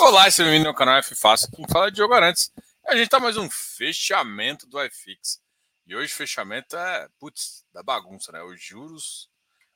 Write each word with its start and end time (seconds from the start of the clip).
Olá, 0.00 0.28
esse 0.28 0.40
é 0.40 0.44
bem-vindo 0.44 0.68
ao 0.68 0.74
canal 0.74 0.96
F 0.98 1.12
Fácil, 1.16 1.50
quem 1.50 1.66
fala 1.66 1.88
é 1.88 1.90
Diogo 1.90 2.14
Arantes. 2.14 2.52
A 2.86 2.96
gente 2.96 3.08
tá 3.08 3.18
mais 3.18 3.36
um 3.36 3.50
fechamento 3.50 4.64
do 4.64 4.80
iFix. 4.84 5.42
E 5.88 5.96
hoje 5.96 6.12
o 6.12 6.16
fechamento 6.16 6.76
é, 6.76 7.08
putz, 7.18 7.66
da 7.72 7.82
bagunça, 7.82 8.30
né? 8.30 8.40
Os 8.44 8.62
juros. 8.62 9.28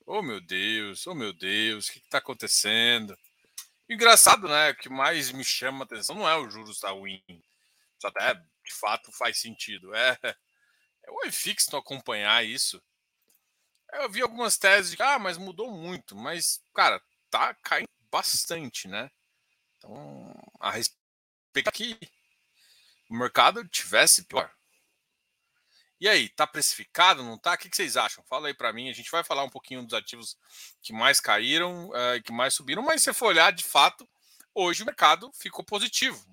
Oh 0.06 0.22
meu 0.22 0.40
Deus, 0.40 1.08
oh 1.08 1.14
meu 1.14 1.32
Deus, 1.32 1.88
o 1.88 1.92
que, 1.92 2.00
que 2.00 2.08
tá 2.08 2.18
acontecendo? 2.18 3.18
Engraçado, 3.88 4.46
né? 4.46 4.70
O 4.70 4.76
que 4.76 4.88
mais 4.88 5.32
me 5.32 5.42
chama 5.42 5.80
a 5.80 5.84
atenção 5.86 6.14
não 6.14 6.28
é 6.28 6.36
o 6.36 6.48
juros 6.48 6.78
da 6.78 6.94
Win. 6.94 7.20
Isso 7.26 8.06
até 8.06 8.34
de 8.34 8.72
fato 8.78 9.10
faz 9.10 9.40
sentido. 9.40 9.92
É, 9.92 10.16
é 10.22 11.10
o 11.10 11.26
iFix 11.26 11.68
não 11.72 11.80
acompanhar 11.80 12.44
isso. 12.44 12.80
Eu 13.92 14.08
vi 14.08 14.22
algumas 14.22 14.56
teses 14.56 14.92
de 14.92 14.96
que, 14.96 15.02
ah, 15.02 15.18
mas 15.18 15.36
mudou 15.36 15.68
muito. 15.72 16.14
Mas, 16.14 16.62
cara, 16.72 17.02
tá 17.28 17.54
caindo 17.54 17.90
bastante, 18.08 18.86
né? 18.86 19.10
Então, 19.82 20.32
a 20.60 20.70
respeito 20.70 21.72
que 21.72 21.98
o 23.10 23.16
mercado 23.16 23.66
tivesse 23.66 24.24
pior. 24.24 24.50
E 26.00 26.08
aí, 26.08 26.28
tá 26.28 26.46
precificado, 26.46 27.22
não 27.22 27.38
tá? 27.38 27.54
O 27.54 27.58
que 27.58 27.68
vocês 27.72 27.96
acham? 27.96 28.24
Fala 28.24 28.48
aí 28.48 28.54
para 28.54 28.72
mim. 28.72 28.88
A 28.88 28.92
gente 28.92 29.10
vai 29.10 29.22
falar 29.22 29.44
um 29.44 29.50
pouquinho 29.50 29.84
dos 29.84 29.94
ativos 29.94 30.36
que 30.80 30.92
mais 30.92 31.20
caíram 31.20 31.90
e 32.16 32.22
que 32.22 32.32
mais 32.32 32.54
subiram, 32.54 32.82
mas 32.82 33.02
se 33.02 33.12
for 33.12 33.26
olhar, 33.26 33.52
de 33.52 33.64
fato, 33.64 34.08
hoje 34.54 34.82
o 34.82 34.86
mercado 34.86 35.30
ficou 35.32 35.64
positivo. 35.64 36.24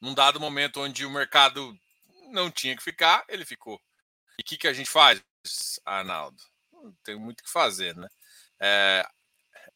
Num 0.00 0.14
dado 0.14 0.40
momento 0.40 0.80
onde 0.80 1.04
o 1.04 1.10
mercado 1.10 1.78
não 2.30 2.50
tinha 2.50 2.76
que 2.76 2.82
ficar, 2.82 3.24
ele 3.28 3.44
ficou. 3.44 3.80
E 4.38 4.42
o 4.42 4.44
que, 4.44 4.58
que 4.58 4.68
a 4.68 4.72
gente 4.72 4.90
faz, 4.90 5.22
Arnaldo? 5.84 6.42
Não 6.72 6.92
tem 7.02 7.16
muito 7.16 7.40
o 7.40 7.44
que 7.44 7.50
fazer, 7.50 7.94
né? 7.96 8.08
É, 8.60 9.06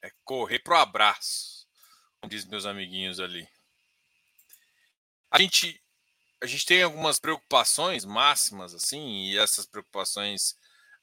é 0.02 0.10
correr 0.24 0.60
pro 0.60 0.76
abraço, 0.76 1.66
como 2.20 2.30
diz 2.30 2.44
meus 2.44 2.66
amiguinhos 2.66 3.20
ali. 3.20 3.48
A 5.30 5.38
gente, 5.38 5.80
a 6.42 6.46
gente 6.46 6.66
tem 6.66 6.82
algumas 6.82 7.18
preocupações 7.18 8.04
máximas, 8.04 8.74
assim, 8.74 9.24
e 9.24 9.38
essas 9.38 9.66
preocupações 9.66 10.56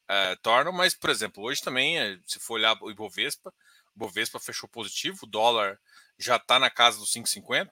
é, 0.08 0.36
tornam, 0.38 0.72
mas, 0.72 0.94
por 0.94 1.09
exemplo, 1.09 1.44
hoje 1.44 1.62
também, 1.62 2.00
é, 2.00 2.20
se 2.26 2.39
for 2.39 2.56
olhar 2.56 2.78
o 2.81 2.92
Ibovespa, 2.92 3.54
o 3.95 3.98
Ibovespa 3.98 4.39
fechou 4.39 4.70
positivo, 4.70 5.20
o 5.23 5.28
dólar 5.28 5.80
já 6.17 6.38
está 6.38 6.59
na 6.59 6.70
casa 6.70 6.98
dos 6.98 7.11
5,50. 7.11 7.70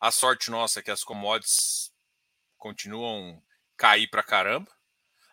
A 0.00 0.10
sorte 0.10 0.50
nossa 0.50 0.80
é 0.80 0.82
que 0.82 0.90
as 0.90 1.04
commodities 1.04 1.92
continuam 2.58 3.42
cair 3.76 4.08
para 4.08 4.22
caramba. 4.22 4.70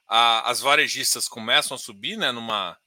As 0.07 0.59
varejistas 0.59 1.27
começam 1.27 1.75
a 1.75 1.79
subir, 1.79 2.17
né, 2.17 2.31
numa, 2.31 2.77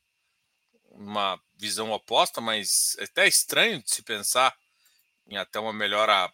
numa 0.94 1.40
visão 1.56 1.90
oposta, 1.90 2.40
mas 2.40 2.96
é 2.98 3.04
até 3.04 3.26
estranho 3.26 3.82
de 3.82 3.90
se 3.90 4.02
pensar 4.02 4.54
em 5.26 5.36
até 5.36 5.58
uma 5.58 5.72
melhora 5.72 6.32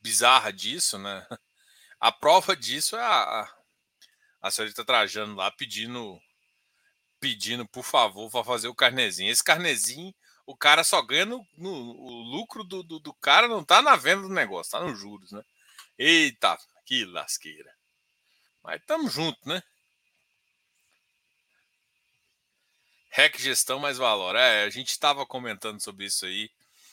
bizarra 0.00 0.52
disso, 0.52 0.98
né? 0.98 1.26
A 1.98 2.12
prova 2.12 2.54
disso 2.54 2.94
é 2.94 3.00
a, 3.00 3.40
a, 3.40 3.56
a 4.42 4.50
senhorita 4.50 4.84
Trajano 4.84 5.34
lá 5.34 5.50
pedindo, 5.50 6.20
pedindo, 7.18 7.66
por 7.66 7.82
favor, 7.82 8.30
para 8.30 8.44
fazer 8.44 8.68
o 8.68 8.74
carnezinho. 8.74 9.30
Esse 9.32 9.42
carnezinho, 9.42 10.14
o 10.44 10.54
cara 10.54 10.84
só 10.84 11.00
ganha 11.00 11.24
no, 11.24 11.44
no 11.56 11.70
o 11.70 12.22
lucro 12.22 12.62
do, 12.62 12.82
do, 12.82 13.00
do, 13.00 13.14
cara, 13.14 13.48
não 13.48 13.64
tá 13.64 13.80
na 13.80 13.96
venda 13.96 14.22
do 14.22 14.28
negócio, 14.28 14.72
tá 14.72 14.80
nos 14.80 14.98
juros, 14.98 15.32
né? 15.32 15.42
Eita, 15.98 16.58
que 16.84 17.06
lasqueira. 17.06 17.74
Mas 18.62 18.84
tamo 18.84 19.08
junto, 19.08 19.38
né? 19.48 19.62
REC 23.16 23.38
Gestão 23.38 23.78
mais 23.78 23.96
Valor. 23.96 24.36
É, 24.36 24.64
a 24.64 24.68
gente 24.68 24.90
estava 24.90 25.24
comentando 25.24 25.82
sobre 25.82 26.04
isso 26.04 26.26
aí. 26.26 26.50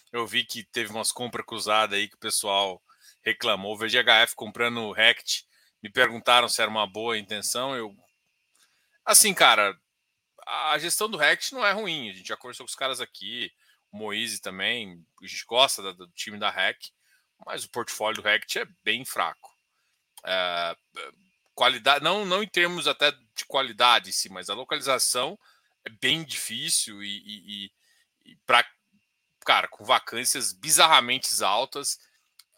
Eu 0.09 0.25
vi 0.25 0.45
que 0.45 0.63
teve 0.63 0.89
umas 0.89 1.11
compras 1.11 1.45
cruzadas 1.45 1.99
aí 1.99 2.07
que 2.07 2.16
o 2.16 2.19
pessoal 2.19 2.81
reclamou. 3.21 3.73
O 3.73 3.77
VGHF 3.77 4.33
comprando 4.33 4.83
o 4.83 4.94
RECT. 4.94 5.45
Me 5.81 5.91
perguntaram 5.91 6.47
se 6.47 6.61
era 6.61 6.72
uma 6.72 6.88
boa 6.88 7.17
intenção. 7.17 7.75
Eu. 7.75 7.94
Assim, 9.03 9.34
cara, 9.34 9.78
a 10.47 10.78
gestão 10.78 11.09
do 11.09 11.17
RECT 11.17 11.53
não 11.53 11.66
é 11.66 11.73
ruim. 11.73 12.09
A 12.09 12.13
gente 12.13 12.29
já 12.29 12.38
conversou 12.38 12.66
com 12.66 12.69
os 12.69 12.75
caras 12.75 13.01
aqui. 13.01 13.51
O 13.91 13.97
Moise 13.97 14.40
também. 14.40 15.05
A 15.22 15.28
gente 15.28 15.44
gosta 15.45 15.94
do 15.94 16.07
time 16.11 16.40
da 16.40 16.50
REC. 16.50 16.78
Mas 17.45 17.66
o 17.66 17.69
portfólio 17.69 18.22
do 18.22 18.25
RECT 18.25 18.59
é 18.59 18.67
bem 18.81 19.03
fraco. 19.03 19.53
É, 20.25 20.73
qualidade, 21.53 22.01
não, 22.01 22.25
não 22.25 22.41
em 22.41 22.47
termos 22.47 22.88
até 22.88 23.11
de 23.11 23.45
qualidade 23.45 24.09
em 24.09 24.13
si, 24.13 24.29
mas 24.29 24.50
a 24.50 24.53
localização 24.53 25.38
é 25.85 25.89
bem 25.89 26.23
difícil 26.23 27.03
e, 27.03 27.17
e, 27.25 27.71
e 28.25 28.35
para 28.45 28.66
cara 29.45 29.67
com 29.67 29.83
vacâncias 29.83 30.53
bizarramente 30.53 31.44
altas 31.44 31.99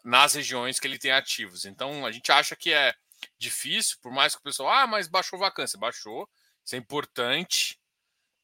nas 0.04 0.34
regiões 0.34 0.78
que 0.78 0.86
ele 0.86 0.98
tem 0.98 1.10
ativos. 1.10 1.64
Então 1.64 2.06
a 2.06 2.12
gente 2.12 2.30
acha 2.30 2.54
que 2.54 2.72
é 2.72 2.94
difícil, 3.38 3.98
por 4.00 4.12
mais 4.12 4.34
que 4.34 4.40
o 4.40 4.44
pessoal 4.44 4.70
ah, 4.70 4.86
mas 4.86 5.08
baixou 5.08 5.38
vacância, 5.38 5.78
baixou, 5.78 6.28
isso 6.64 6.74
é 6.74 6.78
importante. 6.78 7.78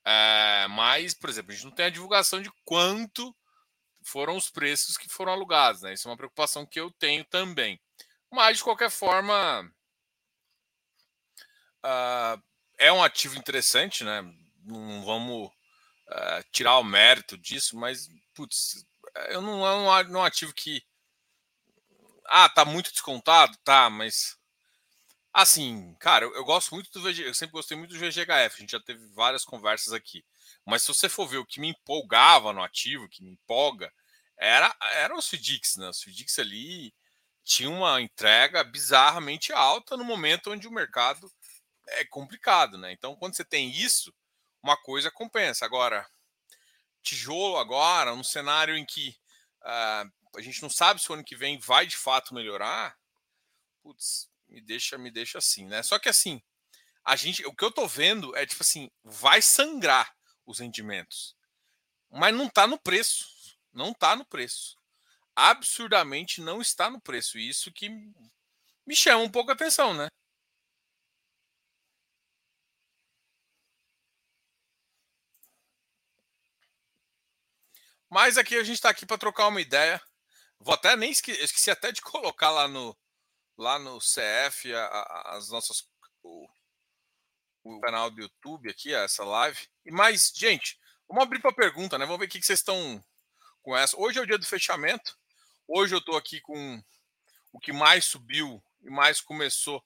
É, 0.04 0.66
mas, 0.68 1.14
por 1.14 1.30
exemplo, 1.30 1.52
a 1.52 1.54
gente 1.54 1.64
não 1.64 1.72
tem 1.72 1.86
a 1.86 1.90
divulgação 1.90 2.42
de 2.42 2.50
quanto 2.64 3.34
foram 4.04 4.36
os 4.36 4.50
preços 4.50 4.96
que 4.96 5.08
foram 5.08 5.32
alugados, 5.32 5.82
né? 5.82 5.92
Isso 5.92 6.08
é 6.08 6.10
uma 6.10 6.16
preocupação 6.16 6.66
que 6.66 6.80
eu 6.80 6.90
tenho 6.90 7.24
também. 7.24 7.80
Mas, 8.30 8.58
de 8.58 8.64
qualquer 8.64 8.90
forma, 8.90 9.72
uh, 11.84 12.42
é 12.78 12.92
um 12.92 13.02
ativo 13.02 13.36
interessante, 13.36 14.02
né? 14.02 14.22
Não 14.64 15.04
vamos 15.04 15.48
uh, 15.48 16.44
tirar 16.50 16.78
o 16.78 16.84
mérito 16.84 17.36
disso, 17.38 17.76
mas, 17.76 18.08
putz, 18.34 18.84
eu 19.28 19.40
não, 19.40 19.58
não, 19.58 20.04
não 20.04 20.24
ativo 20.24 20.52
que. 20.54 20.82
Ah, 22.26 22.48
tá 22.48 22.64
muito 22.64 22.90
descontado? 22.90 23.56
Tá, 23.64 23.90
mas. 23.90 24.36
Assim, 25.32 25.94
cara, 25.98 26.24
eu, 26.24 26.34
eu 26.34 26.44
gosto 26.44 26.74
muito 26.74 26.90
do 26.92 27.02
VG, 27.02 27.26
eu 27.26 27.34
sempre 27.34 27.52
gostei 27.52 27.76
muito 27.76 27.94
do 27.94 27.98
VGHF, 27.98 28.26
a 28.28 28.60
gente 28.60 28.72
já 28.72 28.80
teve 28.80 29.06
várias 29.14 29.44
conversas 29.44 29.92
aqui. 29.92 30.24
Mas 30.64 30.82
se 30.82 30.88
você 30.88 31.08
for 31.08 31.26
ver 31.26 31.38
o 31.38 31.46
que 31.46 31.60
me 31.60 31.68
empolgava 31.68 32.52
no 32.52 32.62
ativo, 32.62 33.08
que 33.08 33.22
me 33.24 33.32
empolga, 33.32 33.90
era, 34.38 34.74
era 34.94 35.14
o 35.14 35.22
Swidix, 35.22 35.76
né? 35.76 35.88
O 35.88 35.92
Swidix 35.92 36.38
ali 36.38 36.94
tinha 37.44 37.70
uma 37.70 38.00
entrega 38.00 38.62
bizarramente 38.62 39.52
alta 39.52 39.96
no 39.96 40.04
momento 40.04 40.50
onde 40.50 40.68
o 40.68 40.72
mercado 40.72 41.30
é 41.88 42.04
complicado, 42.04 42.78
né? 42.78 42.92
Então, 42.92 43.16
quando 43.16 43.34
você 43.34 43.44
tem 43.44 43.70
isso, 43.70 44.12
uma 44.62 44.76
coisa 44.76 45.10
compensa. 45.10 45.64
Agora, 45.64 46.08
tijolo 47.02 47.58
agora, 47.58 48.14
num 48.14 48.24
cenário 48.24 48.76
em 48.76 48.86
que 48.86 49.16
uh, 49.62 50.38
a 50.38 50.40
gente 50.40 50.62
não 50.62 50.70
sabe 50.70 51.00
se 51.00 51.10
o 51.10 51.14
ano 51.14 51.24
que 51.24 51.36
vem 51.36 51.58
vai 51.58 51.86
de 51.86 51.96
fato 51.96 52.34
melhorar, 52.34 52.96
putz, 53.82 54.30
me 54.48 54.60
deixa, 54.60 54.96
me 54.96 55.10
deixa 55.10 55.38
assim, 55.38 55.66
né? 55.66 55.82
Só 55.82 55.98
que 55.98 56.08
assim, 56.08 56.42
a 57.04 57.16
gente, 57.16 57.44
o 57.46 57.54
que 57.54 57.64
eu 57.64 57.72
tô 57.72 57.86
vendo 57.86 58.34
é 58.36 58.46
tipo 58.46 58.62
assim, 58.62 58.90
vai 59.02 59.42
sangrar 59.42 60.14
os 60.46 60.60
rendimentos. 60.60 61.36
Mas 62.10 62.34
não 62.34 62.48
tá 62.48 62.66
no 62.66 62.78
preço. 62.78 63.26
Não 63.72 63.92
tá 63.92 64.14
no 64.14 64.24
preço. 64.24 64.76
Absurdamente 65.34 66.40
não 66.40 66.60
está 66.60 66.90
no 66.90 67.00
preço. 67.00 67.38
Isso 67.38 67.72
que 67.72 67.88
me 68.86 68.94
chama 68.94 69.24
um 69.24 69.30
pouco 69.30 69.50
a 69.50 69.54
atenção, 69.54 69.94
né? 69.94 70.08
Mas 78.12 78.36
aqui 78.36 78.56
a 78.56 78.62
gente 78.62 78.74
está 78.74 78.90
aqui 78.90 79.06
para 79.06 79.16
trocar 79.16 79.48
uma 79.48 79.62
ideia. 79.62 79.98
Vou 80.60 80.74
até 80.74 80.94
nem 80.96 81.10
esque 81.10 81.30
esqueci 81.30 81.70
até 81.70 81.90
de 81.90 82.02
colocar 82.04 82.50
lá 82.50 82.68
no 82.68 82.94
lá 83.56 83.78
no 83.78 83.98
CF 84.00 84.74
a, 84.74 84.84
a, 84.84 85.36
as 85.36 85.48
nossas 85.48 85.88
o, 86.22 86.46
o, 87.64 87.80
canal 87.80 88.10
do 88.10 88.20
YouTube 88.20 88.68
aqui 88.68 88.92
essa 88.92 89.24
live. 89.24 89.66
E 89.86 89.90
mais, 89.90 90.30
gente, 90.36 90.78
vamos 91.08 91.22
abrir 91.22 91.40
para 91.40 91.54
pergunta, 91.54 91.96
né? 91.96 92.04
Vamos 92.04 92.20
ver 92.20 92.26
o 92.26 92.28
que, 92.28 92.38
que 92.38 92.44
vocês 92.44 92.58
estão 92.58 93.02
com 93.62 93.74
essa. 93.74 93.98
Hoje 93.98 94.18
é 94.18 94.22
o 94.22 94.26
dia 94.26 94.36
do 94.36 94.44
fechamento. 94.44 95.16
Hoje 95.66 95.94
eu 95.94 95.98
estou 95.98 96.18
aqui 96.18 96.38
com 96.42 96.84
o 97.50 97.58
que 97.58 97.72
mais 97.72 98.04
subiu 98.04 98.62
e 98.82 98.90
mais 98.90 99.22
começou 99.22 99.82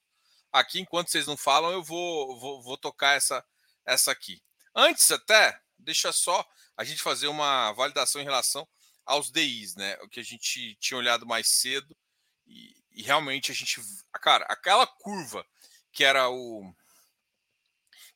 aqui. 0.51 0.81
Enquanto 0.81 1.11
vocês 1.11 1.27
não 1.27 1.37
falam, 1.37 1.71
eu 1.71 1.81
vou, 1.81 2.37
vou, 2.37 2.61
vou 2.61 2.77
tocar 2.77 3.15
essa 3.15 3.41
essa 3.85 4.11
aqui. 4.11 4.43
Antes 4.75 5.09
até, 5.11 5.61
deixa 5.79 6.11
só 6.11 6.45
a 6.77 6.83
gente 6.83 7.01
fazer 7.01 7.27
uma 7.27 7.71
validação 7.73 8.21
em 8.21 8.25
relação 8.25 8.67
aos 9.05 9.31
DIs, 9.31 9.75
né? 9.75 9.97
O 10.03 10.07
que 10.07 10.19
a 10.19 10.23
gente 10.23 10.75
tinha 10.75 10.97
olhado 10.97 11.25
mais 11.25 11.47
cedo 11.47 11.97
e, 12.45 12.75
e 12.91 13.01
realmente 13.01 13.51
a 13.51 13.55
gente, 13.55 13.81
cara, 14.21 14.45
aquela 14.47 14.85
curva 14.85 15.45
que 15.91 16.03
era 16.03 16.29
o 16.29 16.73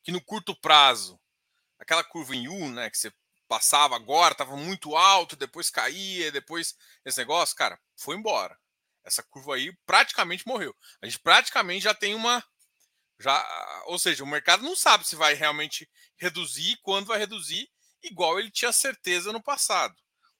que 0.03 0.11
no 0.11 0.23
curto 0.23 0.55
prazo, 0.55 1.19
aquela 1.79 2.03
curva 2.03 2.35
em 2.35 2.47
U, 2.47 2.69
né, 2.69 2.89
que 2.89 2.97
você 2.97 3.13
passava 3.47 3.95
agora, 3.95 4.33
estava 4.33 4.55
muito 4.55 4.95
alto, 4.95 5.35
depois 5.35 5.69
caía, 5.69 6.31
depois 6.31 6.75
esse 7.05 7.17
negócio, 7.17 7.55
cara, 7.55 7.79
foi 7.95 8.15
embora. 8.15 8.57
Essa 9.03 9.21
curva 9.23 9.55
aí 9.55 9.75
praticamente 9.85 10.47
morreu. 10.47 10.75
A 11.01 11.05
gente 11.05 11.19
praticamente 11.19 11.83
já 11.83 11.93
tem 11.93 12.15
uma 12.15 12.43
já, 13.19 13.83
ou 13.85 13.99
seja, 13.99 14.23
o 14.23 14.27
mercado 14.27 14.63
não 14.63 14.75
sabe 14.75 15.07
se 15.07 15.15
vai 15.15 15.35
realmente 15.35 15.87
reduzir, 16.17 16.79
quando 16.81 17.05
vai 17.05 17.19
reduzir 17.19 17.69
igual 18.03 18.39
ele 18.39 18.51
tinha 18.51 18.71
certeza 18.71 19.31
no 19.31 19.41
passado. 19.41 19.95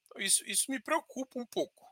Então, 0.05 0.21
Isso, 0.21 0.43
isso 0.47 0.71
me 0.71 0.79
preocupa 0.79 1.39
um 1.39 1.45
pouco. 1.45 1.85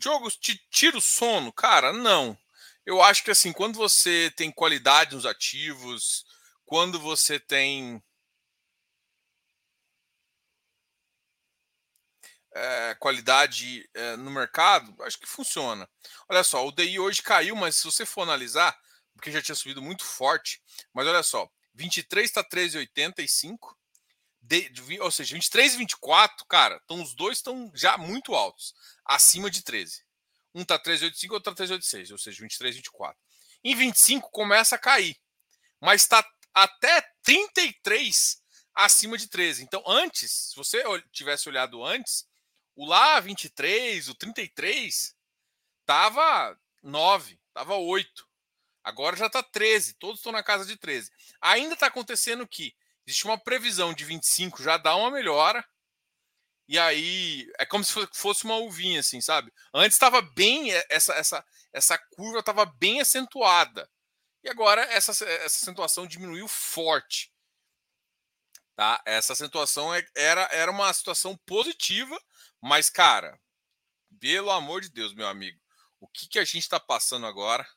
Jogos 0.00 0.36
te 0.36 0.56
tira 0.70 0.98
o 0.98 1.00
sono? 1.00 1.52
Cara, 1.52 1.92
não. 1.92 2.36
Eu 2.84 3.00
acho 3.02 3.24
que 3.24 3.30
assim, 3.30 3.52
quando 3.52 3.76
você 3.76 4.32
tem 4.36 4.50
qualidade 4.50 5.14
nos 5.14 5.24
ativos, 5.24 6.24
quando 6.66 6.98
você 7.00 7.38
tem 7.40 8.02
é, 12.52 12.94
qualidade 12.96 13.88
é, 13.94 14.16
no 14.16 14.30
mercado, 14.30 14.94
acho 15.02 15.18
que 15.18 15.26
funciona. 15.26 15.88
Olha 16.28 16.44
só, 16.44 16.66
o 16.66 16.72
DI 16.72 16.98
hoje 17.00 17.22
caiu, 17.22 17.56
mas 17.56 17.76
se 17.76 17.84
você 17.84 18.06
for 18.06 18.22
analisar, 18.22 18.76
porque 19.14 19.30
já 19.30 19.42
tinha 19.42 19.54
subido 19.54 19.82
muito 19.82 20.04
forte, 20.04 20.60
mas 20.92 21.06
olha 21.06 21.22
só, 21.22 21.48
23 21.74 22.26
está 22.26 22.44
13,85, 22.44 23.74
de, 24.40 24.68
de, 24.68 25.00
ou 25.00 25.10
seja, 25.10 25.34
23 25.34 25.74
e 25.74 25.76
24, 25.78 26.46
cara, 26.46 26.80
então 26.84 27.02
os 27.02 27.14
dois 27.14 27.38
estão 27.38 27.70
já 27.74 27.96
muito 27.96 28.34
altos, 28.34 28.74
acima 29.04 29.50
de 29.50 29.62
13. 29.62 30.04
Um 30.54 30.62
está 30.62 30.78
13,85, 30.78 31.32
outro 31.32 31.52
está 31.52 31.64
13,86, 31.64 32.12
ou 32.12 32.18
seja, 32.18 32.42
23 32.42 32.74
e 32.74 32.78
24. 32.78 33.18
Em 33.64 33.74
25 33.74 34.30
começa 34.30 34.76
a 34.76 34.78
cair, 34.78 35.16
mas 35.80 36.02
está 36.02 36.24
até 36.52 37.00
33 37.22 38.42
acima 38.74 39.16
de 39.16 39.26
13. 39.28 39.62
Então, 39.62 39.82
antes, 39.86 40.50
se 40.50 40.56
você 40.56 40.82
tivesse 41.10 41.48
olhado 41.48 41.82
antes, 41.84 42.26
o 42.76 42.84
lá 42.84 43.18
23, 43.20 44.08
o 44.08 44.14
33, 44.14 45.16
tava 45.86 46.58
9, 46.82 47.40
tava 47.52 47.76
8. 47.76 48.28
Agora 48.84 49.16
já 49.16 49.26
está 49.26 49.42
13, 49.42 49.94
todos 49.94 50.20
estão 50.20 50.30
na 50.30 50.42
casa 50.42 50.66
de 50.66 50.76
13. 50.76 51.10
Ainda 51.40 51.74
está 51.74 51.86
acontecendo 51.86 52.46
que 52.46 52.74
existe 53.06 53.24
uma 53.24 53.38
previsão 53.38 53.92
de 53.92 54.04
25, 54.04 54.62
já 54.62 54.76
dá 54.76 54.94
uma 54.94 55.10
melhora. 55.10 55.66
E 56.68 56.78
aí 56.78 57.50
é 57.58 57.66
como 57.66 57.82
se 57.82 57.92
fosse 58.12 58.44
uma 58.44 58.56
uvinha, 58.56 59.00
assim, 59.00 59.20
sabe? 59.20 59.52
Antes 59.72 59.96
estava 59.96 60.22
bem, 60.22 60.70
essa, 60.88 61.14
essa, 61.14 61.44
essa 61.72 61.98
curva 62.16 62.38
estava 62.38 62.64
bem 62.64 63.00
acentuada. 63.00 63.90
E 64.42 64.48
agora 64.48 64.82
essa, 64.82 65.10
essa 65.10 65.58
acentuação 65.62 66.06
diminuiu 66.06 66.46
forte. 66.46 67.32
Tá? 68.76 69.02
Essa 69.06 69.32
acentuação 69.32 69.94
é, 69.94 70.04
era, 70.14 70.42
era 70.52 70.70
uma 70.70 70.92
situação 70.92 71.36
positiva 71.46 72.20
mas, 72.66 72.88
cara, 72.88 73.38
pelo 74.18 74.50
amor 74.50 74.80
de 74.80 74.88
Deus, 74.88 75.12
meu 75.12 75.28
amigo, 75.28 75.60
o 76.00 76.08
que, 76.08 76.26
que 76.26 76.38
a 76.38 76.44
gente 76.46 76.62
está 76.62 76.80
passando 76.80 77.26
agora? 77.26 77.68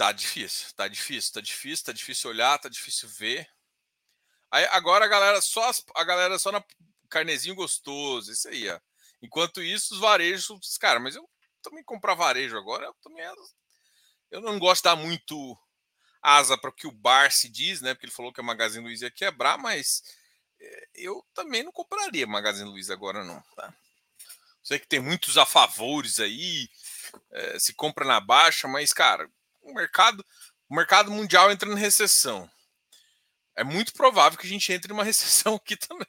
Tá 0.00 0.12
difícil, 0.12 0.72
tá 0.74 0.88
difícil, 0.88 1.30
tá 1.34 1.40
difícil, 1.42 1.84
tá 1.84 1.92
difícil 1.92 2.30
olhar, 2.30 2.58
tá 2.58 2.70
difícil 2.70 3.06
ver. 3.06 3.46
Aí, 4.50 4.64
agora 4.70 5.04
a 5.04 5.08
galera 5.08 5.42
só 5.42 5.70
a 5.94 6.04
galera 6.04 6.38
só 6.38 6.50
na 6.50 6.64
carnezinho 7.10 7.54
gostoso, 7.54 8.32
isso 8.32 8.48
aí, 8.48 8.66
ó. 8.70 8.80
Enquanto 9.20 9.62
isso, 9.62 9.92
os 9.92 10.00
varejos, 10.00 10.78
cara, 10.78 10.98
mas 10.98 11.16
eu 11.16 11.28
também 11.60 11.84
comprar 11.84 12.14
varejo 12.14 12.56
agora, 12.56 12.86
eu 12.86 12.94
também 13.02 13.22
eu 14.30 14.40
não 14.40 14.58
gosto 14.58 14.80
de 14.80 14.84
dar 14.84 14.96
muito 14.96 15.54
asa 16.22 16.56
para 16.56 16.70
o 16.70 16.72
que 16.72 16.86
o 16.86 16.92
Bar 16.92 17.30
se 17.30 17.50
diz, 17.50 17.82
né? 17.82 17.92
Porque 17.92 18.06
ele 18.06 18.12
falou 18.12 18.32
que 18.32 18.40
a 18.40 18.42
Magazine 18.42 18.82
Luiza 18.82 19.04
ia 19.04 19.10
quebrar, 19.10 19.58
mas 19.58 20.02
é, 20.58 20.88
eu 20.94 21.22
também 21.34 21.62
não 21.62 21.72
compraria 21.72 22.26
Magazine 22.26 22.70
Luiza 22.70 22.94
agora, 22.94 23.22
não. 23.22 23.42
Tá? 23.54 23.70
Sei 24.62 24.78
que 24.78 24.88
tem 24.88 24.98
muitos 24.98 25.36
a 25.36 25.44
favores 25.44 26.18
aí, 26.20 26.70
é, 27.30 27.58
se 27.58 27.74
compra 27.74 28.06
na 28.06 28.18
baixa, 28.18 28.66
mas, 28.66 28.94
cara, 28.94 29.30
o 29.70 29.74
mercado, 29.74 30.24
o 30.68 30.74
mercado 30.74 31.10
mundial 31.10 31.50
entra 31.50 31.68
em 31.68 31.74
recessão. 31.74 32.50
É 33.56 33.64
muito 33.64 33.92
provável 33.92 34.38
que 34.38 34.46
a 34.46 34.50
gente 34.50 34.72
entre 34.72 34.88
numa 34.88 35.04
recessão 35.04 35.54
aqui 35.54 35.76
também. 35.76 36.06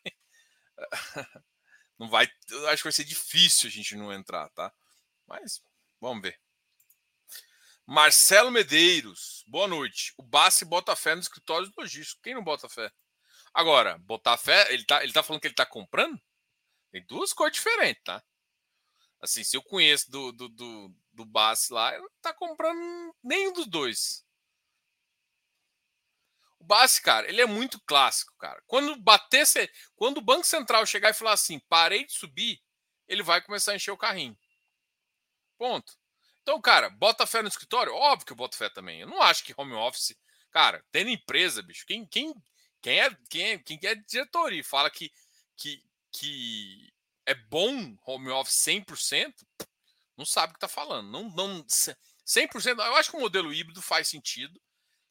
Não 1.99 2.09
vai, 2.09 2.27
acho 2.69 2.77
que 2.77 2.83
vai 2.83 2.91
ser 2.91 3.03
difícil 3.03 3.67
a 3.67 3.71
gente 3.71 3.95
não 3.95 4.11
entrar, 4.11 4.49
tá? 4.55 4.73
Mas 5.27 5.61
vamos 5.99 6.23
ver. 6.23 6.41
Marcelo 7.85 8.49
Medeiros, 8.49 9.43
boa 9.45 9.67
noite. 9.67 10.11
O 10.17 10.23
Bassi 10.23 10.65
bota 10.65 10.95
fé 10.95 11.13
no 11.13 11.21
escritório 11.21 11.71
logístico. 11.77 12.19
Quem 12.23 12.33
não 12.33 12.43
bota 12.43 12.67
fé? 12.67 12.91
Agora, 13.53 13.99
botar 13.99 14.35
fé, 14.35 14.73
ele 14.73 14.83
tá, 14.83 15.03
ele 15.03 15.13
tá 15.13 15.21
falando 15.21 15.41
que 15.41 15.47
ele 15.47 15.53
tá 15.53 15.65
comprando? 15.65 16.19
Tem 16.91 17.05
duas 17.05 17.33
coisas 17.33 17.55
diferentes, 17.55 18.01
tá? 18.03 18.23
Assim, 19.21 19.43
se 19.43 19.55
eu 19.55 19.61
conheço 19.61 20.09
do, 20.09 20.31
do, 20.31 20.49
do, 20.49 20.95
do 21.13 21.25
Bassi 21.25 21.73
lá, 21.73 21.93
ele 21.93 22.03
não 22.03 22.09
tá 22.21 22.33
comprando 22.33 23.15
nenhum 23.23 23.53
dos 23.53 23.67
dois. 23.67 24.25
O 26.59 26.63
Bassi, 26.63 27.01
cara, 27.01 27.27
ele 27.27 27.41
é 27.41 27.45
muito 27.45 27.79
clássico, 27.81 28.33
cara. 28.37 28.61
Quando 28.67 28.95
bater, 28.95 29.45
quando 29.95 30.17
o 30.17 30.21
Banco 30.21 30.45
Central 30.45 30.85
chegar 30.85 31.09
e 31.09 31.13
falar 31.13 31.33
assim, 31.33 31.59
parei 31.67 32.05
de 32.05 32.13
subir, 32.13 32.61
ele 33.07 33.23
vai 33.23 33.41
começar 33.41 33.71
a 33.71 33.75
encher 33.75 33.91
o 33.91 33.97
carrinho. 33.97 34.37
Ponto. 35.57 35.97
Então, 36.41 36.59
cara, 36.61 36.89
bota 36.89 37.27
fé 37.27 37.41
no 37.41 37.47
escritório? 37.47 37.93
Óbvio 37.93 38.25
que 38.25 38.31
eu 38.31 38.37
boto 38.37 38.57
fé 38.57 38.69
também. 38.69 39.01
Eu 39.01 39.07
não 39.07 39.21
acho 39.21 39.43
que 39.43 39.53
home 39.57 39.73
office. 39.73 40.15
Cara, 40.51 40.83
tendo 40.91 41.09
empresa, 41.09 41.61
bicho, 41.61 41.85
quem, 41.85 42.05
quem, 42.05 42.33
quem 42.81 42.99
é, 42.99 43.17
quem 43.29 43.51
é, 43.51 43.57
quem 43.57 43.79
é 43.83 43.95
diretoria 43.95 44.59
e 44.59 44.63
fala 44.63 44.89
que, 44.89 45.11
que, 45.55 45.83
que 46.11 46.91
é 47.25 47.33
bom 47.33 47.95
home 48.05 48.29
office 48.29 48.57
100%, 48.57 49.33
não 50.21 50.25
sabe 50.25 50.51
o 50.51 50.53
que 50.53 50.57
está 50.57 50.67
falando. 50.67 51.09
Não, 51.09 51.29
não, 51.31 51.63
100%, 51.63 52.77
eu 52.77 52.95
acho 52.95 53.09
que 53.09 53.17
o 53.17 53.19
modelo 53.19 53.51
híbrido 53.51 53.81
faz 53.81 54.07
sentido. 54.07 54.61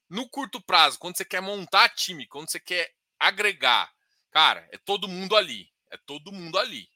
No 0.09 0.29
curto 0.29 0.61
prazo, 0.61 0.99
quando 0.99 1.17
você 1.17 1.25
quer 1.25 1.41
montar 1.41 1.89
time, 1.91 2.27
quando 2.27 2.49
você 2.49 2.61
quer 2.61 2.93
agregar, 3.19 3.93
cara, 4.31 4.69
é 4.73 4.79
todo 4.79 5.09
mundo 5.09 5.37
ali. 5.37 5.69
É 5.91 5.97
todo 5.97 6.33
mundo 6.33 6.59
ali. 6.59 6.89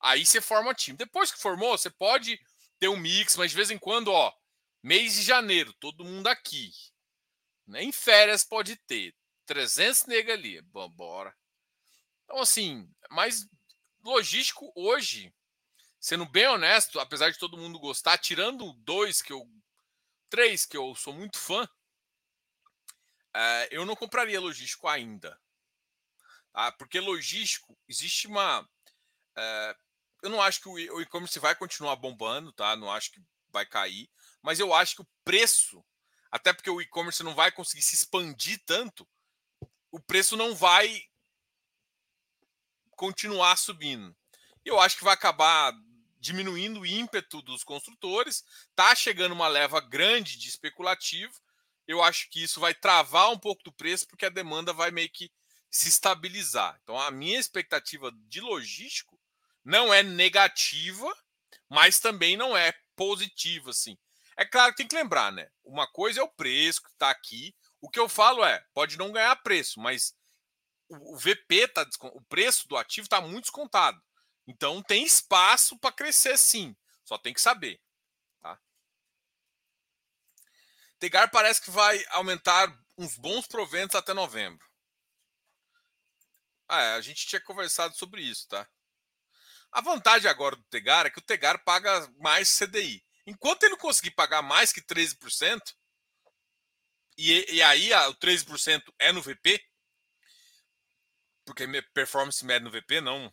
Aí 0.00 0.24
você 0.24 0.40
forma 0.40 0.72
time. 0.72 0.96
Depois 0.96 1.32
que 1.32 1.40
formou, 1.40 1.76
você 1.76 1.90
pode 1.90 2.40
ter 2.78 2.88
um 2.88 2.96
mix, 2.96 3.36
mas 3.36 3.50
de 3.50 3.56
vez 3.56 3.70
em 3.70 3.78
quando, 3.78 4.12
ó, 4.12 4.32
mês 4.80 5.14
de 5.14 5.22
janeiro, 5.22 5.72
todo 5.74 6.04
mundo 6.04 6.28
aqui. 6.28 6.70
Nem 7.66 7.90
férias 7.90 8.44
pode 8.44 8.76
ter. 8.76 9.14
300 9.46 10.06
nega 10.06 10.32
ali. 10.32 10.60
Bora. 10.62 11.36
Então, 12.24 12.38
assim, 12.38 12.88
mas 13.10 13.48
logístico 14.04 14.72
hoje, 14.76 15.34
sendo 16.00 16.24
bem 16.24 16.48
honesto, 16.48 16.98
apesar 16.98 17.30
de 17.30 17.38
todo 17.38 17.58
mundo 17.58 17.78
gostar, 17.78 18.16
tirando 18.18 18.72
dois 18.72 19.20
que 19.20 19.32
eu. 19.32 19.46
Três 20.30 20.64
que 20.64 20.76
eu 20.76 20.94
sou 20.94 21.12
muito 21.12 21.38
fã, 21.38 21.68
é, 23.34 23.68
eu 23.72 23.84
não 23.84 23.96
compraria 23.96 24.40
logístico 24.40 24.86
ainda. 24.86 25.38
Tá? 26.52 26.72
Porque 26.72 27.00
logístico, 27.00 27.76
existe 27.88 28.28
uma. 28.28 28.68
É, 29.36 29.76
eu 30.22 30.30
não 30.30 30.40
acho 30.40 30.60
que 30.60 30.68
o 30.68 31.00
e-commerce 31.00 31.38
vai 31.38 31.54
continuar 31.54 31.96
bombando, 31.96 32.52
tá? 32.52 32.76
Não 32.76 32.90
acho 32.92 33.10
que 33.10 33.20
vai 33.50 33.66
cair, 33.66 34.08
mas 34.42 34.60
eu 34.60 34.72
acho 34.72 34.96
que 34.96 35.02
o 35.02 35.08
preço, 35.24 35.84
até 36.30 36.52
porque 36.52 36.70
o 36.70 36.80
e-commerce 36.80 37.22
não 37.22 37.34
vai 37.34 37.50
conseguir 37.50 37.82
se 37.82 37.94
expandir 37.94 38.62
tanto, 38.64 39.08
o 39.90 39.98
preço 39.98 40.36
não 40.36 40.54
vai 40.54 41.02
continuar 42.90 43.56
subindo. 43.56 44.14
Eu 44.64 44.78
acho 44.78 44.96
que 44.96 45.04
vai 45.04 45.14
acabar 45.14 45.72
diminuindo 46.20 46.80
o 46.80 46.86
ímpeto 46.86 47.40
dos 47.42 47.64
construtores. 47.64 48.44
Tá 48.76 48.94
chegando 48.94 49.32
uma 49.32 49.48
leva 49.48 49.80
grande 49.80 50.36
de 50.36 50.48
especulativo. 50.48 51.32
Eu 51.86 52.02
acho 52.02 52.28
que 52.30 52.42
isso 52.42 52.60
vai 52.60 52.74
travar 52.74 53.30
um 53.30 53.38
pouco 53.38 53.64
do 53.64 53.72
preço 53.72 54.06
porque 54.06 54.26
a 54.26 54.30
demanda 54.30 54.72
vai 54.72 54.90
meio 54.90 55.10
que 55.10 55.32
se 55.70 55.88
estabilizar. 55.88 56.78
Então 56.82 56.98
a 57.00 57.10
minha 57.10 57.38
expectativa 57.38 58.12
de 58.28 58.40
logístico 58.40 59.18
não 59.64 59.92
é 59.92 60.02
negativa, 60.02 61.12
mas 61.68 61.98
também 61.98 62.36
não 62.36 62.56
é 62.56 62.72
positiva 62.94 63.70
assim. 63.70 63.96
É 64.36 64.44
claro 64.44 64.72
que 64.72 64.78
tem 64.78 64.88
que 64.88 64.96
lembrar, 64.96 65.32
né? 65.32 65.48
Uma 65.64 65.86
coisa 65.86 66.20
é 66.20 66.22
o 66.22 66.28
preço 66.28 66.82
que 66.82 66.90
está 66.90 67.10
aqui, 67.10 67.54
o 67.80 67.88
que 67.88 67.98
eu 67.98 68.08
falo 68.08 68.44
é, 68.44 68.64
pode 68.74 68.96
não 68.96 69.12
ganhar 69.12 69.34
preço, 69.36 69.80
mas 69.80 70.14
o, 70.88 71.16
VP 71.16 71.68
tá 71.68 71.86
o 72.02 72.22
preço 72.22 72.68
do 72.68 72.76
ativo 72.76 73.06
está 73.06 73.20
muito 73.20 73.44
descontado. 73.44 74.00
Então 74.50 74.82
tem 74.82 75.04
espaço 75.04 75.78
para 75.78 75.92
crescer 75.92 76.36
sim. 76.36 76.76
Só 77.04 77.16
tem 77.16 77.32
que 77.32 77.40
saber. 77.40 77.80
Tá? 78.42 78.60
Tegar 80.98 81.30
parece 81.30 81.62
que 81.62 81.70
vai 81.70 82.04
aumentar 82.08 82.76
uns 82.98 83.16
bons 83.16 83.46
proventos 83.46 83.94
até 83.94 84.12
novembro. 84.12 84.68
Ah, 86.68 86.82
é, 86.82 86.94
a 86.94 87.00
gente 87.00 87.26
tinha 87.26 87.40
conversado 87.40 87.96
sobre 87.96 88.22
isso, 88.22 88.48
tá? 88.48 88.68
A 89.70 89.80
vantagem 89.80 90.28
agora 90.28 90.56
do 90.56 90.64
Tegar 90.64 91.06
é 91.06 91.10
que 91.10 91.18
o 91.20 91.22
Tegar 91.22 91.62
paga 91.62 92.12
mais 92.18 92.52
CDI. 92.58 93.04
Enquanto 93.26 93.62
ele 93.62 93.72
não 93.72 93.78
conseguir 93.78 94.10
pagar 94.10 94.42
mais 94.42 94.72
que 94.72 94.82
13%, 94.82 95.60
e, 97.16 97.54
e 97.54 97.62
aí 97.62 97.92
a, 97.92 98.08
o 98.08 98.16
13% 98.16 98.82
é 98.98 99.12
no 99.12 99.22
VP, 99.22 99.64
porque 101.44 101.66
performance 101.94 102.44
mede 102.44 102.64
no 102.64 102.70
VP, 102.70 103.00
não 103.00 103.32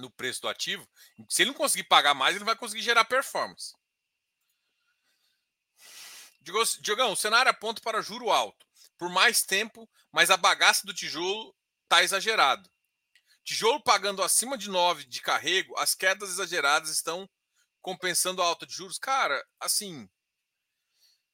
no 0.00 0.10
preço 0.10 0.42
do 0.42 0.48
ativo. 0.48 0.88
Se 1.28 1.42
ele 1.42 1.50
não 1.50 1.56
conseguir 1.56 1.84
pagar 1.84 2.14
mais, 2.14 2.34
ele 2.34 2.44
vai 2.44 2.56
conseguir 2.56 2.82
gerar 2.82 3.04
performance. 3.04 3.74
Diogão, 6.80 7.12
o 7.12 7.16
cenário 7.16 7.50
aponta 7.50 7.80
para 7.82 8.00
juro 8.02 8.30
alto 8.30 8.66
por 9.00 9.08
mais 9.08 9.42
tempo, 9.42 9.88
mas 10.12 10.28
a 10.28 10.36
bagaça 10.36 10.86
do 10.86 10.92
tijolo 10.92 11.56
tá 11.88 12.02
exagerado. 12.02 12.70
Tijolo 13.42 13.82
pagando 13.82 14.22
acima 14.22 14.58
de 14.58 14.68
9 14.68 15.04
de 15.04 15.22
carrego, 15.22 15.74
as 15.78 15.94
quedas 15.94 16.28
exageradas 16.28 16.90
estão 16.90 17.26
compensando 17.80 18.42
a 18.42 18.44
alta 18.44 18.66
de 18.66 18.74
juros. 18.74 18.98
Cara, 18.98 19.42
assim, 19.58 20.06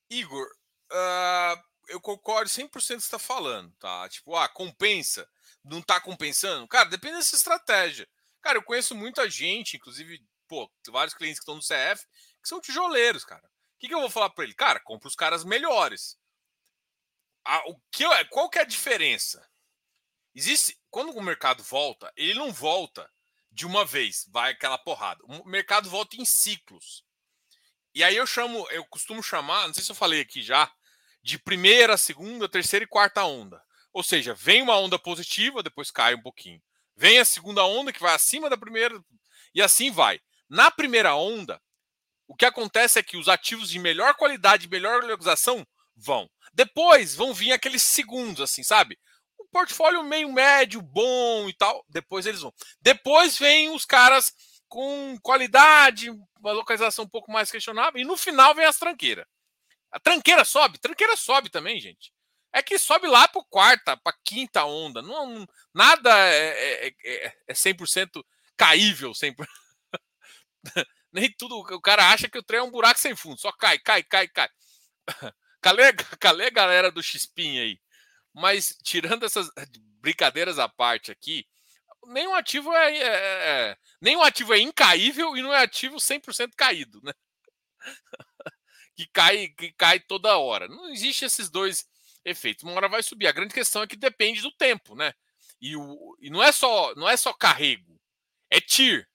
Igor, 0.08 0.46
uh, 0.92 1.60
eu 1.88 2.00
concordo 2.00 2.48
100% 2.48 2.70
com 2.70 2.78
o 2.78 2.80
que 2.80 2.86
você 2.86 2.94
está 2.94 3.18
falando, 3.18 3.74
tá? 3.80 4.08
Tipo, 4.08 4.36
ah, 4.36 4.48
compensa, 4.48 5.28
não 5.64 5.80
está 5.80 6.00
compensando? 6.00 6.68
Cara, 6.68 6.88
depende 6.88 7.16
dessa 7.16 7.34
estratégia. 7.34 8.08
Cara, 8.46 8.58
eu 8.58 8.62
conheço 8.62 8.94
muita 8.94 9.28
gente, 9.28 9.76
inclusive, 9.76 10.24
pô, 10.46 10.70
vários 10.86 11.12
clientes 11.12 11.40
que 11.40 11.42
estão 11.42 11.56
no 11.56 11.60
CF, 11.60 12.06
que 12.40 12.48
são 12.48 12.60
tijoleiros, 12.60 13.24
cara. 13.24 13.44
O 13.44 13.78
que, 13.80 13.88
que 13.88 13.94
eu 13.94 13.98
vou 13.98 14.08
falar 14.08 14.30
para 14.30 14.44
ele? 14.44 14.54
Cara, 14.54 14.78
compra 14.78 15.08
os 15.08 15.16
caras 15.16 15.42
melhores. 15.42 16.16
O 17.66 17.76
que, 17.90 18.04
qual 18.26 18.48
que 18.48 18.60
é 18.60 18.62
a 18.62 18.64
diferença? 18.64 19.44
Existe. 20.32 20.80
Quando 20.92 21.10
o 21.10 21.20
mercado 21.20 21.60
volta, 21.64 22.12
ele 22.14 22.34
não 22.34 22.52
volta 22.52 23.12
de 23.50 23.66
uma 23.66 23.84
vez, 23.84 24.24
vai 24.28 24.52
aquela 24.52 24.78
porrada. 24.78 25.20
O 25.24 25.44
mercado 25.44 25.90
volta 25.90 26.14
em 26.14 26.24
ciclos. 26.24 27.04
E 27.92 28.04
aí 28.04 28.14
eu 28.14 28.28
chamo, 28.28 28.64
eu 28.70 28.84
costumo 28.84 29.24
chamar, 29.24 29.66
não 29.66 29.74
sei 29.74 29.82
se 29.82 29.90
eu 29.90 29.96
falei 29.96 30.20
aqui 30.20 30.40
já, 30.40 30.72
de 31.20 31.36
primeira, 31.36 31.96
segunda, 31.96 32.48
terceira 32.48 32.84
e 32.84 32.88
quarta 32.88 33.24
onda. 33.24 33.60
Ou 33.92 34.04
seja, 34.04 34.34
vem 34.34 34.62
uma 34.62 34.78
onda 34.78 35.00
positiva, 35.00 35.64
depois 35.64 35.90
cai 35.90 36.14
um 36.14 36.22
pouquinho. 36.22 36.62
Vem 36.96 37.18
a 37.18 37.24
segunda 37.24 37.64
onda 37.64 37.92
que 37.92 38.00
vai 38.00 38.14
acima 38.14 38.48
da 38.48 38.56
primeira 38.56 38.98
e 39.54 39.62
assim 39.62 39.90
vai. 39.90 40.20
Na 40.48 40.70
primeira 40.70 41.14
onda, 41.14 41.60
o 42.28 42.34
que 42.34 42.44
acontece 42.44 42.98
é 42.98 43.02
que 43.02 43.16
os 43.16 43.28
ativos 43.28 43.68
de 43.68 43.78
melhor 43.78 44.14
qualidade, 44.14 44.68
melhor 44.68 45.02
localização 45.02 45.66
vão. 45.94 46.28
Depois 46.52 47.14
vão 47.14 47.34
vir 47.34 47.52
aqueles 47.52 47.82
segundos, 47.82 48.40
assim, 48.40 48.62
sabe? 48.62 48.98
O 49.38 49.46
portfólio 49.48 50.02
meio 50.02 50.32
médio, 50.32 50.80
bom 50.80 51.48
e 51.48 51.52
tal. 51.52 51.84
Depois 51.88 52.26
eles 52.26 52.40
vão. 52.40 52.52
Depois 52.80 53.38
vem 53.38 53.70
os 53.70 53.84
caras 53.84 54.32
com 54.68 55.16
qualidade, 55.22 56.10
uma 56.10 56.52
localização 56.52 57.04
um 57.04 57.08
pouco 57.08 57.30
mais 57.30 57.50
questionável. 57.50 58.00
E 58.00 58.04
no 58.04 58.16
final 58.16 58.54
vem 58.54 58.64
as 58.64 58.78
tranqueiras. 58.78 59.26
A 59.92 60.00
tranqueira 60.00 60.44
sobe, 60.44 60.78
tranqueira 60.78 61.16
sobe 61.16 61.48
também, 61.48 61.80
gente. 61.80 62.12
É 62.56 62.62
que 62.62 62.78
sobe 62.78 63.06
lá 63.06 63.28
para 63.28 63.44
quarta, 63.50 63.98
para 63.98 64.16
quinta 64.24 64.64
onda. 64.64 65.02
Não, 65.02 65.46
nada 65.74 66.10
é, 66.26 66.86
é, 66.88 66.94
é, 67.04 67.36
é 67.48 67.52
100% 67.52 68.24
caível. 68.56 69.12
100%. 69.12 69.46
Nem 71.12 71.30
tudo. 71.36 71.58
O 71.58 71.80
cara 71.82 72.10
acha 72.10 72.30
que 72.30 72.38
o 72.38 72.42
trem 72.42 72.60
é 72.60 72.62
um 72.62 72.70
buraco 72.70 72.98
sem 72.98 73.14
fundo. 73.14 73.38
Só 73.38 73.52
cai, 73.52 73.78
cai, 73.78 74.02
cai, 74.02 74.26
cai. 74.28 74.48
Calê, 75.60 75.92
calê 76.18 76.50
galera 76.50 76.90
do 76.90 77.02
Xpin 77.02 77.58
aí. 77.58 77.80
Mas 78.32 78.74
tirando 78.82 79.26
essas 79.26 79.50
brincadeiras 80.00 80.58
à 80.58 80.68
parte 80.68 81.10
aqui, 81.10 81.44
nenhum 82.06 82.34
ativo 82.34 82.72
é, 82.72 82.96
é, 82.96 83.06
é 83.06 83.76
nenhum 84.00 84.22
ativo 84.22 84.54
é 84.54 84.60
incaível 84.60 85.36
e 85.36 85.42
não 85.42 85.52
é 85.52 85.62
ativo 85.62 85.96
100% 85.96 86.52
caído, 86.56 87.00
né? 87.02 87.12
que 88.96 89.06
cai 89.12 89.48
que 89.48 89.72
cai 89.72 90.00
toda 90.00 90.38
hora. 90.38 90.68
Não 90.68 90.88
existe 90.90 91.24
esses 91.24 91.50
dois 91.50 91.84
efeitos. 92.26 92.64
Uma 92.64 92.74
hora 92.74 92.88
vai 92.88 93.02
subir. 93.02 93.26
A 93.26 93.32
grande 93.32 93.54
questão 93.54 93.82
é 93.82 93.86
que 93.86 93.96
depende 93.96 94.42
do 94.42 94.52
tempo, 94.52 94.94
né? 94.94 95.14
E, 95.60 95.76
o, 95.76 96.16
e 96.20 96.28
não 96.28 96.42
é 96.42 96.52
só 96.52 96.94
não 96.96 97.08
é 97.08 97.16
só 97.16 97.32
carrego, 97.32 97.98
é 98.50 98.60
TIR. 98.60 99.08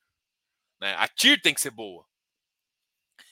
Né? 0.79 0.95
A 0.97 1.07
TIR 1.07 1.39
tem 1.41 1.53
que 1.53 1.61
ser 1.61 1.69
boa. 1.69 2.07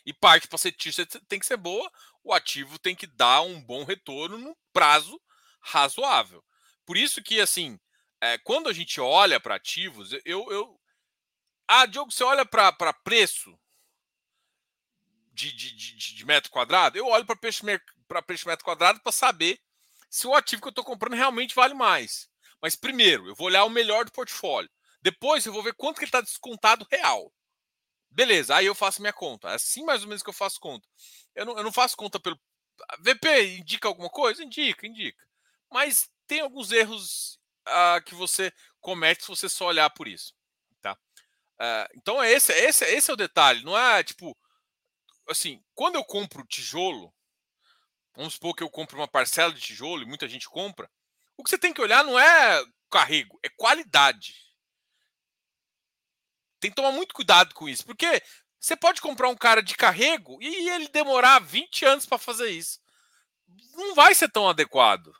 E 0.06 0.14
parte 0.14 0.48
para 0.48 0.58
ser 0.58 0.72
TIR 0.74 0.94
tem 1.28 1.40
que 1.40 1.46
ser 1.46 1.58
boa, 1.58 1.92
o 2.24 2.34
ativo 2.34 2.78
tem 2.78 2.96
que 2.96 3.08
dar 3.08 3.42
um 3.42 3.62
bom 3.62 3.84
retorno 3.84 4.38
no 4.38 4.56
prazo 4.72 5.20
razoável. 5.62 6.44
Por 6.86 6.98
isso 6.98 7.22
que, 7.24 7.40
assim, 7.40 7.80
é, 8.22 8.38
quando 8.40 8.70
a 8.70 8.74
gente 8.74 9.00
olha 9.00 9.40
para 9.40 9.56
ativos, 9.56 10.12
eu, 10.26 10.52
eu. 10.52 10.80
Ah, 11.68 11.86
Diogo, 11.86 12.12
você 12.12 12.24
olha 12.24 12.46
para 12.46 12.94
preço 12.94 13.58
de, 15.32 15.52
de, 15.52 15.72
de, 15.76 16.16
de, 16.16 16.26
metro 16.26 16.52
quadrado? 16.52 16.98
Eu 16.98 17.08
olho 17.08 17.26
para 17.26 17.36
preço, 17.36 17.64
preço 18.26 18.48
metro 18.48 18.66
quadrado 18.66 19.00
para 19.02 19.12
saber 19.12 19.60
se 20.10 20.28
o 20.28 20.36
ativo 20.36 20.62
que 20.62 20.68
eu 20.68 20.72
estou 20.72 20.84
comprando 20.84 21.16
realmente 21.16 21.56
vale 21.56 21.74
mais. 21.74 22.30
Mas 22.62 22.76
primeiro, 22.76 23.28
eu 23.28 23.36
vou 23.36 23.48
olhar 23.48 23.64
o 23.64 23.70
melhor 23.70 24.06
do 24.06 24.12
portfólio. 24.12 24.70
Depois 25.02 25.46
eu 25.46 25.54
vou 25.54 25.64
ver 25.64 25.74
quanto 25.74 25.98
que 25.98 26.04
ele 26.04 26.10
está 26.10 26.22
descontado 26.22 26.88
real. 26.90 27.32
Beleza, 28.12 28.56
aí 28.56 28.66
eu 28.66 28.76
faço 28.76 29.02
minha 29.02 29.14
conta. 29.14 29.50
É 29.50 29.56
assim 29.56 29.84
mais 29.86 30.02
ou 30.02 30.08
menos 30.08 30.24
que 30.24 30.30
eu 30.30 30.34
faço 30.34 30.60
conta. 30.60 30.88
Eu 31.36 31.46
não, 31.46 31.58
eu 31.58 31.64
não 31.64 31.72
faço 31.72 31.96
conta 31.96 32.20
pelo. 32.20 32.40
VP 33.00 33.58
indica 33.58 33.88
alguma 33.88 34.10
coisa? 34.10 34.44
Indica, 34.44 34.88
indica. 34.88 35.24
Mas 35.72 36.10
tem 36.28 36.42
alguns 36.42 36.72
erros 36.72 37.40
uh, 37.68 38.04
que 38.06 38.16
você 38.16 38.52
comete 38.80 39.24
se 39.24 39.28
você 39.28 39.48
só 39.48 39.68
olhar 39.68 39.90
por 39.92 40.08
isso. 40.08 40.34
Tá? 40.82 40.94
Uh, 40.94 41.88
então 41.96 42.22
é 42.22 42.32
esse, 42.32 42.52
esse, 42.54 42.86
esse 42.86 43.12
é 43.12 43.14
o 43.14 43.18
detalhe. 43.18 43.64
Não 43.64 43.78
é 43.78 44.04
tipo. 44.04 44.36
Assim, 45.28 45.64
quando 45.76 45.96
eu 45.96 46.04
compro 46.04 46.46
tijolo, 46.48 47.14
vamos 48.20 48.34
supor 48.34 48.54
que 48.54 48.62
eu 48.62 48.70
compro 48.70 48.98
uma 48.98 49.08
parcela 49.08 49.54
de 49.54 49.62
tijolo 49.62 50.04
e 50.04 50.06
muita 50.06 50.28
gente 50.28 50.50
compra. 50.50 50.92
O 51.38 51.44
que 51.44 51.50
você 51.50 51.58
tem 51.58 51.74
que 51.74 51.82
olhar 51.82 52.04
não 52.04 52.20
é 52.20 52.64
carrego, 52.92 53.40
é 53.42 53.48
qualidade. 53.48 54.36
Tem 56.60 56.70
que 56.70 56.76
tomar 56.76 56.92
muito 56.92 57.14
cuidado 57.14 57.56
com 57.56 57.70
isso, 57.70 57.86
porque 57.86 58.22
você 58.60 58.76
pode 58.76 59.00
comprar 59.00 59.30
um 59.30 59.38
cara 59.38 59.64
de 59.64 59.74
carrego 59.74 60.38
e 60.42 60.70
ele 60.70 60.90
demorar 60.90 61.40
20 61.40 61.86
anos 61.86 62.06
para 62.06 62.18
fazer 62.18 62.50
isso. 62.50 62.82
Não 63.74 63.96
vai 63.96 64.14
ser 64.14 64.30
tão 64.30 64.50
adequado. 64.50 65.08
Não 65.08 65.14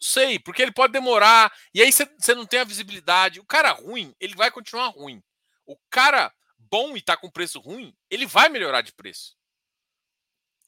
sei, 0.00 0.38
porque 0.38 0.62
ele 0.62 0.72
pode 0.72 0.94
demorar 0.94 1.52
e 1.74 1.82
aí 1.82 1.92
você 1.92 2.34
não 2.34 2.46
tem 2.46 2.60
a 2.60 2.64
visibilidade. 2.64 3.38
O 3.38 3.44
cara 3.44 3.72
ruim, 3.72 4.14
ele 4.18 4.34
vai 4.34 4.50
continuar 4.50 4.88
ruim. 4.88 5.22
O 5.66 5.76
cara 5.90 6.32
bom 6.58 6.96
e 6.96 7.02
tá 7.02 7.18
com 7.18 7.30
preço 7.30 7.60
ruim, 7.60 7.94
ele 8.08 8.24
vai 8.24 8.48
melhorar 8.48 8.80
de 8.80 8.92
preço. 8.94 9.36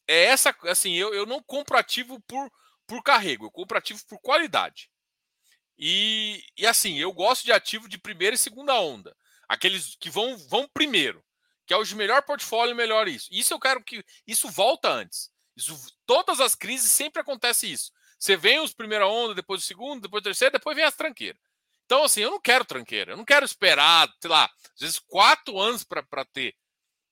É 0.09 0.25
essa, 0.25 0.57
assim, 0.65 0.95
eu, 0.95 1.13
eu 1.15 1.27
não 1.27 1.43
compro 1.43 1.77
ativo 1.77 2.21
por, 2.23 2.51
por 2.87 3.03
carrego, 3.03 3.45
eu 3.47 3.51
compro 3.51 3.77
ativo 3.77 4.03
por 4.07 4.19
qualidade. 4.19 4.91
E, 5.79 6.43
e 6.57 6.67
assim, 6.67 6.99
eu 6.99 7.13
gosto 7.13 7.45
de 7.45 7.53
ativo 7.53 7.89
de 7.89 7.99
primeira 7.99 8.35
e 8.35 8.39
segunda 8.39 8.75
onda. 8.81 9.15
Aqueles 9.49 9.95
que 9.97 10.11
vão, 10.11 10.37
vão 10.37 10.69
primeiro, 10.69 11.25
que 11.67 11.73
é 11.73 11.77
o 11.77 11.85
de 11.85 11.95
melhor 11.95 12.23
portfólio, 12.23 12.75
melhor 12.75 13.07
isso. 13.07 13.29
Isso 13.31 13.55
eu 13.55 13.61
quero 13.61 13.85
que 13.85 14.05
isso 14.27 14.49
volta 14.49 14.91
antes. 14.91 15.31
Isso, 15.57 15.77
todas 16.07 16.41
as 16.41 16.55
crises 16.55 16.91
sempre 16.91 17.21
acontece 17.21 17.71
isso. 17.71 17.93
Você 18.19 18.37
vem 18.37 18.59
os 18.61 18.75
primeira 18.75 19.07
onda, 19.07 19.35
depois 19.35 19.63
o 19.63 19.67
segundo, 19.67 20.03
depois 20.03 20.21
o 20.23 20.25
terceiro, 20.25 20.53
depois 20.53 20.75
vem 20.75 20.85
as 20.85 20.97
tranqueiras. 20.97 21.41
Então, 21.85 22.05
assim, 22.05 22.21
eu 22.21 22.31
não 22.31 22.41
quero 22.41 22.65
tranqueira, 22.65 23.13
eu 23.13 23.17
não 23.17 23.25
quero 23.25 23.47
esperar, 23.47 24.13
sei 24.21 24.31
lá, 24.31 24.45
às 24.45 24.81
vezes 24.81 24.99
quatro 24.99 25.59
anos 25.59 25.85
para 25.85 26.25
ter. 26.25 26.55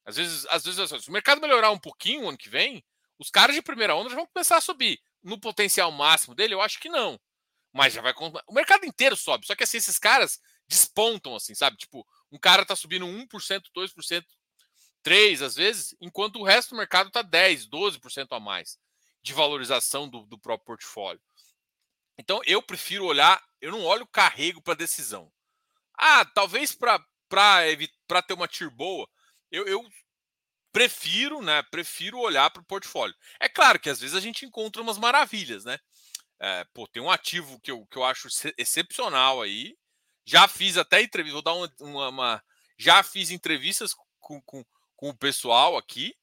Às 0.07 0.17
vezes, 0.17 0.47
às 0.47 0.65
vezes, 0.65 1.03
se 1.03 1.09
o 1.09 1.13
mercado 1.13 1.41
melhorar 1.41 1.71
um 1.73 1.79
pouquinho 1.79 2.29
ano 2.29 2.39
que 2.39 2.49
vem, 2.49 2.85
os 3.19 3.29
caras 3.29 3.55
de 3.55 3.61
primeira 3.61 3.95
onda 3.95 4.09
já 4.09 4.17
vão 4.17 4.27
começar 4.27 4.57
a 4.57 4.61
subir. 4.61 5.01
No 5.23 5.41
potencial 5.41 5.91
máximo 5.91 6.35
dele, 6.35 6.55
eu 6.55 6.63
acho 6.63 6.79
que 6.79 6.89
não. 6.89 7.21
Mas 7.73 7.93
já 7.93 8.01
vai. 8.01 8.15
O 8.47 8.55
mercado 8.55 8.87
inteiro 8.87 9.17
sobe. 9.17 9.47
Só 9.47 9.57
que 9.57 9.65
assim, 9.65 9.79
esses 9.79 9.99
caras 9.99 10.41
despontam, 10.69 11.35
assim, 11.35 11.55
sabe? 11.55 11.77
Tipo, 11.77 12.07
um 12.31 12.39
cara 12.39 12.63
está 12.63 12.77
subindo 12.77 13.05
1%, 13.07 13.63
2%, 13.77 14.25
3% 15.05 15.43
às 15.43 15.55
vezes, 15.55 15.95
enquanto 16.01 16.37
o 16.37 16.45
resto 16.45 16.71
do 16.71 16.79
mercado 16.79 17.09
está 17.09 17.23
10%, 17.23 17.69
12% 17.69 18.29
a 18.31 18.41
mais 18.41 18.79
de 19.23 19.33
valorização 19.33 20.09
do, 20.09 20.25
do 20.27 20.39
próprio 20.39 20.67
portfólio. 20.67 21.21
Então 22.19 22.41
eu 22.45 22.63
prefiro 22.63 23.05
olhar, 23.05 23.43
eu 23.61 23.71
não 23.71 23.85
olho 23.85 24.07
carrego 24.07 24.63
para 24.63 24.75
decisão. 24.75 25.31
Ah, 25.99 26.25
talvez 26.25 26.73
para 26.73 27.03
ter 28.23 28.35
uma 28.35 28.49
TIR 28.49 28.71
boa, 28.71 29.09
eu, 29.51 29.67
eu 29.67 29.85
prefiro, 30.73 31.41
né? 31.41 31.63
Prefiro 31.71 32.19
olhar 32.19 32.51
para 32.51 32.61
o 32.61 32.67
portfólio. 32.67 33.17
É 33.41 33.49
claro 33.49 33.81
que 33.81 33.89
às 33.89 34.01
vezes 34.01 34.15
a 34.15 34.21
gente 34.21 34.45
encontra 34.45 34.83
umas 34.83 34.99
maravilhas, 34.99 35.65
né? 35.65 35.79
É, 36.39 36.65
pô, 36.75 36.87
tem 36.87 37.03
um 37.03 37.11
ativo 37.11 37.59
que 37.61 37.71
eu, 37.71 37.87
que 37.87 37.97
eu 37.97 38.05
acho 38.05 38.29
excepcional 38.59 39.41
aí, 39.41 39.75
já 40.25 40.47
fiz 40.47 40.77
até 40.77 41.01
entrevista, 41.01 41.33
vou 41.35 41.43
dar 41.43 41.55
uma, 41.55 41.73
uma, 41.81 42.09
uma 42.09 42.45
já 42.79 43.03
fiz 43.03 43.31
entrevistas 43.31 43.95
com, 44.21 44.41
com, 44.43 44.65
com, 44.95 45.09
o 45.09 45.17
pessoal 45.17 45.77
aqui 45.79 46.15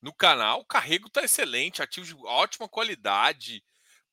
no 0.00 0.14
canal. 0.14 0.60
O 0.60 0.66
carrego 0.66 1.10
tá 1.10 1.24
excelente, 1.24 1.82
ativo 1.82 2.06
de 2.06 2.14
ótima 2.26 2.68
qualidade, 2.68 3.64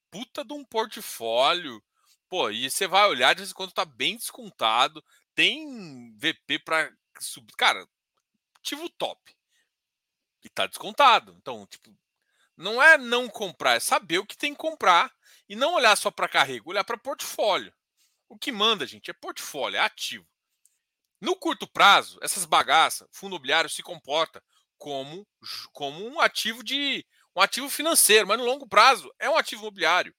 puta 0.10 0.44
de 0.44 0.54
um 0.54 0.66
portfólio. 0.66 1.84
Pô, 2.30 2.50
e 2.50 2.70
você 2.70 2.88
vai 2.88 3.08
olhar 3.08 3.34
de 3.36 3.42
vez 3.42 3.52
em 3.52 3.54
quando 3.54 3.74
tá 3.74 3.86
bem 3.86 4.18
descontado, 4.18 5.04
tem 5.36 6.18
VP 6.18 6.60
para 6.60 6.92
subir. 7.20 7.54
Cara, 7.56 7.88
ativo 8.64 8.90
top. 8.90 9.20
E 10.42 10.50
tá 10.50 10.66
descontado. 10.66 11.36
Então, 11.38 11.68
tipo, 11.68 11.94
não 12.56 12.82
é 12.82 12.98
não 12.98 13.28
comprar, 13.28 13.76
é 13.76 13.80
saber 13.80 14.20
o 14.20 14.26
que 14.26 14.38
tem 14.38 14.54
que 14.54 14.60
comprar 14.60 15.14
e 15.48 15.56
não 15.56 15.74
olhar 15.74 15.96
só 15.98 16.10
para 16.10 16.30
carrego, 16.30 16.70
olhar 16.70 16.84
para 16.84 16.98
portfólio. 16.98 17.74
O 18.30 18.38
que 18.38 18.52
manda, 18.52 18.88
gente, 18.88 19.12
é 19.12 19.14
portfólio, 19.14 19.78
é 19.78 19.82
ativo. 19.82 20.26
No 21.20 21.36
curto 21.36 21.68
prazo, 21.68 22.18
essas 22.22 22.46
bagaças, 22.46 23.08
fundo 23.12 23.34
imobiliário 23.34 23.70
se 23.70 23.84
comporta 23.84 24.44
como, 24.78 25.28
como 25.72 26.06
um 26.06 26.20
ativo 26.20 26.64
de 26.64 27.06
um 27.36 27.42
ativo 27.42 27.70
financeiro, 27.70 28.28
mas 28.28 28.38
no 28.38 28.46
longo 28.46 28.68
prazo 28.68 29.14
é 29.20 29.30
um 29.30 29.38
ativo 29.38 29.62
imobiliário. 29.62 30.14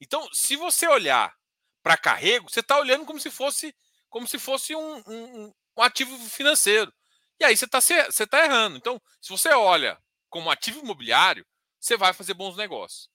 Então, 0.00 0.28
se 0.32 0.56
você 0.56 0.86
olhar 0.86 1.34
para 1.82 1.96
carrego, 1.96 2.50
você 2.50 2.60
está 2.60 2.78
olhando 2.78 3.04
como 3.04 3.20
se 3.20 3.30
fosse 3.30 3.74
como 4.08 4.28
se 4.28 4.38
fosse 4.38 4.76
um, 4.76 5.02
um, 5.08 5.52
um 5.76 5.82
ativo 5.82 6.16
financeiro. 6.28 6.92
E 7.40 7.44
aí 7.44 7.56
você 7.56 7.64
está 7.64 7.80
você 7.80 8.26
tá 8.26 8.44
errando. 8.44 8.76
Então, 8.76 9.00
se 9.20 9.30
você 9.30 9.50
olha 9.50 9.98
como 10.30 10.50
ativo 10.50 10.80
imobiliário, 10.80 11.46
você 11.80 11.96
vai 11.96 12.12
fazer 12.12 12.34
bons 12.34 12.56
negócios. 12.56 13.08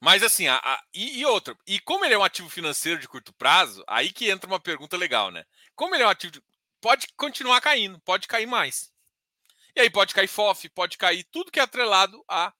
Mas 0.00 0.22
assim, 0.22 0.46
a, 0.46 0.56
a, 0.56 0.82
e, 0.94 1.20
e 1.20 1.26
outra, 1.26 1.56
e 1.66 1.80
como 1.80 2.04
ele 2.04 2.14
é 2.14 2.18
um 2.18 2.24
ativo 2.24 2.48
financeiro 2.50 3.00
de 3.00 3.08
curto 3.08 3.32
prazo, 3.32 3.82
aí 3.86 4.12
que 4.12 4.30
entra 4.30 4.48
uma 4.48 4.60
pergunta 4.60 4.96
legal, 4.96 5.30
né? 5.30 5.44
Como 5.74 5.94
ele 5.94 6.02
é 6.02 6.06
um 6.06 6.10
ativo, 6.10 6.32
de, 6.32 6.42
pode 6.80 7.06
continuar 7.16 7.60
caindo, 7.60 7.98
pode 8.00 8.28
cair 8.28 8.46
mais. 8.46 8.90
E 9.76 9.80
aí 9.80 9.90
pode 9.90 10.14
cair 10.14 10.28
FOF, 10.28 10.68
pode 10.70 10.98
cair 10.98 11.24
tudo 11.32 11.52
que 11.52 11.60
é 11.60 11.62
atrelado 11.62 12.24
a 12.28 12.52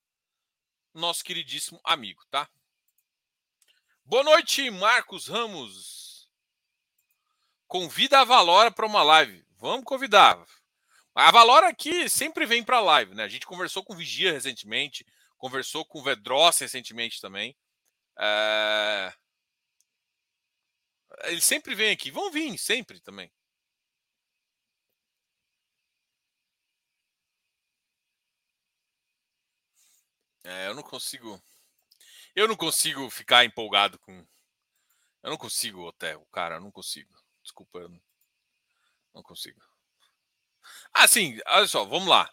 nosso 0.93 1.23
queridíssimo 1.23 1.81
amigo, 1.85 2.23
tá? 2.31 2.49
Boa 4.09 4.23
noite, 4.23 4.71
Marcos 4.71 5.27
Ramos. 5.27 6.31
Convida 7.67 8.21
a 8.21 8.25
Valora 8.25 8.71
para 8.71 8.87
uma 8.87 9.03
live. 9.03 9.45
Vamos 9.59 9.85
convidar. 9.85 10.47
A 11.13 11.33
Valora 11.33 11.69
aqui 11.69 12.09
sempre 12.09 12.47
vem 12.47 12.63
para 12.63 12.77
a 12.77 12.81
live, 12.81 13.17
né? 13.17 13.25
A 13.25 13.29
gente 13.29 13.45
conversou 13.45 13.83
com 13.85 13.95
o 13.95 13.97
Vigia 13.97 14.33
recentemente, 14.33 15.05
conversou 15.37 15.85
com 15.85 15.99
o 15.99 16.05
Vedros 16.05 16.57
recentemente 16.57 17.21
também. 17.21 17.57
É... 18.17 19.13
Ele 21.25 21.41
sempre 21.41 21.75
vem 21.75 21.91
aqui. 21.91 22.13
Vão 22.13 22.31
vir 22.31 22.57
sempre 22.59 23.01
também. 23.01 23.29
É, 30.45 30.69
eu 30.69 30.75
não 30.75 30.83
consigo. 30.85 31.43
Eu 32.37 32.47
não 32.47 32.55
consigo 32.55 33.09
ficar 33.09 33.47
empolgado 33.47 33.99
com. 33.99 34.13
Eu 35.23 35.31
não 35.31 35.39
consigo, 35.39 35.87
Hotel, 35.87 36.25
cara, 36.31 36.57
eu 36.57 36.61
não 36.61 36.71
consigo. 36.71 37.11
Desculpa, 37.43 37.79
eu 37.79 37.89
não, 37.89 38.01
não 39.15 39.23
consigo. 39.23 39.59
Ah, 40.93 41.09
sim, 41.09 41.39
olha 41.47 41.67
só, 41.67 41.85
vamos 41.85 42.09
lá. 42.09 42.31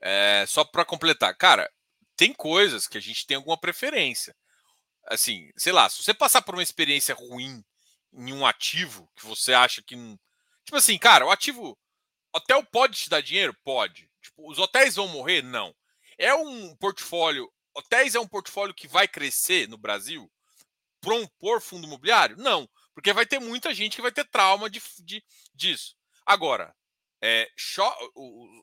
É, 0.00 0.46
só 0.48 0.64
para 0.64 0.84
completar, 0.84 1.36
cara, 1.36 1.70
tem 2.16 2.32
coisas 2.32 2.88
que 2.88 2.96
a 2.96 3.00
gente 3.00 3.26
tem 3.26 3.36
alguma 3.36 3.58
preferência. 3.58 4.34
Assim, 5.06 5.50
sei 5.56 5.72
lá, 5.72 5.88
se 5.90 6.02
você 6.02 6.14
passar 6.14 6.40
por 6.40 6.54
uma 6.54 6.62
experiência 6.62 7.14
ruim 7.14 7.62
em 8.14 8.32
um 8.32 8.46
ativo 8.46 9.10
que 9.14 9.26
você 9.26 9.52
acha 9.52 9.82
que 9.82 9.94
não. 9.94 10.18
Tipo 10.64 10.76
assim, 10.78 10.96
cara, 10.98 11.26
o 11.26 11.30
ativo. 11.30 11.78
Hotel 12.34 12.64
pode 12.64 12.96
te 12.98 13.10
dar 13.10 13.20
dinheiro? 13.20 13.54
Pode. 13.62 14.10
Tipo, 14.22 14.50
os 14.50 14.58
hotéis 14.58 14.96
vão 14.96 15.06
morrer? 15.08 15.42
Não. 15.42 15.74
É 16.16 16.34
um 16.34 16.74
portfólio. 16.76 17.52
Hotéis 17.74 18.14
é 18.14 18.20
um 18.20 18.28
portfólio 18.28 18.74
que 18.74 18.86
vai 18.86 19.08
crescer 19.08 19.68
no 19.68 19.78
Brasil 19.78 20.30
por, 21.00 21.28
por 21.38 21.60
fundo 21.60 21.86
imobiliário? 21.86 22.36
Não. 22.36 22.68
Porque 22.94 23.12
vai 23.12 23.26
ter 23.26 23.38
muita 23.38 23.74
gente 23.74 23.96
que 23.96 24.02
vai 24.02 24.12
ter 24.12 24.24
trauma 24.24 24.68
de, 24.68 24.82
de 25.00 25.24
disso. 25.54 25.96
Agora, 26.26 26.74
é, 27.22 27.48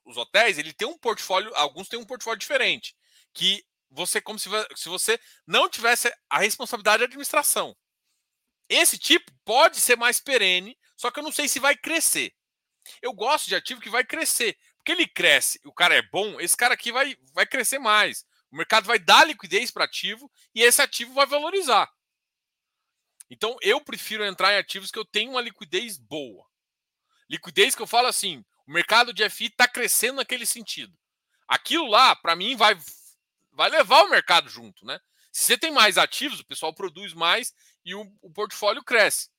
os 0.05 0.17
hotéis, 0.17 0.57
ele 0.57 0.73
tem 0.73 0.87
um 0.87 0.97
portfólio, 0.97 1.53
alguns 1.55 1.87
têm 1.87 1.99
um 1.99 2.05
portfólio 2.05 2.39
diferente 2.39 2.95
que 3.33 3.63
você, 3.89 4.21
como 4.21 4.37
se, 4.37 4.49
se 4.75 4.89
você 4.89 5.19
não 5.47 5.69
tivesse 5.69 6.13
a 6.29 6.39
responsabilidade 6.39 6.99
de 6.99 7.05
administração. 7.05 7.75
Esse 8.67 8.97
tipo 8.97 9.31
pode 9.43 9.79
ser 9.79 9.97
mais 9.97 10.19
perene, 10.19 10.77
só 10.95 11.09
que 11.09 11.19
eu 11.19 11.23
não 11.23 11.31
sei 11.31 11.47
se 11.47 11.59
vai 11.59 11.75
crescer. 11.75 12.33
Eu 13.01 13.13
gosto 13.13 13.47
de 13.47 13.55
ativo 13.55 13.81
que 13.81 13.89
vai 13.89 14.03
crescer. 14.03 14.57
Porque 14.77 14.91
ele 14.91 15.07
cresce, 15.07 15.59
o 15.65 15.73
cara 15.73 15.95
é 15.95 16.01
bom, 16.01 16.39
esse 16.39 16.55
cara 16.55 16.73
aqui 16.73 16.91
vai, 16.91 17.15
vai 17.33 17.45
crescer 17.45 17.79
mais. 17.79 18.25
O 18.51 18.58
mercado 18.58 18.86
vai 18.86 19.00
dar 19.00 19.27
liquidez 19.27 19.72
para 19.72 19.86
ativo 19.86 20.31
e 20.53 20.62
esse 20.62 20.81
ativo 20.81 21.14
vai 21.14 21.25
valorizar. 21.25 21.92
Então 23.29 23.55
eu 23.62 23.79
prefiro 23.79 24.25
entrar 24.25 24.53
em 24.53 24.57
ativos 24.57 24.90
que 24.90 24.98
eu 24.98 25.05
tenho 25.05 25.31
uma 25.31 25.42
liquidez 25.42 25.98
boa. 25.98 26.48
Liquidez 27.29 27.75
que 27.75 27.81
eu 27.81 27.88
falo 27.88 28.07
assim, 28.07 28.44
o 28.68 28.72
mercado 28.72 29.14
de 29.14 29.27
FI 29.29 29.46
está 29.46 29.68
crescendo 29.68 30.16
naquele 30.16 30.46
sentido. 30.46 30.98
Aquilo 31.48 31.88
lá, 31.88 32.16
para 32.16 32.35
mim, 32.35 32.55
vai 32.55 32.75
vai 33.51 33.70
levar 33.70 34.03
o 34.03 34.09
mercado 34.09 34.50
junto, 34.50 34.85
né? 34.85 35.00
Se 35.31 35.46
você 35.46 35.57
tem 35.57 35.72
mais 35.72 35.98
ativos, 35.98 36.40
o 36.40 36.46
pessoal 36.46 36.74
produz 36.74 37.14
mais 37.14 37.53
e 37.85 37.94
o, 37.94 38.12
o 38.22 38.31
portfólio 38.31 38.83
cresce. 38.83 39.29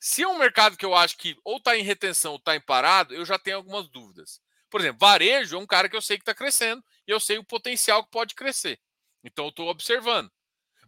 Se 0.00 0.22
é 0.22 0.28
um 0.28 0.38
mercado 0.38 0.76
que 0.76 0.84
eu 0.84 0.94
acho 0.94 1.16
que 1.16 1.36
ou 1.44 1.58
está 1.58 1.76
em 1.76 1.82
retenção 1.82 2.32
ou 2.32 2.38
está 2.38 2.54
em 2.54 2.60
parado, 2.60 3.14
eu 3.14 3.24
já 3.24 3.38
tenho 3.38 3.56
algumas 3.56 3.88
dúvidas. 3.88 4.40
Por 4.70 4.80
exemplo, 4.80 5.00
varejo 5.00 5.56
é 5.56 5.58
um 5.58 5.66
cara 5.66 5.88
que 5.88 5.96
eu 5.96 6.02
sei 6.02 6.16
que 6.16 6.22
está 6.22 6.34
crescendo 6.34 6.84
e 7.08 7.10
eu 7.10 7.18
sei 7.18 7.38
o 7.38 7.44
potencial 7.44 8.04
que 8.04 8.10
pode 8.10 8.34
crescer. 8.34 8.78
Então 9.24 9.46
eu 9.46 9.48
estou 9.48 9.68
observando. 9.68 10.30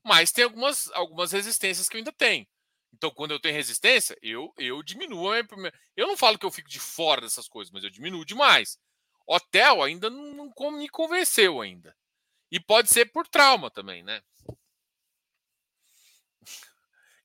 Mas 0.05 0.31
tem 0.31 0.45
algumas, 0.45 0.91
algumas 0.93 1.33
resistências 1.33 1.89
que 1.89 1.97
eu 1.97 1.99
ainda 1.99 2.13
tenho. 2.13 2.47
Então, 2.93 3.11
quando 3.11 3.31
eu 3.31 3.41
tenho 3.41 3.55
resistência, 3.55 4.17
eu, 4.21 4.53
eu 4.59 4.83
diminuo. 4.83 5.31
Eu 5.97 6.07
não 6.07 6.17
falo 6.17 6.39
que 6.39 6.45
eu 6.45 6.51
fico 6.51 6.69
de 6.69 6.81
fora 6.81 7.21
dessas 7.21 7.49
coisas, 7.49 7.73
mas 7.73 7.85
eu 7.85 7.91
diminuo 7.91 8.25
demais. 8.25 8.79
Hotel 9.27 9.83
ainda 9.83 10.11
não, 10.11 10.53
não 10.57 10.71
me 10.73 10.89
convenceu 10.89 11.61
ainda. 11.61 11.97
E 12.51 12.59
pode 12.59 12.91
ser 12.91 13.07
por 13.07 13.27
trauma 13.27 13.71
também, 13.71 14.03
né? 14.03 14.23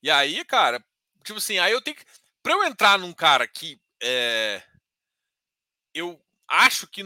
E 0.04 0.10
aí, 0.10 0.46
cara, 0.46 0.84
tipo 1.24 1.40
assim, 1.40 1.58
aí 1.58 1.72
eu 1.72 1.82
tenho 1.82 1.98
que. 1.98 2.06
Pra 2.44 2.54
eu 2.54 2.64
entrar 2.64 3.00
num 3.00 3.12
cara 3.12 3.48
que 3.48 3.82
é, 4.02 4.62
eu 5.96 6.22
acho 6.48 6.88
que, 6.88 7.02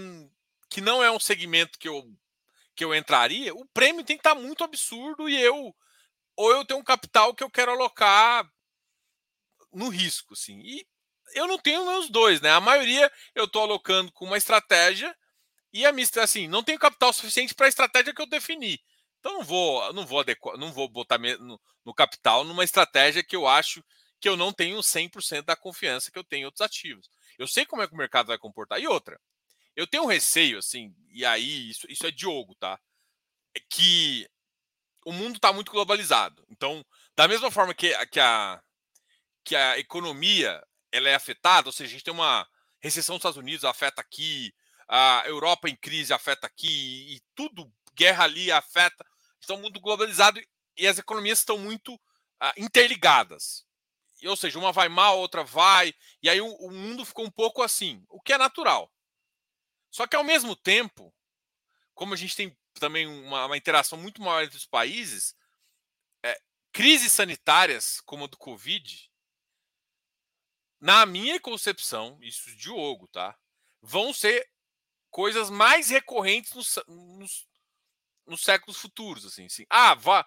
que 0.69 0.81
não 0.81 1.03
é 1.03 1.11
um 1.11 1.19
segmento 1.19 1.77
que 1.79 1.87
eu, 1.87 2.03
que 2.75 2.83
eu 2.83 2.93
entraria, 2.93 3.53
o 3.53 3.65
prêmio 3.67 4.03
tem 4.03 4.15
que 4.15 4.21
estar 4.21 4.35
tá 4.35 4.41
muito 4.41 4.63
absurdo 4.63 5.27
e 5.27 5.41
eu. 5.41 5.75
Ou 6.35 6.51
eu 6.51 6.65
tenho 6.65 6.79
um 6.79 6.83
capital 6.83 7.33
que 7.33 7.43
eu 7.43 7.49
quero 7.49 7.71
alocar 7.71 8.49
no 9.73 9.89
risco, 9.89 10.33
assim. 10.33 10.59
E 10.61 10.87
eu 11.33 11.47
não 11.47 11.57
tenho 11.57 11.99
os 11.99 12.09
dois, 12.09 12.41
né? 12.41 12.51
A 12.51 12.61
maioria 12.61 13.11
eu 13.35 13.45
estou 13.45 13.63
alocando 13.63 14.11
com 14.11 14.25
uma 14.25 14.37
estratégia 14.37 15.15
e 15.71 15.85
a 15.85 15.91
Mister, 15.91 16.23
assim, 16.23 16.47
não 16.47 16.63
tenho 16.63 16.79
capital 16.79 17.13
suficiente 17.13 17.53
para 17.53 17.67
a 17.67 17.69
estratégia 17.69 18.13
que 18.13 18.21
eu 18.21 18.27
defini. 18.27 18.79
Então 19.19 19.33
não 19.33 19.43
vou, 19.43 19.93
não 19.93 20.05
vou 20.05 20.19
adequar, 20.21 20.57
não 20.57 20.71
vou 20.71 20.87
botar 20.89 21.17
no, 21.17 21.61
no, 21.85 21.93
capital 21.93 22.43
numa 22.43 22.63
estratégia 22.63 23.23
que 23.23 23.35
eu 23.35 23.45
acho 23.45 23.83
que 24.19 24.27
eu 24.27 24.35
não 24.35 24.51
tenho 24.51 24.79
100% 24.79 25.43
da 25.43 25.55
confiança 25.55 26.11
que 26.11 26.17
eu 26.17 26.23
tenho 26.23 26.43
em 26.43 26.45
outros 26.45 26.61
ativos. 26.61 27.09
Eu 27.37 27.47
sei 27.47 27.65
como 27.65 27.81
é 27.81 27.87
que 27.87 27.93
o 27.93 27.97
mercado 27.97 28.27
vai 28.27 28.37
comportar. 28.37 28.79
E 28.79 28.87
outra, 28.87 29.19
eu 29.75 29.87
tenho 29.87 30.03
um 30.03 30.07
receio, 30.07 30.57
assim, 30.57 30.93
e 31.09 31.25
aí 31.25 31.69
isso, 31.69 31.85
isso 31.89 32.05
é 32.05 32.11
Diogo, 32.11 32.55
tá? 32.55 32.79
É 33.55 33.59
que 33.69 34.29
o 35.05 35.11
mundo 35.11 35.35
está 35.35 35.51
muito 35.51 35.71
globalizado. 35.71 36.45
Então, 36.49 36.85
da 37.15 37.27
mesma 37.27 37.49
forma 37.49 37.73
que, 37.73 37.93
que, 38.07 38.19
a, 38.19 38.61
que 39.43 39.55
a 39.55 39.79
economia 39.79 40.61
ela 40.91 41.09
é 41.09 41.15
afetada, 41.15 41.67
ou 41.67 41.71
seja, 41.71 41.89
a 41.89 41.91
gente 41.93 42.03
tem 42.03 42.13
uma 42.13 42.47
recessão 42.81 43.15
nos 43.15 43.21
Estados 43.21 43.37
Unidos, 43.37 43.65
afeta 43.65 44.01
aqui, 44.01 44.53
a 44.87 45.23
Europa 45.27 45.69
em 45.69 45.75
crise 45.75 46.13
afeta 46.13 46.47
aqui 46.47 47.15
e 47.15 47.21
tudo, 47.35 47.71
guerra 47.93 48.23
ali 48.23 48.51
afeta. 48.51 49.05
Estão 49.39 49.57
muito 49.57 49.79
globalizado 49.79 50.41
e 50.75 50.87
as 50.87 50.97
economias 50.97 51.39
estão 51.39 51.57
muito 51.57 51.93
uh, 51.93 52.53
interligadas. 52.57 53.65
Ou 54.25 54.35
seja, 54.35 54.57
uma 54.59 54.71
vai 54.71 54.89
mal, 54.89 55.19
outra 55.19 55.43
vai, 55.43 55.93
e 56.21 56.29
aí 56.29 56.41
o, 56.41 56.47
o, 56.47 56.71
mundo 56.71 57.05
ficou 57.05 57.25
um 57.25 57.31
pouco 57.31 57.61
assim, 57.61 58.03
o 58.09 58.19
que 58.19 58.33
é 58.33 58.37
natural. 58.37 58.91
Só 59.91 60.07
que 60.07 60.15
ao 60.15 60.23
mesmo 60.23 60.55
tempo, 60.55 61.13
como 61.93 62.13
a 62.13 62.17
gente 62.17 62.35
tem 62.35 62.57
também 62.73 63.07
uma, 63.07 63.45
uma 63.45 63.57
interação 63.57 63.97
muito 63.97 64.21
maior 64.21 64.43
entre 64.43 64.57
os 64.57 64.65
países, 64.65 65.35
é, 66.23 66.39
crises 66.71 67.11
sanitárias 67.11 68.01
como 68.01 68.25
a 68.25 68.27
do 68.27 68.37
Covid, 68.37 69.09
na 70.79 71.05
minha 71.05 71.39
concepção, 71.39 72.17
isso 72.21 72.55
Diogo, 72.55 73.07
tá? 73.07 73.37
Vão 73.81 74.13
ser 74.13 74.47
coisas 75.09 75.49
mais 75.49 75.89
recorrentes 75.89 76.53
nos, 76.53 76.79
nos, 76.87 77.47
nos 78.25 78.41
séculos 78.41 78.77
futuros, 78.77 79.25
assim, 79.25 79.45
assim. 79.45 79.65
Ah, 79.69 79.93
vá, 79.95 80.25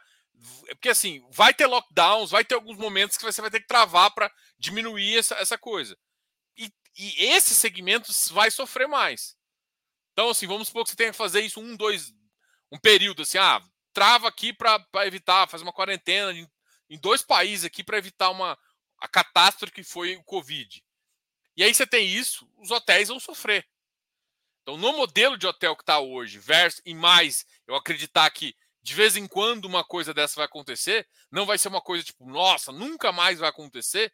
porque 0.69 0.89
assim, 0.89 1.25
vai 1.31 1.55
ter 1.55 1.67
lockdowns, 1.67 2.31
vai 2.31 2.45
ter 2.45 2.55
alguns 2.55 2.77
momentos 2.77 3.17
que 3.17 3.25
você 3.25 3.41
vai 3.41 3.51
ter 3.51 3.61
que 3.61 3.67
travar 3.67 4.13
para 4.13 4.33
diminuir 4.59 5.19
essa, 5.19 5.35
essa 5.37 5.57
coisa. 5.57 5.97
E, 6.57 6.71
e 6.97 7.25
esse 7.27 7.55
segmento 7.55 8.13
vai 8.33 8.51
sofrer 8.51 8.89
mais. 8.89 9.37
Então, 10.13 10.31
assim, 10.31 10.47
vamos 10.47 10.69
supor 10.69 10.85
que 10.85 10.91
você 10.91 10.97
tenha 10.97 11.11
que 11.11 11.17
fazer 11.17 11.41
isso 11.41 11.61
um, 11.61 11.77
dois, 11.77 12.13
um 12.71 12.79
período 12.79 13.23
assim, 13.23 13.39
ah, 13.39 13.63
trava 13.93 14.29
aqui 14.29 14.53
para 14.53 14.85
evitar, 15.07 15.49
fazer 15.49 15.65
uma 15.65 15.73
quarentena 15.73 16.33
em, 16.33 16.49
em 16.91 16.99
dois 16.99 17.23
países 17.23 17.65
aqui 17.65 17.83
para 17.83 17.99
evitar 17.99 18.31
uma 18.31 18.59
a 18.99 19.09
catástrofe 19.09 19.73
que 19.73 19.83
foi 19.83 20.15
o 20.15 20.23
Covid. 20.23 20.83
E 21.57 21.65
aí 21.65 21.75
você 21.75 21.85
tem 21.87 22.07
isso, 22.09 22.49
os 22.57 22.71
hotéis 22.71 23.09
vão 23.09 23.19
sofrer. 23.19 23.67
Então, 24.63 24.77
no 24.77 24.93
modelo 24.93 25.37
de 25.37 25.47
hotel 25.47 25.75
que 25.75 25.83
está 25.83 25.99
hoje, 25.99 26.39
versus 26.39 26.81
e 26.85 26.95
mais, 26.95 27.45
eu 27.67 27.75
acreditar 27.75 28.31
que 28.31 28.55
de 28.81 28.95
vez 28.95 29.17
em 29.17 29.27
quando 29.27 29.65
uma 29.65 29.85
coisa 29.85 30.15
dessa 30.15 30.37
vai 30.37 30.45
acontecer, 30.45 31.09
não 31.31 31.45
vai 31.45 31.59
ser 31.59 31.69
uma 31.69 31.81
coisa 31.81 32.05
tipo, 32.05 32.25
nossa, 32.29 32.73
nunca 32.73 33.13
mais 33.13 33.39
vai 33.39 33.49
acontecer. 33.49 34.13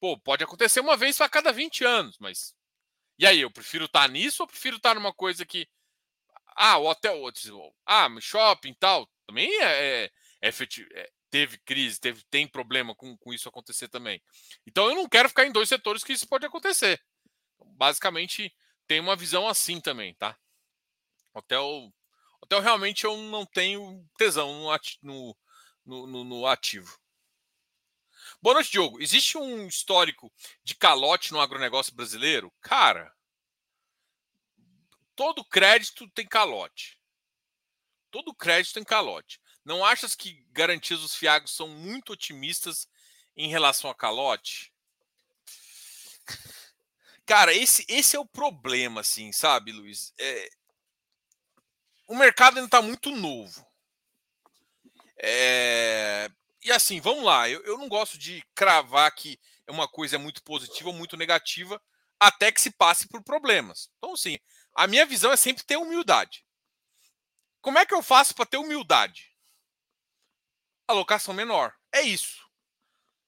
Pô, 0.00 0.18
pode 0.18 0.44
acontecer 0.44 0.80
uma 0.80 0.96
vez 0.96 1.20
a 1.20 1.28
cada 1.28 1.52
20 1.52 1.84
anos, 1.84 2.18
mas. 2.18 2.54
E 3.18 3.26
aí, 3.26 3.40
eu 3.40 3.50
prefiro 3.50 3.86
estar 3.86 4.02
tá 4.02 4.08
nisso 4.08 4.42
ou 4.42 4.46
prefiro 4.46 4.76
estar 4.76 4.90
tá 4.90 4.94
numa 4.94 5.12
coisa 5.12 5.44
que 5.46 5.68
Ah, 6.56 6.78
o 6.78 6.86
hotel, 6.86 7.18
ah, 7.86 8.08
shopping 8.20 8.74
tal, 8.74 9.08
também 9.26 9.48
é, 9.62 10.04
é, 10.04 10.12
é, 10.42 10.48
é, 10.94 11.10
teve 11.30 11.58
crise, 11.58 12.00
teve, 12.00 12.22
tem 12.30 12.46
problema 12.46 12.94
com, 12.94 13.16
com 13.16 13.32
isso 13.32 13.48
acontecer 13.48 13.88
também. 13.88 14.22
Então 14.66 14.88
eu 14.88 14.94
não 14.96 15.08
quero 15.08 15.28
ficar 15.28 15.46
em 15.46 15.52
dois 15.52 15.68
setores 15.68 16.04
que 16.04 16.12
isso 16.12 16.28
pode 16.28 16.46
acontecer. 16.46 17.00
Basicamente, 17.76 18.54
tem 18.86 19.00
uma 19.00 19.16
visão 19.16 19.48
assim 19.48 19.80
também, 19.80 20.14
tá? 20.14 20.36
Hotel, 21.34 21.92
hotel 22.40 22.60
realmente 22.60 23.04
eu 23.04 23.16
não 23.16 23.44
tenho 23.46 24.04
tesão 24.16 24.68
no, 25.02 25.36
no, 25.84 26.06
no, 26.06 26.24
no 26.24 26.46
ativo. 26.46 26.98
Boa 28.42 28.54
noite, 28.54 28.72
Diogo. 28.72 29.00
Existe 29.00 29.38
um 29.38 29.68
histórico 29.68 30.32
de 30.64 30.74
calote 30.74 31.30
no 31.30 31.40
agronegócio 31.40 31.94
brasileiro? 31.94 32.52
Cara, 32.60 33.14
todo 35.14 35.44
crédito 35.44 36.10
tem 36.10 36.26
calote. 36.26 37.00
Todo 38.10 38.34
crédito 38.34 38.74
tem 38.74 38.82
calote. 38.82 39.40
Não 39.64 39.84
achas 39.84 40.16
que 40.16 40.44
garantias 40.50 40.98
dos 40.98 41.14
fiagos 41.14 41.54
são 41.54 41.68
muito 41.68 42.14
otimistas 42.14 42.88
em 43.36 43.48
relação 43.48 43.88
a 43.88 43.94
calote? 43.94 44.74
Cara, 47.24 47.54
esse, 47.54 47.86
esse 47.88 48.16
é 48.16 48.18
o 48.18 48.26
problema, 48.26 49.02
assim, 49.02 49.30
sabe, 49.30 49.70
Luiz? 49.70 50.12
É... 50.18 50.50
O 52.08 52.16
mercado 52.16 52.56
ainda 52.56 52.66
está 52.66 52.82
muito 52.82 53.12
novo. 53.12 53.64
É... 55.16 56.28
E 56.62 56.70
assim, 56.70 57.00
vamos 57.00 57.24
lá. 57.24 57.48
Eu, 57.48 57.62
eu 57.64 57.78
não 57.78 57.88
gosto 57.88 58.16
de 58.16 58.44
cravar 58.54 59.12
que 59.14 59.38
uma 59.68 59.88
coisa 59.88 60.16
é 60.16 60.18
muito 60.18 60.42
positiva 60.42 60.88
ou 60.88 60.94
muito 60.94 61.16
negativa 61.16 61.80
até 62.20 62.52
que 62.52 62.60
se 62.60 62.70
passe 62.70 63.08
por 63.08 63.22
problemas. 63.22 63.90
Então, 63.98 64.12
assim, 64.12 64.38
a 64.74 64.86
minha 64.86 65.04
visão 65.04 65.32
é 65.32 65.36
sempre 65.36 65.64
ter 65.64 65.76
humildade. 65.76 66.44
Como 67.60 67.78
é 67.78 67.86
que 67.86 67.94
eu 67.94 68.02
faço 68.02 68.34
para 68.34 68.46
ter 68.46 68.58
humildade? 68.58 69.32
Alocação 70.86 71.34
menor. 71.34 71.74
É 71.92 72.02
isso. 72.02 72.42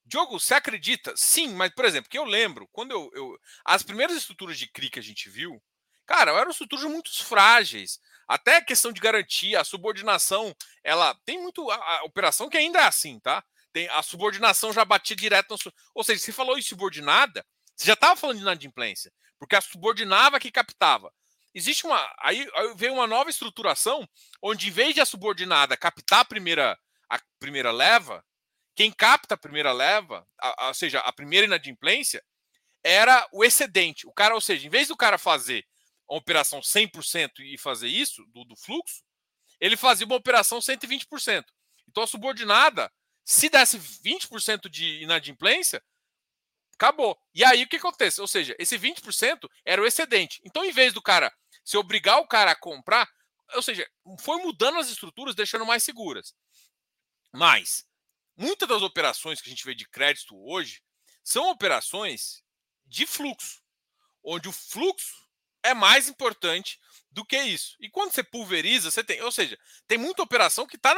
Diogo, 0.04 0.38
você 0.38 0.54
acredita? 0.54 1.14
Sim, 1.16 1.54
mas, 1.54 1.72
por 1.72 1.84
exemplo, 1.84 2.10
que 2.10 2.18
eu 2.18 2.24
lembro, 2.24 2.68
quando 2.68 2.90
eu, 2.92 3.10
eu. 3.14 3.38
As 3.64 3.82
primeiras 3.82 4.16
estruturas 4.16 4.58
de 4.58 4.66
CRI 4.68 4.90
que 4.90 4.98
a 4.98 5.02
gente 5.02 5.30
viu, 5.30 5.62
cara, 6.06 6.32
eram 6.32 6.50
estruturas 6.50 6.84
muito 6.84 7.10
frágeis. 7.24 7.98
Até 8.28 8.56
a 8.56 8.64
questão 8.64 8.92
de 8.92 9.00
garantia, 9.00 9.60
a 9.60 9.64
subordinação, 9.64 10.54
ela 10.82 11.14
tem 11.24 11.40
muito. 11.40 11.70
A, 11.70 11.76
a 11.76 12.04
operação 12.04 12.48
que 12.48 12.56
ainda 12.56 12.80
é 12.80 12.84
assim, 12.84 13.18
tá? 13.20 13.42
Tem, 13.72 13.88
a 13.88 14.02
subordinação 14.02 14.72
já 14.72 14.84
batia 14.84 15.16
direto 15.16 15.50
no. 15.50 15.72
Ou 15.94 16.04
seja, 16.04 16.22
se 16.22 16.32
falou 16.32 16.58
em 16.58 16.62
subordinada, 16.62 17.44
você 17.76 17.86
já 17.86 17.94
estava 17.94 18.16
falando 18.16 18.36
de 18.36 18.42
inadimplência, 18.42 19.12
porque 19.38 19.56
a 19.56 19.60
subordinava 19.60 20.38
que 20.40 20.50
captava. 20.50 21.12
Existe 21.54 21.86
uma. 21.86 22.14
Aí, 22.20 22.48
aí 22.54 22.74
veio 22.76 22.94
uma 22.94 23.06
nova 23.06 23.30
estruturação, 23.30 24.08
onde 24.42 24.68
em 24.68 24.72
vez 24.72 24.94
de 24.94 25.00
a 25.00 25.06
subordinada 25.06 25.76
captar 25.76 26.20
a 26.20 26.24
primeira, 26.24 26.78
a 27.08 27.20
primeira 27.38 27.70
leva, 27.70 28.24
quem 28.74 28.90
capta 28.90 29.34
a 29.34 29.38
primeira 29.38 29.72
leva, 29.72 30.26
a, 30.40 30.64
a, 30.64 30.68
ou 30.68 30.74
seja, 30.74 30.98
a 31.00 31.12
primeira 31.12 31.46
inadimplência, 31.46 32.22
era 32.82 33.26
o 33.32 33.44
excedente. 33.44 34.06
O 34.06 34.12
cara, 34.12 34.34
ou 34.34 34.40
seja, 34.40 34.66
em 34.66 34.70
vez 34.70 34.88
do 34.88 34.96
cara 34.96 35.16
fazer 35.16 35.64
uma 36.08 36.18
operação 36.18 36.60
100% 36.60 37.40
e 37.40 37.58
fazer 37.58 37.88
isso, 37.88 38.24
do, 38.26 38.44
do 38.44 38.56
fluxo, 38.56 39.02
ele 39.60 39.76
fazia 39.76 40.06
uma 40.06 40.16
operação 40.16 40.58
120%. 40.58 41.44
Então 41.88 42.02
a 42.02 42.06
subordinada, 42.06 42.92
se 43.24 43.48
desse 43.48 43.78
20% 43.78 44.68
de 44.68 45.02
inadimplência, 45.02 45.82
acabou. 46.74 47.18
E 47.34 47.44
aí 47.44 47.62
o 47.62 47.68
que 47.68 47.76
acontece? 47.76 48.20
Ou 48.20 48.26
seja, 48.26 48.54
esse 48.58 48.78
20% 48.78 49.48
era 49.64 49.80
o 49.80 49.86
excedente. 49.86 50.40
Então, 50.44 50.64
em 50.64 50.72
vez 50.72 50.92
do 50.92 51.02
cara 51.02 51.32
se 51.64 51.76
obrigar 51.78 52.18
o 52.18 52.28
cara 52.28 52.50
a 52.50 52.56
comprar, 52.56 53.08
ou 53.54 53.62
seja, 53.62 53.88
foi 54.20 54.36
mudando 54.42 54.78
as 54.78 54.90
estruturas, 54.90 55.34
deixando 55.34 55.64
mais 55.64 55.82
seguras. 55.82 56.34
Mas 57.32 57.86
muitas 58.36 58.68
das 58.68 58.82
operações 58.82 59.40
que 59.40 59.48
a 59.48 59.50
gente 59.50 59.64
vê 59.64 59.74
de 59.74 59.88
crédito 59.88 60.36
hoje 60.46 60.82
são 61.22 61.48
operações 61.50 62.44
de 62.86 63.06
fluxo, 63.06 63.62
onde 64.22 64.48
o 64.48 64.52
fluxo 64.52 65.23
é 65.64 65.74
mais 65.74 66.08
importante 66.08 66.78
do 67.10 67.24
que 67.24 67.36
isso. 67.36 67.76
E 67.80 67.88
quando 67.90 68.12
você 68.12 68.22
pulveriza, 68.22 68.90
você 68.90 69.02
tem, 69.02 69.20
ou 69.22 69.32
seja, 69.32 69.58
tem 69.88 69.98
muita 69.98 70.22
operação 70.22 70.66
que 70.66 70.76
está 70.76 70.94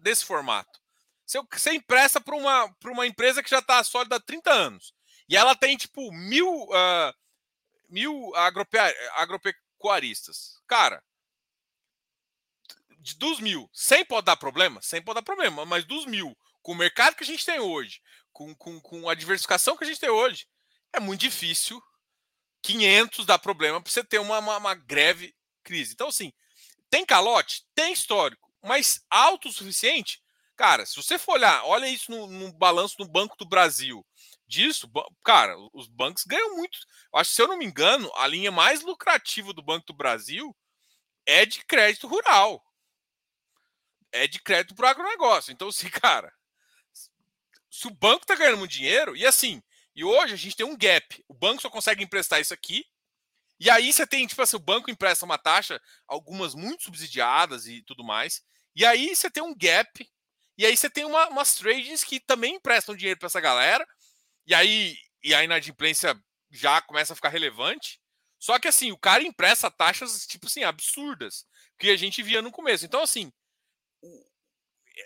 nesse 0.00 0.24
formato. 0.24 0.78
Você, 1.26 1.40
você 1.50 1.72
empresta 1.72 2.20
para 2.20 2.36
uma, 2.36 2.76
uma 2.84 3.06
empresa 3.06 3.42
que 3.42 3.50
já 3.50 3.60
está 3.60 3.82
sólida 3.82 4.16
há 4.16 4.20
30 4.20 4.52
anos. 4.52 4.94
E 5.28 5.36
ela 5.36 5.54
tem, 5.54 5.76
tipo, 5.76 6.12
mil, 6.12 6.64
uh, 6.64 7.14
mil 7.88 8.32
agropecuaristas. 9.16 10.60
Cara, 10.66 11.02
dos 13.16 13.40
mil, 13.40 13.70
100 13.72 14.04
pode 14.04 14.26
dar 14.26 14.36
problema? 14.36 14.82
100 14.82 15.02
pode 15.02 15.14
dar 15.14 15.22
problema, 15.22 15.64
mas 15.64 15.84
dos 15.84 16.04
mil, 16.04 16.36
com 16.62 16.72
o 16.72 16.76
mercado 16.76 17.14
que 17.14 17.22
a 17.22 17.26
gente 17.26 17.46
tem 17.46 17.60
hoje, 17.60 18.02
com, 18.32 18.54
com, 18.56 18.80
com 18.80 19.08
a 19.08 19.14
diversificação 19.14 19.76
que 19.76 19.84
a 19.84 19.86
gente 19.86 20.00
tem 20.00 20.10
hoje, 20.10 20.46
é 20.92 21.00
muito 21.00 21.20
difícil 21.20 21.80
500 22.62 23.26
dá 23.26 23.38
problema 23.38 23.80
para 23.80 23.90
você 23.90 24.04
ter 24.04 24.18
uma, 24.18 24.38
uma, 24.38 24.56
uma, 24.56 24.74
greve 24.74 25.34
crise. 25.62 25.92
Então, 25.92 26.08
assim, 26.08 26.32
tem 26.88 27.04
calote? 27.04 27.64
Tem 27.74 27.92
histórico, 27.92 28.52
mas 28.62 29.04
alto 29.08 29.48
o 29.48 29.52
suficiente? 29.52 30.22
Cara, 30.56 30.84
se 30.84 30.96
você 30.96 31.18
for 31.18 31.32
olhar, 31.34 31.64
olha 31.64 31.88
isso 31.88 32.10
no, 32.10 32.26
no 32.26 32.52
balanço 32.52 32.96
do 32.98 33.08
Banco 33.08 33.36
do 33.36 33.46
Brasil 33.46 34.06
disso, 34.46 34.90
cara, 35.24 35.56
os 35.72 35.86
bancos 35.88 36.24
ganham 36.24 36.56
muito. 36.56 36.78
Acho 37.14 37.30
que, 37.30 37.36
se 37.36 37.42
eu 37.42 37.48
não 37.48 37.56
me 37.56 37.64
engano, 37.64 38.10
a 38.16 38.26
linha 38.26 38.50
mais 38.50 38.82
lucrativa 38.82 39.52
do 39.52 39.62
Banco 39.62 39.86
do 39.86 39.94
Brasil 39.94 40.54
é 41.24 41.46
de 41.46 41.64
crédito 41.64 42.08
rural. 42.08 42.62
É 44.12 44.26
de 44.26 44.40
crédito 44.42 44.74
para 44.74 44.86
o 44.86 44.88
agronegócio. 44.88 45.52
Então, 45.52 45.68
assim, 45.68 45.88
cara, 46.02 46.32
se 47.70 47.86
o 47.86 47.94
banco 47.94 48.24
está 48.24 48.34
ganhando 48.34 48.58
muito 48.58 48.72
dinheiro, 48.72 49.16
e 49.16 49.24
assim, 49.24 49.62
e 49.94 50.04
hoje 50.04 50.34
a 50.34 50.36
gente 50.36 50.56
tem 50.56 50.66
um 50.66 50.76
gap. 50.76 51.24
O 51.28 51.34
banco 51.34 51.62
só 51.62 51.70
consegue 51.70 52.02
emprestar 52.02 52.40
isso 52.40 52.54
aqui. 52.54 52.84
E 53.58 53.68
aí 53.68 53.92
você 53.92 54.06
tem, 54.06 54.26
tipo 54.26 54.40
assim, 54.40 54.56
o 54.56 54.60
banco 54.60 54.90
empresta 54.90 55.24
uma 55.24 55.36
taxa, 55.36 55.80
algumas 56.06 56.54
muito 56.54 56.84
subsidiadas 56.84 57.66
e 57.66 57.82
tudo 57.82 58.02
mais. 58.02 58.42
E 58.74 58.86
aí 58.86 59.14
você 59.14 59.30
tem 59.30 59.42
um 59.42 59.54
gap. 59.54 60.08
E 60.56 60.64
aí 60.64 60.76
você 60.76 60.88
tem 60.88 61.04
uma, 61.04 61.28
umas 61.28 61.54
tradings 61.54 62.04
que 62.04 62.20
também 62.20 62.54
emprestam 62.56 62.94
dinheiro 62.94 63.18
para 63.18 63.26
essa 63.26 63.40
galera 63.40 63.86
e 64.46 64.54
aí 64.54 64.96
e 65.22 65.34
a 65.34 65.44
inadimplência 65.44 66.18
já 66.50 66.80
começa 66.82 67.12
a 67.12 67.16
ficar 67.16 67.28
relevante. 67.28 68.00
Só 68.38 68.58
que 68.58 68.68
assim, 68.68 68.90
o 68.90 68.98
cara 68.98 69.22
empresta 69.22 69.70
taxas 69.70 70.26
tipo 70.26 70.46
assim 70.46 70.64
absurdas 70.64 71.46
que 71.78 71.90
a 71.90 71.96
gente 71.96 72.22
via 72.22 72.42
no 72.42 72.50
começo. 72.50 72.84
Então 72.84 73.02
assim, 73.02 73.32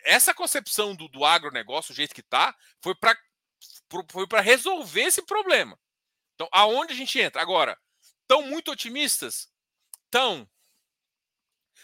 essa 0.04 0.32
concepção 0.34 0.94
do, 0.94 1.08
do 1.08 1.24
agronegócio, 1.24 1.92
o 1.92 1.96
jeito 1.96 2.14
que 2.14 2.22
tá, 2.22 2.54
foi 2.82 2.94
para 2.94 3.16
foi 4.10 4.26
para 4.26 4.40
resolver 4.40 5.02
esse 5.02 5.22
problema. 5.22 5.78
Então, 6.34 6.48
aonde 6.52 6.92
a 6.92 6.96
gente 6.96 7.18
entra? 7.20 7.40
Agora, 7.40 7.78
tão 8.26 8.42
muito 8.42 8.70
otimistas? 8.70 9.48
Tão. 10.10 10.48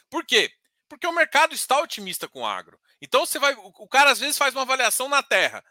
Por 0.08 0.24
quê? 0.24 0.52
Porque 0.88 1.06
o 1.06 1.12
mercado 1.12 1.54
está 1.54 1.80
otimista 1.80 2.28
com 2.28 2.40
o 2.40 2.46
agro. 2.46 2.80
Então 3.00 3.24
você 3.24 3.38
vai, 3.38 3.54
o 3.54 3.88
cara 3.88 4.10
às 4.10 4.18
vezes 4.18 4.36
faz 4.36 4.54
uma 4.54 4.62
avaliação 4.62 5.08
na 5.08 5.22
terra. 5.22 5.64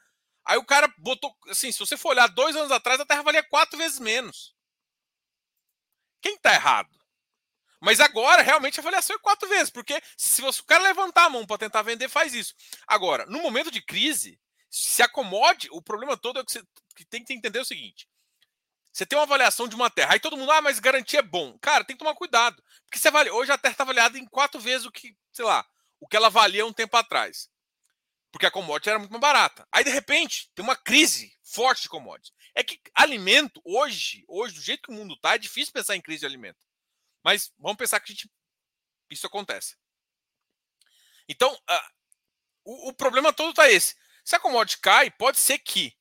Aí 0.46 0.58
o 0.58 0.66
cara 0.66 0.92
botou. 0.98 1.36
Assim, 1.48 1.72
se 1.72 1.80
você 1.80 1.96
for 1.96 2.10
olhar 2.10 2.28
dois 2.28 2.56
anos 2.56 2.72
atrás, 2.72 3.00
a 3.00 3.06
Terra 3.06 3.22
valia 3.22 3.44
quatro 3.44 3.78
vezes 3.78 4.00
menos. 4.00 4.56
Quem 6.22 6.36
está 6.36 6.54
errado? 6.54 6.90
Mas 7.80 8.00
agora, 8.00 8.42
realmente, 8.42 8.80
a 8.80 8.82
avaliação 8.82 9.16
é 9.16 9.20
quatro 9.20 9.48
vezes, 9.48 9.70
porque 9.70 10.02
se 10.18 10.42
você, 10.42 10.60
o 10.60 10.66
cara 10.66 10.84
levantar 10.84 11.26
a 11.26 11.30
mão 11.30 11.46
para 11.46 11.60
tentar 11.60 11.82
vender, 11.82 12.10
faz 12.10 12.34
isso. 12.34 12.54
Agora, 12.88 13.26
no 13.28 13.42
momento 13.42 13.72
de 13.72 13.82
crise, 13.82 14.40
se 14.70 15.02
acomode, 15.02 15.68
o 15.72 15.82
problema 15.82 16.18
todo 16.18 16.40
é 16.40 16.44
que 16.44 16.52
você 16.52 16.64
que 16.96 17.06
tem 17.06 17.24
que 17.24 17.34
entender 17.34 17.60
o 17.60 17.66
seguinte: 17.66 18.08
você 18.92 19.06
tem 19.06 19.18
uma 19.18 19.24
avaliação 19.24 19.68
de 19.68 19.76
uma 19.76 19.90
terra, 19.90 20.14
aí 20.14 20.20
todo 20.20 20.38
mundo, 20.38 20.52
ah, 20.52 20.62
mas 20.62 20.80
garantia 20.80 21.20
é 21.20 21.24
bom. 21.24 21.58
Cara, 21.60 21.84
tem 21.84 21.96
que 21.96 22.04
tomar 22.04 22.16
cuidado. 22.16 22.64
Porque 22.86 23.00
você 23.00 23.08
avalia, 23.08 23.34
hoje 23.34 23.52
a 23.52 23.58
terra 23.58 23.74
está 23.74 23.84
avaliada 23.84 24.18
em 24.18 24.26
quatro 24.26 24.60
vezes 24.60 24.86
o 24.86 24.92
que, 24.92 25.16
sei 25.32 25.46
lá, 25.46 25.66
o 26.00 26.08
que 26.08 26.18
ela 26.18 26.30
valia 26.30 26.66
um 26.66 26.74
tempo 26.74 26.96
atrás 26.98 27.50
porque 28.32 28.46
a 28.46 28.52
commodity 28.52 28.90
era 28.90 29.00
muito 29.00 29.12
mais 29.12 29.22
barata. 29.22 29.68
Aí, 29.72 29.84
de 29.84 29.90
repente, 29.90 30.52
tem 30.54 30.64
uma 30.64 30.76
crise 30.76 31.36
forte 31.44 31.84
de 31.84 31.90
commodities. 31.90 32.34
É 32.54 32.64
que 32.64 32.80
alimento, 32.94 33.62
hoje, 33.64 34.24
hoje, 34.28 34.56
do 34.56 34.62
jeito 34.62 34.84
que 34.84 34.92
o 34.92 34.96
mundo 34.96 35.16
está, 35.16 35.36
é 35.36 35.38
difícil 35.38 35.74
pensar 35.74 35.96
em 35.96 36.02
crise 36.02 36.22
de 36.22 36.26
alimento. 36.26 36.60
Mas 37.24 37.52
vamos 37.58 37.78
pensar 37.78 38.00
que 38.00 38.14
gente, 38.14 38.30
isso 39.10 39.26
acontece. 39.26 39.76
Então, 41.28 41.52
uh, 41.54 41.90
o, 42.64 42.90
o, 42.90 42.94
problema 42.94 43.34
todo 43.34 43.50
está 43.50 43.70
esse. 43.70 43.96
Se 44.30 44.36
a 44.36 44.40
commodity 44.40 44.78
cai, 44.78 45.10
pode 45.10 45.40
ser 45.40 45.58
que 45.58 45.92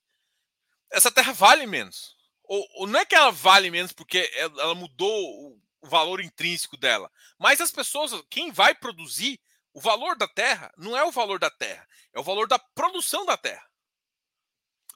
essa 0.93 1.11
terra 1.11 1.33
vale 1.33 1.65
menos. 1.65 2.15
Ou, 2.45 2.69
ou 2.75 2.87
não 2.87 3.01
é 3.01 3.07
que 3.07 3.15
ela 3.15 3.33
vale 3.33 3.71
menos 3.71 3.91
porque 3.91 4.31
ela 4.35 4.75
mudou 4.75 5.11
o, 5.11 5.59
o 5.81 5.89
valor 5.89 6.21
intrínseco 6.21 6.77
dela, 6.77 7.11
mas 7.39 7.59
as 7.59 7.71
pessoas, 7.71 8.13
quem 8.29 8.53
vai 8.53 8.75
produzir, 8.75 9.41
o 9.73 9.81
valor 9.81 10.15
da 10.15 10.29
terra 10.29 10.71
não 10.77 10.95
é 10.95 11.03
o 11.05 11.11
valor 11.11 11.39
da 11.39 11.51
terra, 11.51 11.89
é 12.13 12.21
o 12.21 12.23
valor 12.23 12.47
da 12.47 12.59
produção 12.59 13.25
da 13.25 13.39
terra. 13.39 13.67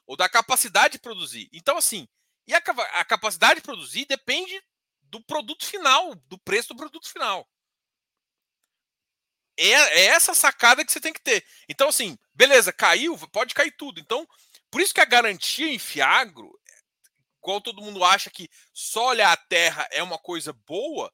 Ou 0.05 0.15
da 0.15 0.29
capacidade 0.29 0.91
de 0.91 0.99
produzir. 0.99 1.49
Então, 1.51 1.75
assim, 1.75 2.07
e 2.45 2.53
a, 2.53 2.59
a 2.99 3.03
capacidade 3.03 3.61
de 3.61 3.65
produzir 3.65 4.05
depende 4.05 4.63
do 5.01 5.19
produto 5.23 5.65
final, 5.65 6.13
do 6.27 6.37
preço 6.37 6.67
do 6.67 6.75
produto 6.75 7.09
final. 7.09 7.49
É, 9.57 9.71
é 9.71 10.05
essa 10.05 10.33
sacada 10.33 10.83
que 10.83 10.91
você 10.91 10.99
tem 10.99 11.13
que 11.13 11.21
ter. 11.21 11.45
Então, 11.69 11.89
assim, 11.89 12.17
beleza, 12.33 12.73
caiu, 12.73 13.17
pode 13.29 13.53
cair 13.53 13.71
tudo. 13.77 13.99
Então, 13.99 14.27
por 14.71 14.81
isso 14.81 14.93
que 14.93 15.01
a 15.01 15.05
garantia 15.05 15.67
em 15.67 15.79
Fiagro, 15.79 16.51
qual 17.39 17.61
todo 17.61 17.81
mundo 17.81 18.03
acha 18.03 18.29
que 18.29 18.49
só 18.73 19.07
olhar 19.07 19.31
a 19.31 19.37
terra 19.37 19.87
é 19.91 20.01
uma 20.01 20.17
coisa 20.17 20.53
boa, 20.65 21.13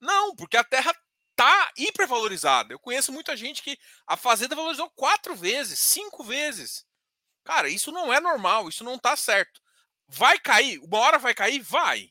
não, 0.00 0.34
porque 0.34 0.56
a 0.56 0.64
terra 0.64 0.94
tá 1.34 1.72
hipervalorizada. 1.76 2.72
Eu 2.72 2.78
conheço 2.78 3.12
muita 3.12 3.36
gente 3.36 3.62
que 3.62 3.78
a 4.06 4.16
fazenda 4.16 4.54
valorizou 4.54 4.90
quatro 4.90 5.34
vezes, 5.34 5.78
cinco 5.78 6.22
vezes. 6.22 6.84
Cara, 7.44 7.68
isso 7.68 7.90
não 7.90 8.12
é 8.12 8.20
normal, 8.20 8.68
isso 8.68 8.84
não 8.84 8.98
tá 8.98 9.16
certo. 9.16 9.60
Vai 10.06 10.38
cair, 10.38 10.78
uma 10.80 10.98
hora 10.98 11.18
vai 11.18 11.34
cair? 11.34 11.60
Vai. 11.60 12.10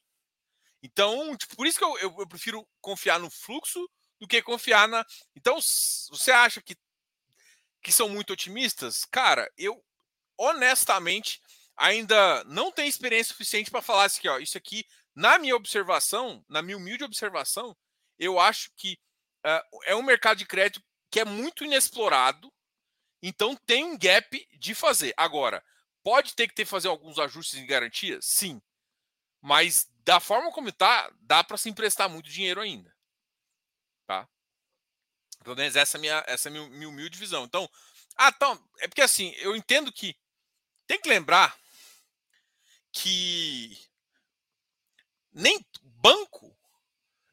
Então, 0.81 1.35
tipo, 1.37 1.55
por 1.55 1.67
isso 1.67 1.77
que 1.77 1.83
eu, 1.83 1.97
eu, 1.99 2.15
eu, 2.19 2.27
prefiro 2.27 2.67
confiar 2.81 3.19
no 3.19 3.29
fluxo 3.29 3.87
do 4.19 4.27
que 4.27 4.41
confiar 4.41 4.87
na. 4.87 5.05
Então, 5.35 5.59
você 6.09 6.31
acha 6.31 6.61
que, 6.61 6.75
que 7.81 7.91
são 7.91 8.09
muito 8.09 8.33
otimistas? 8.33 9.05
Cara, 9.05 9.49
eu 9.57 9.83
honestamente 10.37 11.41
ainda 11.75 12.43
não 12.43 12.71
tenho 12.71 12.89
experiência 12.89 13.31
suficiente 13.31 13.71
para 13.71 13.81
falar 13.81 14.05
assim, 14.05 14.27
ó, 14.27 14.37
isso 14.37 14.57
aqui, 14.57 14.85
na 15.15 15.39
minha 15.39 15.55
observação, 15.55 16.43
na 16.49 16.61
minha 16.61 16.77
humilde 16.77 17.03
observação, 17.03 17.75
eu 18.17 18.37
acho 18.37 18.69
que 18.75 18.99
uh, 19.45 19.79
é 19.85 19.95
um 19.95 20.03
mercado 20.03 20.37
de 20.37 20.45
crédito 20.45 20.83
que 21.09 21.21
é 21.21 21.25
muito 21.25 21.63
inexplorado, 21.63 22.51
então 23.21 23.55
tem 23.65 23.83
um 23.83 23.97
gap 23.97 24.47
de 24.57 24.75
fazer. 24.75 25.13
Agora, 25.15 25.63
pode 26.03 26.35
ter 26.35 26.47
que 26.47 26.53
ter 26.53 26.65
que 26.65 26.69
fazer 26.69 26.89
alguns 26.89 27.17
ajustes 27.17 27.57
em 27.57 27.65
garantia? 27.65 28.19
Sim. 28.21 28.61
Mas 29.41 29.89
da 30.03 30.19
forma 30.19 30.51
como 30.51 30.69
está, 30.69 31.11
dá 31.21 31.43
para 31.43 31.57
se 31.57 31.69
emprestar 31.69 32.09
muito 32.09 32.29
dinheiro 32.29 32.61
ainda. 32.61 32.93
Pelo 35.43 35.55
menos 35.55 35.75
essa 35.75 35.97
é 35.97 35.99
minha, 35.99 36.23
essa 36.27 36.49
é 36.49 36.51
minha, 36.51 36.67
minha 36.69 36.89
humilde 36.89 37.17
visão. 37.17 37.45
Então, 37.45 37.69
ah, 38.17 38.31
então, 38.35 38.61
é 38.79 38.87
porque 38.87 39.01
assim, 39.01 39.31
eu 39.37 39.55
entendo 39.55 39.91
que 39.91 40.15
tem 40.85 40.99
que 40.99 41.07
lembrar 41.07 41.57
que 42.91 43.77
nem 45.31 45.65
banco 45.81 46.57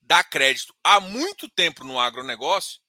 dá 0.02 0.22
crédito 0.22 0.74
há 0.84 1.00
muito 1.00 1.48
tempo 1.48 1.82
no 1.82 1.98
agronegócio 1.98 2.80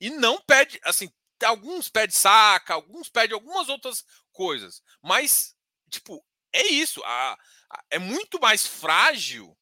e 0.00 0.10
não 0.10 0.40
pede, 0.40 0.80
assim, 0.84 1.10
alguns 1.44 1.88
pede 1.88 2.16
saca, 2.16 2.74
alguns 2.74 3.08
pede 3.08 3.34
algumas 3.34 3.68
outras 3.68 4.04
coisas, 4.32 4.82
mas 5.02 5.56
tipo, 5.90 6.24
é 6.52 6.62
isso, 6.62 7.02
a, 7.04 7.32
a, 7.70 7.84
é 7.90 7.98
muito 7.98 8.40
mais 8.40 8.66
frágil, 8.66 9.56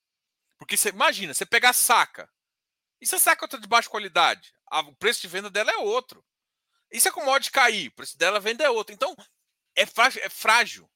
porque 0.59 0.77
você 0.77 0.91
imagina, 0.91 1.33
você 1.33 1.47
pegar 1.47 1.73
saca, 1.73 2.31
e 3.01 3.07
se 3.07 3.15
a 3.15 3.19
saca 3.19 3.47
está 3.47 3.57
de 3.57 3.67
baixa 3.67 3.89
qualidade, 3.89 4.53
a, 4.71 4.81
o 4.81 4.95
preço 4.95 5.21
de 5.21 5.29
venda 5.29 5.51
dela 5.51 5.71
é 5.73 5.77
outro. 5.79 6.25
E 6.91 7.01
se 7.01 7.09
a 7.09 7.13
commodity 7.13 7.51
cair, 7.51 7.89
o 7.89 7.93
preço 7.93 8.17
dela 8.17 8.41
venda 8.41 8.65
é 8.65 8.71
outro. 8.71 8.95
Então, 8.95 9.15
é 9.75 9.85
frágil. 9.85 10.23
É, 10.23 10.29
frágil. 10.29 10.91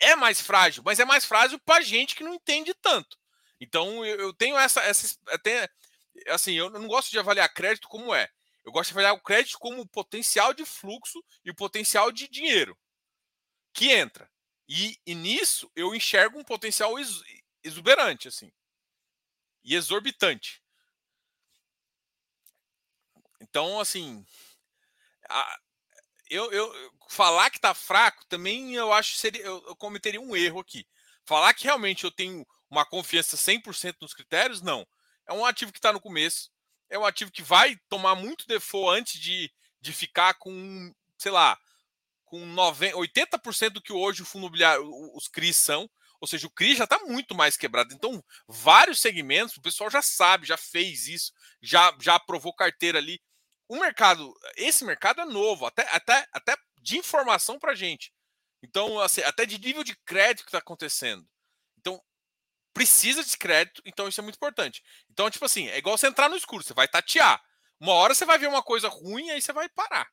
é 0.00 0.16
mais 0.16 0.40
frágil, 0.40 0.82
mas 0.84 0.98
é 0.98 1.04
mais 1.04 1.24
frágil 1.24 1.58
para 1.60 1.82
gente 1.82 2.14
que 2.14 2.24
não 2.24 2.34
entende 2.34 2.74
tanto. 2.74 3.16
Então, 3.60 4.04
eu, 4.04 4.18
eu 4.18 4.34
tenho 4.34 4.56
essa. 4.56 4.80
essa 4.82 5.16
assim, 6.28 6.54
eu 6.54 6.70
não 6.70 6.86
gosto 6.86 7.10
de 7.10 7.18
avaliar 7.18 7.52
crédito 7.52 7.88
como 7.88 8.14
é. 8.14 8.28
Eu 8.64 8.72
gosto 8.72 8.88
de 8.88 8.94
avaliar 8.94 9.14
o 9.14 9.20
crédito 9.20 9.58
como 9.58 9.80
o 9.80 9.88
potencial 9.88 10.52
de 10.52 10.64
fluxo 10.64 11.22
e 11.44 11.50
o 11.50 11.54
potencial 11.54 12.12
de 12.12 12.28
dinheiro 12.28 12.76
que 13.72 13.92
entra. 13.92 14.30
E, 14.68 14.98
e 15.06 15.14
nisso 15.14 15.70
eu 15.74 15.94
enxergo 15.94 16.38
um 16.38 16.44
potencial 16.44 16.94
exuberante, 17.62 18.28
assim, 18.28 18.52
e 19.64 19.74
exorbitante. 19.74 20.62
Então, 23.50 23.80
assim, 23.80 24.24
a, 25.28 25.58
eu, 26.30 26.50
eu, 26.52 26.92
falar 27.08 27.50
que 27.50 27.60
tá 27.60 27.74
fraco 27.74 28.24
também 28.26 28.74
eu 28.74 28.92
acho 28.92 29.12
que 29.12 29.18
seria, 29.18 29.42
eu, 29.42 29.64
eu 29.66 29.76
cometeria 29.76 30.20
um 30.20 30.36
erro 30.36 30.60
aqui. 30.60 30.86
Falar 31.24 31.52
que 31.54 31.64
realmente 31.64 32.04
eu 32.04 32.10
tenho 32.10 32.46
uma 32.70 32.84
confiança 32.84 33.36
100% 33.36 33.96
nos 34.00 34.14
critérios, 34.14 34.62
não. 34.62 34.86
É 35.26 35.32
um 35.32 35.44
ativo 35.44 35.72
que 35.72 35.78
está 35.78 35.92
no 35.92 36.00
começo, 36.00 36.50
é 36.88 36.98
um 36.98 37.04
ativo 37.04 37.30
que 37.30 37.42
vai 37.42 37.76
tomar 37.88 38.14
muito 38.14 38.46
default 38.46 38.98
antes 38.98 39.20
de, 39.20 39.50
de 39.80 39.92
ficar 39.92 40.34
com, 40.34 40.94
sei 41.18 41.32
lá, 41.32 41.58
com 42.24 42.44
90, 42.46 42.96
80% 42.96 43.70
do 43.70 43.82
que 43.82 43.92
hoje 43.92 44.22
o 44.22 44.26
fundo 44.26 44.44
imobiliário, 44.44 44.84
os 45.14 45.28
CRIs 45.28 45.56
são. 45.56 45.88
Ou 46.20 46.26
seja, 46.26 46.46
o 46.46 46.50
CRI 46.50 46.74
já 46.74 46.84
está 46.84 46.98
muito 47.00 47.34
mais 47.34 47.56
quebrado. 47.56 47.94
Então, 47.94 48.22
vários 48.48 49.00
segmentos, 49.00 49.56
o 49.56 49.62
pessoal 49.62 49.88
já 49.88 50.02
sabe, 50.02 50.46
já 50.46 50.56
fez 50.56 51.06
isso, 51.06 51.32
já, 51.62 51.94
já 52.00 52.16
aprovou 52.16 52.52
carteira 52.52 52.98
ali 52.98 53.20
o 53.68 53.78
mercado, 53.78 54.34
esse 54.56 54.84
mercado 54.84 55.20
é 55.20 55.24
novo, 55.24 55.66
até, 55.66 55.82
até, 55.94 56.26
até 56.32 56.56
de 56.80 56.98
informação 56.98 57.58
para 57.58 57.74
gente. 57.74 58.12
Então, 58.62 58.98
assim, 58.98 59.20
até 59.22 59.46
de 59.46 59.58
nível 59.58 59.84
de 59.84 59.94
crédito 60.04 60.44
que 60.44 60.48
está 60.48 60.58
acontecendo. 60.58 61.26
Então, 61.78 62.02
precisa 62.72 63.22
de 63.22 63.36
crédito, 63.36 63.82
então 63.84 64.08
isso 64.08 64.20
é 64.20 64.22
muito 64.22 64.36
importante. 64.36 64.82
Então, 65.10 65.30
tipo 65.30 65.44
assim, 65.44 65.68
é 65.68 65.78
igual 65.78 65.96
você 65.96 66.06
entrar 66.06 66.28
no 66.28 66.36
escuro, 66.36 66.62
você 66.62 66.74
vai 66.74 66.88
tatear. 66.88 67.42
Uma 67.80 67.92
hora 67.92 68.14
você 68.14 68.24
vai 68.24 68.38
ver 68.38 68.48
uma 68.48 68.62
coisa 68.62 68.88
ruim, 68.88 69.30
aí 69.30 69.40
você 69.40 69.52
vai 69.52 69.68
parar. 69.68 70.08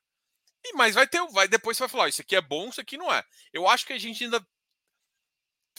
E, 0.63 0.73
mas 0.73 0.95
vai 0.95 1.07
ter, 1.07 1.25
vai, 1.31 1.47
depois 1.47 1.77
você 1.77 1.83
vai 1.83 1.89
falar, 1.89 2.09
isso 2.09 2.21
aqui 2.21 2.35
é 2.35 2.41
bom, 2.41 2.69
isso 2.69 2.81
aqui 2.81 2.97
não 2.97 3.11
é. 3.13 3.23
Eu 3.53 3.67
acho 3.67 3.85
que 3.85 3.93
a 3.93 3.97
gente 3.97 4.23
ainda 4.23 4.45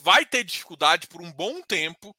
vai 0.01 0.25
ter 0.25 0.45
dificuldade 0.45 1.07
por 1.09 1.21
um 1.21 1.33
bom 1.33 1.61
tempo 1.63 2.17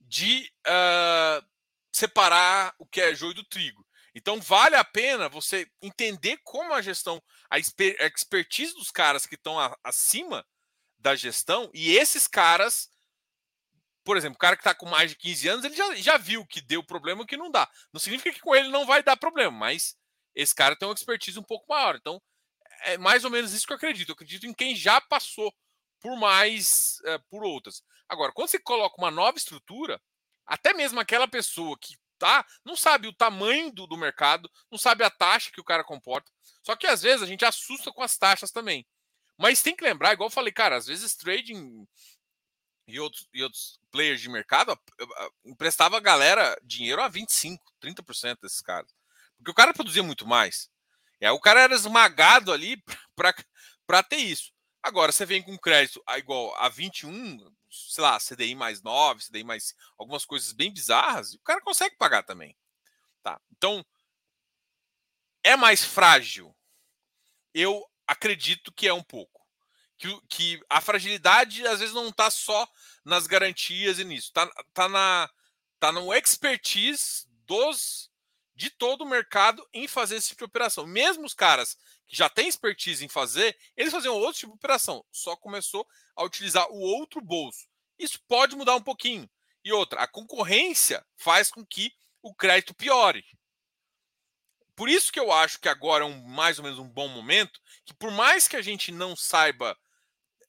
de 0.00 0.50
uh, 0.66 1.46
separar 1.90 2.74
o 2.78 2.86
que 2.86 3.00
é 3.00 3.14
joio 3.14 3.34
do 3.34 3.44
trigo. 3.44 3.86
Então 4.14 4.40
vale 4.40 4.76
a 4.76 4.84
pena 4.84 5.28
você 5.28 5.66
entender 5.80 6.38
como 6.44 6.74
a 6.74 6.82
gestão, 6.82 7.22
a 7.50 7.58
expertise 7.58 8.74
dos 8.74 8.90
caras 8.90 9.26
que 9.26 9.34
estão 9.34 9.56
acima 9.82 10.46
da 10.98 11.16
gestão 11.16 11.70
e 11.72 11.96
esses 11.96 12.28
caras, 12.28 12.90
por 14.04 14.16
exemplo, 14.16 14.36
o 14.36 14.38
cara 14.38 14.56
que 14.56 14.60
está 14.60 14.74
com 14.74 14.86
mais 14.86 15.10
de 15.10 15.16
15 15.16 15.48
anos, 15.48 15.64
ele 15.64 15.74
já, 15.74 15.94
já 15.96 16.16
viu 16.18 16.46
que 16.46 16.60
deu 16.60 16.84
problema 16.84 17.26
que 17.26 17.36
não 17.36 17.50
dá. 17.50 17.68
Não 17.92 18.00
significa 18.00 18.34
que 18.34 18.40
com 18.40 18.54
ele 18.54 18.68
não 18.68 18.84
vai 18.84 19.02
dar 19.02 19.16
problema, 19.16 19.56
mas 19.56 19.96
esse 20.34 20.54
cara 20.54 20.76
tem 20.76 20.86
uma 20.86 20.94
expertise 20.94 21.38
um 21.38 21.44
pouco 21.44 21.66
maior. 21.68 21.96
Então 21.96 22.20
é 22.82 22.98
mais 22.98 23.24
ou 23.24 23.30
menos 23.30 23.52
isso 23.52 23.66
que 23.66 23.72
eu 23.72 23.76
acredito. 23.76 24.10
Eu 24.10 24.14
acredito 24.14 24.46
em 24.46 24.52
quem 24.52 24.76
já 24.76 25.00
passou 25.00 25.52
por 26.00 26.16
mais, 26.18 27.00
é, 27.04 27.18
por 27.30 27.44
outras. 27.44 27.82
Agora, 28.08 28.32
quando 28.32 28.48
você 28.48 28.58
coloca 28.58 29.00
uma 29.00 29.10
nova 29.10 29.38
estrutura, 29.38 30.00
até 30.44 30.74
mesmo 30.74 31.00
aquela 31.00 31.28
pessoa 31.28 31.78
que 31.80 31.96
tá, 32.22 32.46
não 32.64 32.76
sabe 32.76 33.08
o 33.08 33.12
tamanho 33.12 33.72
do, 33.72 33.84
do 33.84 33.96
mercado, 33.96 34.48
não 34.70 34.78
sabe 34.78 35.02
a 35.02 35.10
taxa 35.10 35.50
que 35.50 35.60
o 35.60 35.64
cara 35.64 35.82
comporta. 35.82 36.30
Só 36.62 36.76
que 36.76 36.86
às 36.86 37.02
vezes 37.02 37.20
a 37.20 37.26
gente 37.26 37.44
assusta 37.44 37.90
com 37.90 38.00
as 38.00 38.16
taxas 38.16 38.52
também. 38.52 38.86
Mas 39.36 39.60
tem 39.60 39.74
que 39.74 39.82
lembrar, 39.82 40.12
igual 40.12 40.28
eu 40.28 40.32
falei, 40.32 40.52
cara, 40.52 40.76
às 40.76 40.86
vezes 40.86 41.16
trading 41.16 41.84
e 42.86 43.00
outros, 43.00 43.28
e 43.34 43.42
outros 43.42 43.80
players 43.90 44.20
de 44.20 44.28
mercado 44.28 44.78
emprestava 45.44 45.96
a 45.96 46.00
galera 46.00 46.56
dinheiro 46.62 47.02
a 47.02 47.08
25, 47.08 47.60
30% 47.82 48.38
desses 48.40 48.60
caras. 48.60 48.94
Porque 49.36 49.50
o 49.50 49.54
cara 49.54 49.74
produzia 49.74 50.04
muito 50.04 50.24
mais. 50.24 50.70
É, 51.20 51.32
o 51.32 51.40
cara 51.40 51.62
era 51.62 51.74
esmagado 51.74 52.52
ali 52.52 52.80
para 53.84 54.02
ter 54.04 54.18
isso. 54.18 54.51
Agora, 54.82 55.12
você 55.12 55.24
vem 55.24 55.42
com 55.42 55.56
crédito 55.56 56.02
a, 56.06 56.18
igual 56.18 56.54
a 56.56 56.68
21, 56.68 57.38
sei 57.70 58.02
lá, 58.02 58.18
CDI 58.18 58.54
mais 58.54 58.82
9, 58.82 59.24
CDI 59.24 59.44
mais 59.44 59.74
algumas 59.96 60.24
coisas 60.24 60.52
bem 60.52 60.72
bizarras, 60.72 61.32
e 61.32 61.36
o 61.36 61.40
cara 61.40 61.60
consegue 61.60 61.96
pagar 61.96 62.24
também. 62.24 62.56
Tá? 63.22 63.40
Então, 63.52 63.84
é 65.44 65.56
mais 65.56 65.84
frágil? 65.84 66.54
Eu 67.54 67.84
acredito 68.06 68.72
que 68.72 68.88
é 68.88 68.92
um 68.92 69.02
pouco. 69.02 69.40
Que, 69.98 70.20
que 70.28 70.60
a 70.68 70.80
fragilidade 70.80 71.64
às 71.64 71.78
vezes 71.78 71.94
não 71.94 72.08
está 72.08 72.28
só 72.28 72.68
nas 73.04 73.28
garantias 73.28 74.00
e 74.00 74.04
nisso, 74.04 74.28
está 74.28 74.50
tá 74.74 74.88
na 74.88 75.30
tá 75.78 75.92
no 75.92 76.12
expertise 76.12 77.24
dos 77.46 78.10
de 78.54 78.68
todo 78.70 79.02
o 79.02 79.08
mercado 79.08 79.66
em 79.72 79.86
fazer 79.86 80.16
esse 80.16 80.28
tipo 80.28 80.40
de 80.40 80.44
operação. 80.46 80.86
Mesmo 80.86 81.24
os 81.24 81.34
caras 81.34 81.76
que 82.06 82.16
já 82.16 82.28
têm 82.28 82.48
expertise 82.48 83.04
em 83.04 83.08
fazer, 83.08 83.56
eles 83.76 83.92
faziam 83.92 84.14
outro 84.16 84.38
tipo 84.38 84.52
de 84.52 84.58
operação, 84.58 85.04
só 85.10 85.36
começou 85.36 85.86
a 86.16 86.24
utilizar 86.24 86.70
o 86.70 86.78
outro 86.78 87.20
bolso. 87.20 87.66
Isso 87.98 88.20
pode 88.26 88.56
mudar 88.56 88.76
um 88.76 88.82
pouquinho. 88.82 89.28
E 89.64 89.72
outra, 89.72 90.00
a 90.00 90.08
concorrência 90.08 91.04
faz 91.16 91.50
com 91.50 91.64
que 91.64 91.92
o 92.20 92.34
crédito 92.34 92.74
piore. 92.74 93.24
Por 94.74 94.88
isso 94.88 95.12
que 95.12 95.20
eu 95.20 95.30
acho 95.30 95.60
que 95.60 95.68
agora 95.68 96.04
é 96.04 96.06
um, 96.06 96.22
mais 96.26 96.58
ou 96.58 96.64
menos 96.64 96.78
um 96.78 96.88
bom 96.88 97.08
momento, 97.08 97.60
que 97.84 97.94
por 97.94 98.10
mais 98.10 98.48
que 98.48 98.56
a 98.56 98.62
gente 98.62 98.90
não 98.90 99.14
saiba, 99.14 99.78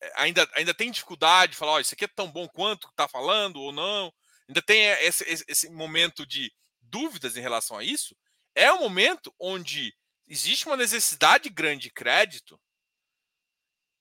eh, 0.02 0.14
ainda, 0.16 0.50
ainda 0.56 0.74
tem 0.74 0.90
dificuldade 0.90 1.52
de 1.52 1.58
falar, 1.58 1.74
oh, 1.74 1.80
isso 1.80 1.94
aqui 1.94 2.06
é 2.06 2.08
tão 2.08 2.32
bom 2.32 2.48
quanto 2.48 2.88
está 2.88 3.08
falando 3.08 3.58
ou 3.58 3.72
não, 3.72 4.12
ainda 4.48 4.62
tem 4.62 4.86
esse, 4.86 5.24
esse, 5.26 5.44
esse 5.48 5.70
momento 5.70 6.26
de 6.26 6.52
dúvidas 6.82 7.36
em 7.36 7.42
relação 7.42 7.78
a 7.78 7.84
isso, 7.84 8.16
é 8.56 8.72
um 8.72 8.80
momento 8.80 9.34
onde 9.40 9.94
existe 10.28 10.66
uma 10.66 10.78
necessidade 10.78 11.50
grande 11.50 11.84
de 11.84 11.92
crédito 11.92 12.60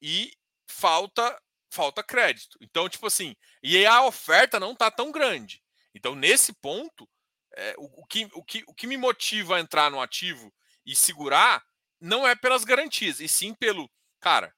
e 0.00 0.32
falta 0.66 1.40
falta 1.72 2.02
crédito. 2.02 2.58
Então, 2.61 2.87
tipo 2.88 3.06
assim, 3.06 3.35
e 3.62 3.87
a 3.87 4.04
oferta 4.04 4.61
não 4.61 4.72
está 4.72 4.90
tão 4.90 5.11
grande. 5.11 5.62
Então, 5.94 6.14
nesse 6.14 6.52
ponto, 6.52 7.08
é, 7.54 7.74
o, 7.78 8.02
o, 8.02 8.06
que, 8.06 8.28
o, 8.35 8.44
que, 8.44 8.64
o 8.66 8.74
que 8.74 8.87
me 8.87 8.98
motiva 8.98 9.56
a 9.56 9.61
entrar 9.61 9.90
no 9.90 10.00
ativo 10.00 10.52
e 10.85 10.94
segurar 10.94 11.64
não 12.00 12.26
é 12.26 12.35
pelas 12.35 12.64
garantias, 12.64 13.20
e 13.20 13.28
sim 13.28 13.54
pelo, 13.54 13.90
cara, 14.20 14.54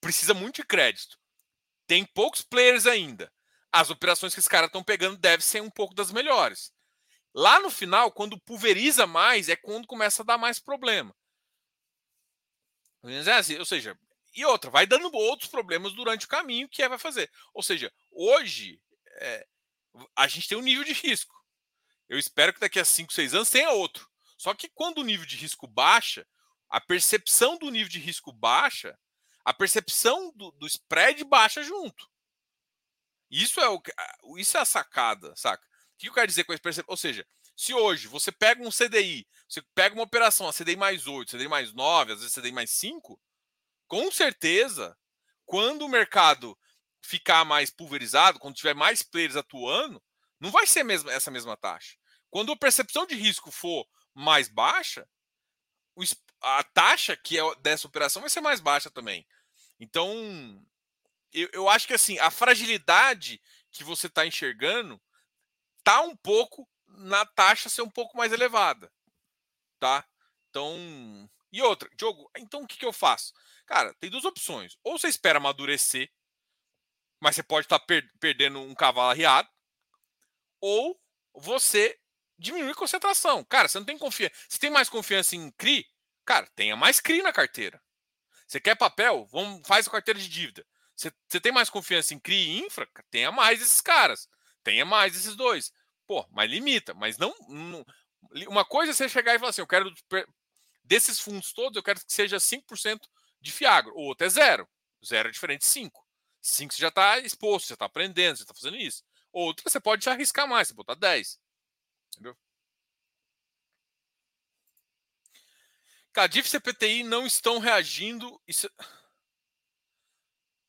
precisa 0.00 0.34
muito 0.34 0.56
de 0.56 0.66
crédito. 0.66 1.18
Tem 1.86 2.04
poucos 2.04 2.42
players 2.42 2.86
ainda. 2.86 3.32
As 3.72 3.90
operações 3.90 4.34
que 4.34 4.40
os 4.40 4.48
caras 4.48 4.68
estão 4.68 4.84
pegando 4.84 5.16
devem 5.16 5.44
ser 5.44 5.62
um 5.62 5.70
pouco 5.70 5.94
das 5.94 6.12
melhores. 6.12 6.72
Lá 7.38 7.60
no 7.60 7.70
final, 7.70 8.10
quando 8.10 8.36
pulveriza 8.36 9.06
mais, 9.06 9.48
é 9.48 9.54
quando 9.54 9.86
começa 9.86 10.22
a 10.22 10.24
dar 10.24 10.36
mais 10.36 10.58
problema. 10.58 11.14
É 13.04 13.32
assim, 13.34 13.56
ou 13.58 13.64
seja, 13.64 13.96
e 14.34 14.44
outra, 14.44 14.68
vai 14.72 14.88
dando 14.88 15.08
outros 15.14 15.48
problemas 15.48 15.92
durante 15.92 16.26
o 16.26 16.28
caminho 16.28 16.68
que 16.68 16.82
é 16.82 16.88
vai 16.88 16.98
fazer. 16.98 17.30
Ou 17.54 17.62
seja, 17.62 17.94
hoje 18.10 18.82
é, 19.20 19.46
a 20.16 20.26
gente 20.26 20.48
tem 20.48 20.58
um 20.58 20.62
nível 20.62 20.82
de 20.82 20.92
risco. 20.92 21.32
Eu 22.08 22.18
espero 22.18 22.52
que 22.52 22.58
daqui 22.58 22.80
a 22.80 22.84
5, 22.84 23.12
6 23.12 23.32
anos 23.36 23.50
tenha 23.50 23.70
outro. 23.70 24.10
Só 24.36 24.52
que 24.52 24.68
quando 24.68 24.98
o 24.98 25.04
nível 25.04 25.24
de 25.24 25.36
risco 25.36 25.68
baixa, 25.68 26.26
a 26.68 26.80
percepção 26.80 27.56
do 27.56 27.70
nível 27.70 27.88
de 27.88 28.00
risco 28.00 28.32
baixa, 28.32 28.98
a 29.44 29.54
percepção 29.54 30.32
do, 30.34 30.50
do 30.50 30.66
spread 30.66 31.22
baixa 31.22 31.62
junto. 31.62 32.10
Isso 33.30 33.60
é, 33.60 33.68
o, 33.68 33.80
isso 34.38 34.56
é 34.56 34.60
a 34.60 34.64
sacada, 34.64 35.36
saca? 35.36 35.67
O 35.98 36.00
que 36.00 36.08
eu 36.08 36.14
quero 36.14 36.28
dizer 36.28 36.44
com 36.44 36.52
esse 36.52 36.84
Ou 36.86 36.96
seja, 36.96 37.26
se 37.56 37.74
hoje 37.74 38.06
você 38.06 38.30
pega 38.30 38.62
um 38.62 38.70
CDI, 38.70 39.26
você 39.48 39.60
pega 39.74 39.96
uma 39.96 40.04
operação, 40.04 40.48
a 40.48 40.52
CDI 40.52 40.76
mais 40.76 41.08
8, 41.08 41.36
CDI 41.36 41.48
mais 41.48 41.72
9, 41.72 42.12
às 42.12 42.20
vezes 42.20 42.32
CDI 42.32 42.52
mais 42.52 42.70
5, 42.70 43.20
com 43.88 44.08
certeza, 44.12 44.96
quando 45.44 45.82
o 45.82 45.88
mercado 45.88 46.56
ficar 47.02 47.44
mais 47.44 47.68
pulverizado, 47.68 48.38
quando 48.38 48.54
tiver 48.54 48.74
mais 48.74 49.02
players 49.02 49.34
atuando, 49.34 50.00
não 50.38 50.52
vai 50.52 50.68
ser 50.68 50.84
mesmo 50.84 51.10
essa 51.10 51.32
mesma 51.32 51.56
taxa. 51.56 51.96
Quando 52.30 52.52
a 52.52 52.56
percepção 52.56 53.04
de 53.04 53.16
risco 53.16 53.50
for 53.50 53.84
mais 54.14 54.48
baixa, 54.48 55.08
a 56.40 56.62
taxa 56.62 57.16
que 57.16 57.40
é 57.40 57.54
dessa 57.56 57.88
operação 57.88 58.22
vai 58.22 58.30
ser 58.30 58.40
mais 58.40 58.60
baixa 58.60 58.88
também. 58.88 59.26
Então, 59.80 60.64
eu, 61.32 61.48
eu 61.52 61.68
acho 61.68 61.88
que 61.88 61.94
assim, 61.94 62.20
a 62.20 62.30
fragilidade 62.30 63.42
que 63.72 63.82
você 63.82 64.06
está 64.06 64.24
enxergando 64.24 65.00
tá 65.88 66.02
um 66.02 66.14
pouco 66.14 66.68
na 66.86 67.24
taxa 67.24 67.70
ser 67.70 67.80
um 67.80 67.88
pouco 67.88 68.14
mais 68.14 68.30
elevada, 68.30 68.92
tá? 69.80 70.06
Então, 70.50 71.30
e 71.50 71.62
outra, 71.62 71.88
Diogo, 71.96 72.30
então 72.36 72.62
o 72.62 72.66
que, 72.66 72.76
que 72.76 72.84
eu 72.84 72.92
faço? 72.92 73.32
Cara, 73.64 73.94
tem 73.94 74.10
duas 74.10 74.26
opções. 74.26 74.76
Ou 74.84 74.98
você 74.98 75.08
espera 75.08 75.38
amadurecer, 75.38 76.12
mas 77.18 77.36
você 77.36 77.42
pode 77.42 77.64
estar 77.64 77.78
tá 77.78 77.86
per 77.86 78.06
perdendo 78.20 78.60
um 78.60 78.74
cavalo 78.74 79.08
arriado, 79.08 79.48
ou 80.60 81.00
você 81.32 81.98
diminui 82.38 82.72
a 82.72 82.74
concentração. 82.74 83.42
Cara, 83.44 83.66
você 83.66 83.78
não 83.78 83.86
tem 83.86 83.96
confiança. 83.96 84.34
Você 84.46 84.58
tem 84.58 84.68
mais 84.68 84.90
confiança 84.90 85.36
em 85.36 85.50
CRI? 85.52 85.86
Cara, 86.26 86.46
tenha 86.54 86.76
mais 86.76 87.00
CRI 87.00 87.22
na 87.22 87.32
carteira. 87.32 87.82
Você 88.46 88.60
quer 88.60 88.74
papel? 88.74 89.26
Vamos, 89.32 89.66
faz 89.66 89.88
a 89.88 89.90
carteira 89.90 90.20
de 90.20 90.28
dívida. 90.28 90.66
Você, 90.94 91.10
você 91.26 91.40
tem 91.40 91.50
mais 91.50 91.70
confiança 91.70 92.12
em 92.12 92.18
CRI 92.18 92.34
e 92.34 92.58
infra? 92.66 92.86
Tenha 93.10 93.32
mais 93.32 93.62
esses 93.62 93.80
caras. 93.80 94.28
Tenha 94.62 94.84
mais 94.84 95.16
esses 95.16 95.34
dois. 95.34 95.72
Pô, 96.08 96.26
mas 96.30 96.50
limita. 96.50 96.94
Mas 96.94 97.18
não, 97.18 97.34
não. 97.46 97.84
Uma 98.48 98.64
coisa 98.64 98.90
é 98.90 98.94
você 98.94 99.08
chegar 99.08 99.34
e 99.34 99.38
falar 99.38 99.50
assim: 99.50 99.60
eu 99.60 99.66
quero. 99.66 99.94
Desses 100.82 101.20
fundos 101.20 101.52
todos, 101.52 101.76
eu 101.76 101.82
quero 101.82 102.00
que 102.00 102.10
seja 102.10 102.38
5% 102.38 103.00
de 103.40 103.52
Fiagro. 103.52 103.94
Outro 103.94 104.26
é 104.26 104.30
zero. 104.30 104.66
Zero 105.04 105.28
é 105.28 105.32
diferente 105.32 105.60
de 105.60 105.66
5. 105.66 106.04
5 106.40 106.72
você 106.72 106.80
já 106.80 106.88
está 106.88 107.18
exposto, 107.18 107.66
você 107.66 107.74
está 107.74 107.84
aprendendo, 107.84 108.36
você 108.36 108.42
está 108.42 108.54
fazendo 108.54 108.78
isso. 108.78 109.04
Outra 109.30 109.68
você 109.68 109.78
pode 109.78 110.08
arriscar 110.08 110.48
mais, 110.48 110.68
você 110.68 110.74
botar 110.74 110.94
10. 110.94 111.38
Entendeu? 112.14 112.36
Cadif 116.12 116.48
e 116.48 116.50
CPTI 116.50 117.04
não 117.04 117.26
estão 117.26 117.58
reagindo. 117.58 118.40
Isso... 118.48 118.66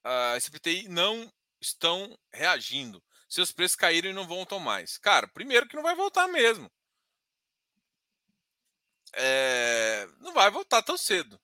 Uh, 0.05 0.39
CPTI 0.41 0.89
não 0.89 1.31
estão 1.61 2.17
reagindo. 2.33 3.01
Seus 3.29 3.51
preços 3.51 3.75
caíram 3.75 4.09
e 4.09 4.13
não 4.13 4.27
voltam 4.27 4.59
mais. 4.59 4.97
Cara, 4.97 5.27
primeiro 5.27 5.67
que 5.67 5.75
não 5.75 5.83
vai 5.83 5.95
voltar 5.95 6.27
mesmo. 6.27 6.69
É... 9.13 10.07
Não 10.17 10.33
vai 10.33 10.49
voltar 10.49 10.81
tão 10.81 10.97
cedo. 10.97 11.39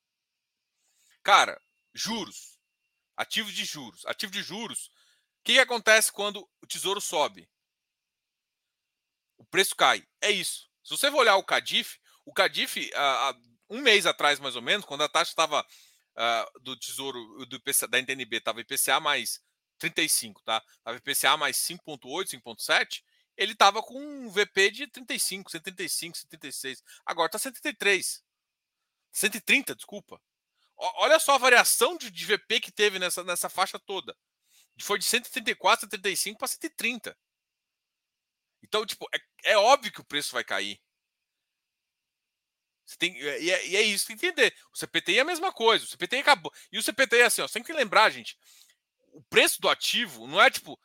Cara, 1.22 1.60
juros. 1.94 2.58
Ativos 3.16 3.52
de 3.52 3.64
juros. 3.64 4.04
Ativo 4.04 4.32
de 4.32 4.42
juros. 4.42 4.86
O 4.86 5.44
que, 5.44 5.54
que 5.54 5.60
acontece 5.60 6.10
quando 6.10 6.48
o 6.60 6.66
tesouro 6.66 7.00
sobe? 7.00 7.48
O 9.38 9.44
preço 9.44 9.76
cai. 9.76 10.04
É 10.20 10.30
isso. 10.30 10.68
Se 10.82 10.90
você 10.90 11.10
for 11.10 11.18
olhar 11.18 11.36
o 11.36 11.44
Cadif, 11.44 12.00
o 12.24 12.32
Cadif, 12.32 12.90
um 13.70 13.80
mês 13.80 14.06
atrás, 14.06 14.40
mais 14.40 14.56
ou 14.56 14.62
menos, 14.62 14.84
quando 14.84 15.02
a 15.02 15.08
taxa 15.08 15.30
estava 15.30 15.62
uh, 15.62 16.60
do 16.60 16.76
Tesouro 16.76 17.46
do 17.46 17.56
IPCA, 17.56 17.86
da 17.86 17.98
NTNB 17.98 18.36
estava 18.36 18.60
IPCA 18.60 19.00
mais 19.00 19.40
35, 19.78 20.42
tá? 20.42 20.62
Estava 20.78 20.96
IPCA 20.96 21.36
mais 21.36 21.56
5,8, 21.56 22.40
5,7. 22.40 23.02
Ele 23.36 23.52
estava 23.52 23.82
com 23.82 23.98
um 23.98 24.30
VP 24.30 24.70
de 24.70 24.86
35, 24.86 25.50
135, 25.50 26.16
136. 26.16 26.82
Agora 27.04 27.26
está 27.26 27.38
133. 27.38 28.24
130, 29.12 29.74
desculpa. 29.74 30.20
O, 30.76 31.02
olha 31.02 31.18
só 31.18 31.34
a 31.34 31.38
variação 31.38 31.96
de, 31.96 32.10
de, 32.10 32.24
VP 32.24 32.60
que 32.60 32.72
teve 32.72 32.98
nessa, 32.98 33.22
nessa 33.24 33.48
faixa 33.48 33.78
toda. 33.78 34.16
Foi 34.80 34.98
de 34.98 35.04
134, 35.04 35.82
135 35.86 36.38
para 36.38 36.48
130. 36.48 37.16
Então, 38.62 38.84
tipo, 38.84 39.06
é, 39.14 39.52
é 39.52 39.58
óbvio 39.58 39.92
que 39.92 40.00
o 40.00 40.04
preço 40.04 40.32
vai 40.32 40.44
cair. 40.44 40.80
Você 42.84 42.96
tem, 42.98 43.16
e, 43.16 43.50
é, 43.50 43.66
e 43.66 43.76
é 43.76 43.82
isso 43.82 44.06
que 44.06 44.12
entender. 44.12 44.54
O 44.72 44.78
CPTI 44.78 45.18
é 45.18 45.20
a 45.22 45.24
mesma 45.24 45.52
coisa. 45.52 45.84
O 45.84 45.88
CPTI 45.88 46.20
acabou. 46.20 46.52
E 46.70 46.78
o 46.78 46.82
CPTI 46.82 47.20
é 47.20 47.24
assim, 47.24 47.42
ó, 47.42 47.48
você 47.48 47.54
tem 47.54 47.62
que 47.62 47.72
lembrar, 47.72 48.10
gente. 48.10 48.38
O 49.16 49.22
preço 49.22 49.62
do 49.62 49.68
ativo 49.70 50.26
não 50.26 50.38
é 50.38 50.50
tipo. 50.50 50.78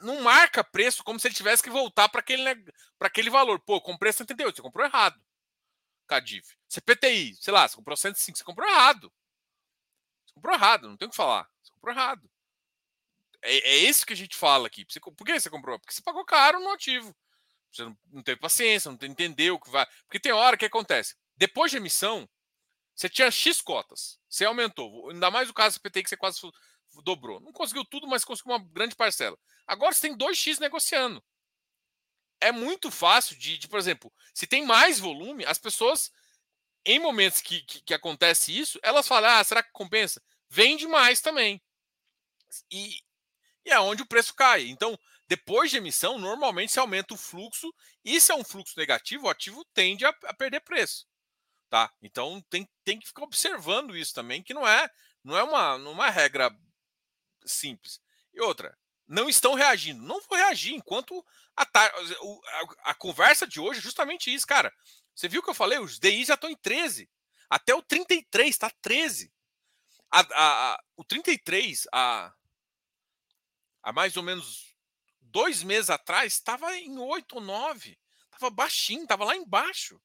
Não 0.00 0.20
marca 0.22 0.64
preço 0.64 1.04
como 1.04 1.20
se 1.20 1.28
ele 1.28 1.36
tivesse 1.36 1.62
que 1.62 1.70
voltar 1.70 2.08
para 2.08 2.18
aquele, 2.18 2.42
para 2.98 3.06
aquele 3.06 3.30
valor. 3.30 3.60
Pô, 3.60 3.80
comprei 3.80 4.12
78, 4.12 4.56
você 4.56 4.60
comprou 4.60 4.84
errado. 4.84 5.24
Cadif. 6.08 6.56
CPTI, 6.68 7.36
sei 7.36 7.52
lá, 7.52 7.68
você 7.68 7.76
comprou 7.76 7.96
105, 7.96 8.36
você 8.36 8.42
comprou 8.42 8.68
errado. 8.68 9.10
Você 10.26 10.34
comprou 10.34 10.52
errado, 10.52 10.88
não 10.88 10.96
tem 10.96 11.06
o 11.06 11.10
que 11.12 11.16
falar. 11.16 11.48
Você 11.62 11.72
comprou 11.74 11.94
errado. 11.94 12.28
É, 13.40 13.56
é 13.56 13.76
isso 13.76 14.04
que 14.04 14.12
a 14.12 14.16
gente 14.16 14.36
fala 14.36 14.66
aqui. 14.66 14.84
Por 14.84 15.24
que 15.24 15.38
você 15.38 15.48
comprou? 15.48 15.78
Porque 15.78 15.94
você 15.94 16.02
pagou 16.02 16.24
caro 16.24 16.58
no 16.58 16.72
ativo. 16.72 17.14
Você 17.70 17.84
não, 17.84 17.96
não 18.10 18.22
teve 18.24 18.40
paciência, 18.40 18.90
não 18.90 18.98
entendeu 19.08 19.54
o 19.54 19.60
que 19.60 19.70
vai. 19.70 19.86
Porque 20.06 20.18
tem 20.18 20.32
hora 20.32 20.56
que 20.56 20.64
acontece. 20.64 21.14
Depois 21.36 21.70
de 21.70 21.76
emissão, 21.76 22.28
você 22.96 23.08
tinha 23.08 23.30
X 23.30 23.60
cotas. 23.60 24.18
Você 24.28 24.44
aumentou. 24.44 25.08
Ainda 25.10 25.30
mais 25.30 25.48
o 25.48 25.54
caso 25.54 25.78
do 25.78 25.82
PTI 25.82 26.02
que 26.02 26.08
você 26.08 26.16
quase 26.16 26.40
dobrou. 27.02 27.40
Não 27.40 27.52
conseguiu 27.52 27.84
tudo, 27.84 28.06
mas 28.06 28.24
conseguiu 28.24 28.52
uma 28.52 28.64
grande 28.64 28.94
parcela. 28.94 29.38
Agora 29.66 29.92
você 29.92 30.08
tem 30.08 30.16
2x 30.16 30.58
negociando. 30.58 31.22
É 32.40 32.52
muito 32.52 32.90
fácil 32.90 33.38
de, 33.38 33.56
de, 33.56 33.68
por 33.68 33.78
exemplo, 33.78 34.12
se 34.34 34.46
tem 34.46 34.64
mais 34.64 34.98
volume, 34.98 35.46
as 35.46 35.58
pessoas, 35.58 36.10
em 36.84 36.98
momentos 36.98 37.40
que, 37.40 37.62
que, 37.62 37.80
que 37.80 37.94
acontece 37.94 38.56
isso, 38.56 38.78
elas 38.82 39.08
falam: 39.08 39.30
ah, 39.30 39.44
será 39.44 39.62
que 39.62 39.72
compensa? 39.72 40.22
Vende 40.48 40.86
mais 40.86 41.20
também. 41.20 41.62
E, 42.70 42.98
e 43.64 43.70
é 43.70 43.80
onde 43.80 44.02
o 44.02 44.06
preço 44.06 44.34
cai. 44.34 44.66
Então, 44.68 44.98
depois 45.26 45.70
de 45.70 45.78
emissão, 45.78 46.18
normalmente 46.18 46.72
se 46.72 46.78
aumenta 46.78 47.14
o 47.14 47.18
fluxo, 47.18 47.72
e 48.04 48.20
se 48.20 48.30
é 48.30 48.34
um 48.34 48.44
fluxo 48.44 48.74
negativo, 48.76 49.26
o 49.26 49.30
ativo 49.30 49.64
tende 49.72 50.04
a, 50.04 50.10
a 50.24 50.34
perder 50.34 50.60
preço. 50.60 51.06
Tá? 51.70 51.90
Então 52.02 52.40
tem, 52.50 52.68
tem 52.84 53.00
que 53.00 53.06
ficar 53.06 53.24
observando 53.24 53.96
isso 53.96 54.14
também, 54.14 54.42
que 54.42 54.54
não 54.54 54.68
é, 54.68 54.88
não 55.24 55.36
é 55.36 55.42
uma, 55.42 55.74
uma 55.76 56.10
regra 56.10 56.54
simples. 57.44 58.00
E 58.32 58.40
outra, 58.40 58.76
não 59.06 59.28
estão 59.28 59.54
reagindo. 59.54 60.02
Não 60.02 60.20
vou 60.20 60.38
reagir 60.38 60.74
enquanto 60.74 61.24
a, 61.56 61.62
a, 61.62 62.90
a 62.90 62.94
conversa 62.94 63.46
de 63.46 63.60
hoje 63.60 63.78
é 63.78 63.82
justamente 63.82 64.32
isso, 64.32 64.46
cara. 64.46 64.72
Você 65.14 65.28
viu 65.28 65.42
que 65.42 65.50
eu 65.50 65.54
falei? 65.54 65.78
Os 65.78 65.98
DI 65.98 66.24
já 66.24 66.34
estão 66.34 66.50
em 66.50 66.56
13. 66.56 67.08
Até 67.48 67.74
o 67.74 67.82
33, 67.82 68.48
está 68.48 68.70
13. 68.82 69.32
A, 70.10 70.20
a, 70.20 70.74
a, 70.74 70.84
o 70.96 71.04
33, 71.04 71.86
a, 71.92 72.32
há 73.82 73.92
mais 73.92 74.16
ou 74.16 74.22
menos 74.22 74.74
dois 75.20 75.62
meses 75.62 75.90
atrás, 75.90 76.32
estava 76.32 76.76
em 76.76 76.98
8 76.98 77.36
ou 77.36 77.40
9. 77.40 77.98
Estava 78.24 78.50
baixinho, 78.50 79.02
estava 79.02 79.24
lá 79.24 79.36
embaixo. 79.36 80.00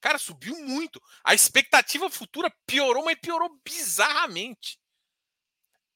Cara, 0.00 0.18
subiu 0.18 0.56
muito. 0.56 1.00
A 1.22 1.34
expectativa 1.34 2.08
futura 2.08 2.50
piorou, 2.66 3.04
mas 3.04 3.18
piorou 3.20 3.60
bizarramente. 3.62 4.79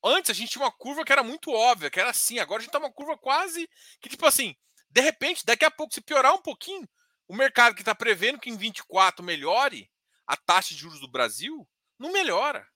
Antes 0.05 0.31
a 0.31 0.35
gente 0.35 0.51
tinha 0.51 0.63
uma 0.63 0.71
curva 0.71 1.05
que 1.05 1.13
era 1.13 1.23
muito 1.23 1.51
óbvia, 1.51 1.91
que 1.91 1.99
era 1.99 2.11
assim. 2.11 2.39
Agora 2.39 2.61
a 2.61 2.63
gente 2.63 2.73
tá 2.73 2.79
uma 2.79 2.93
curva 2.93 3.17
quase 3.17 3.69
que, 4.01 4.09
tipo 4.09 4.27
assim, 4.27 4.55
de 4.91 5.01
repente, 5.01 5.47
daqui 5.47 5.65
a 5.65 5.71
pouco, 5.71 5.95
se 5.95 6.03
piorar 6.03 6.35
um 6.35 6.43
pouquinho, 6.43 6.89
o 7.27 7.35
mercado 7.35 7.75
que 7.75 7.81
está 7.81 7.95
prevendo 7.95 8.39
que 8.39 8.51
em 8.51 8.57
24 8.57 9.25
melhore 9.25 9.91
a 10.27 10.37
taxa 10.37 10.75
de 10.75 10.81
juros 10.81 11.01
do 11.01 11.09
Brasil, 11.09 11.67
não 11.99 12.13
melhora. 12.13 12.69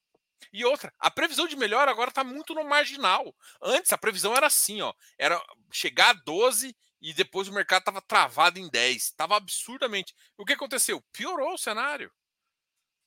E 0.52 0.64
outra, 0.64 0.92
a 0.98 1.10
previsão 1.10 1.46
de 1.46 1.56
melhora 1.56 1.90
agora 1.90 2.10
está 2.10 2.24
muito 2.24 2.54
no 2.54 2.64
marginal. 2.64 3.34
Antes 3.60 3.92
a 3.92 3.98
previsão 3.98 4.34
era 4.34 4.46
assim, 4.46 4.80
ó, 4.80 4.94
era 5.18 5.40
chegar 5.70 6.10
a 6.10 6.12
12 6.14 6.74
e 7.00 7.12
depois 7.12 7.48
o 7.48 7.52
mercado 7.52 7.80
estava 7.80 8.00
travado 8.00 8.58
em 8.58 8.68
10. 8.68 8.96
Estava 8.96 9.36
absurdamente. 9.36 10.14
O 10.36 10.44
que 10.44 10.54
aconteceu? 10.54 11.02
Piorou 11.12 11.54
o 11.54 11.58
cenário. 11.58 12.10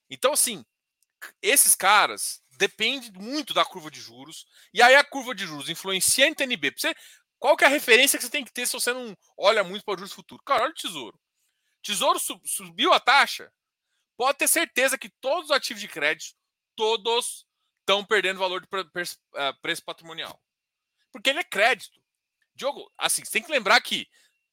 Então, 0.09 0.33
assim, 0.33 0.65
esses 1.41 1.75
caras 1.75 2.41
dependem 2.61 3.11
muito 3.13 3.55
da 3.55 3.65
curva 3.65 3.89
de 3.89 3.99
juros. 3.99 4.45
E 4.71 4.83
aí 4.83 4.95
a 4.95 5.03
curva 5.03 5.33
de 5.33 5.47
juros 5.47 5.67
influencia 5.67 6.25
a 6.25 6.27
NTNB. 6.27 6.73
Você, 6.77 6.95
qual 7.39 7.57
que 7.57 7.63
é 7.63 7.67
a 7.67 7.71
referência 7.71 8.19
que 8.19 8.23
você 8.23 8.29
tem 8.29 8.45
que 8.45 8.53
ter 8.53 8.67
se 8.67 8.73
você 8.73 8.93
não 8.93 9.17
olha 9.35 9.63
muito 9.63 9.83
para 9.83 9.95
o 9.95 9.97
juros 9.97 10.13
futuro? 10.13 10.43
Cara, 10.43 10.63
olha 10.65 10.71
o 10.71 10.75
tesouro. 10.75 11.19
Tesouro 11.81 12.19
subiu 12.45 12.93
a 12.93 12.99
taxa. 12.99 13.51
Pode 14.15 14.37
ter 14.37 14.47
certeza 14.47 14.95
que 14.95 15.09
todos 15.09 15.45
os 15.45 15.51
ativos 15.51 15.81
de 15.81 15.87
crédito, 15.87 16.35
todos 16.75 17.47
estão 17.79 18.05
perdendo 18.05 18.37
valor 18.37 18.61
de 18.61 18.67
eh, 18.67 19.53
preço 19.59 19.83
patrimonial. 19.83 20.39
Porque 21.11 21.31
ele 21.31 21.39
é 21.39 21.43
crédito. 21.43 21.99
Diogo, 22.53 22.93
assim, 22.95 23.25
você 23.25 23.31
tem 23.31 23.43
que 23.43 23.51
lembrar 23.51 23.81
que 23.81 24.07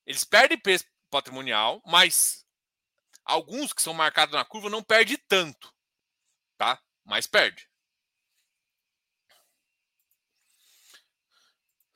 eles 0.06 0.24
perdem 0.24 0.58
preço 0.58 0.86
patrimonial, 1.10 1.82
mas 1.84 2.46
alguns 3.22 3.74
que 3.74 3.82
são 3.82 3.92
marcados 3.92 4.34
na 4.34 4.46
curva 4.46 4.70
não 4.70 4.82
perdem 4.82 5.18
tanto, 5.28 5.74
tá? 6.56 6.82
Mas 7.04 7.26
perde. 7.26 7.68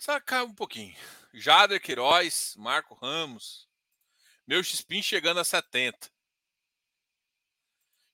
Saca 0.03 0.42
um 0.42 0.53
pouquinho. 0.53 0.96
Jader 1.32 1.80
Queiroz, 1.80 2.57
Marco 2.57 2.92
Ramos. 2.92 3.68
Meu 4.44 4.61
Xpin 4.61 5.00
chegando 5.00 5.38
a 5.38 5.44
70. 5.44 6.11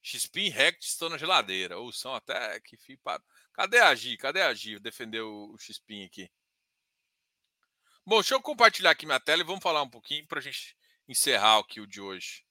Xpin 0.03 0.51
Rect 0.51 0.85
estão 0.85 1.09
na 1.09 1.17
geladeira. 1.17 1.79
Ou 1.79 1.91
são 1.91 2.15
até 2.15 2.61
que 2.61 2.77
fio 2.77 2.99
para. 2.99 3.23
Cadê 3.55 3.79
a 3.79 3.95
Gi? 3.95 4.19
Cadê 4.19 4.43
a 4.43 4.53
Gi? 4.53 4.79
Defender 4.79 5.23
o 5.23 5.57
Xpin 5.59 6.05
aqui. 6.05 6.31
Bom, 8.05 8.17
deixa 8.17 8.35
eu 8.35 8.43
compartilhar 8.43 8.91
aqui 8.91 9.07
minha 9.07 9.19
tela 9.19 9.41
e 9.41 9.47
vamos 9.47 9.63
falar 9.63 9.83
um 9.83 9.89
pouquinho 9.89 10.27
para 10.27 10.41
a 10.41 10.43
gente 10.43 10.77
encerrar 11.09 11.59
aqui 11.59 11.81
o 11.81 11.87
de 11.87 12.03
hoje. 12.03 12.45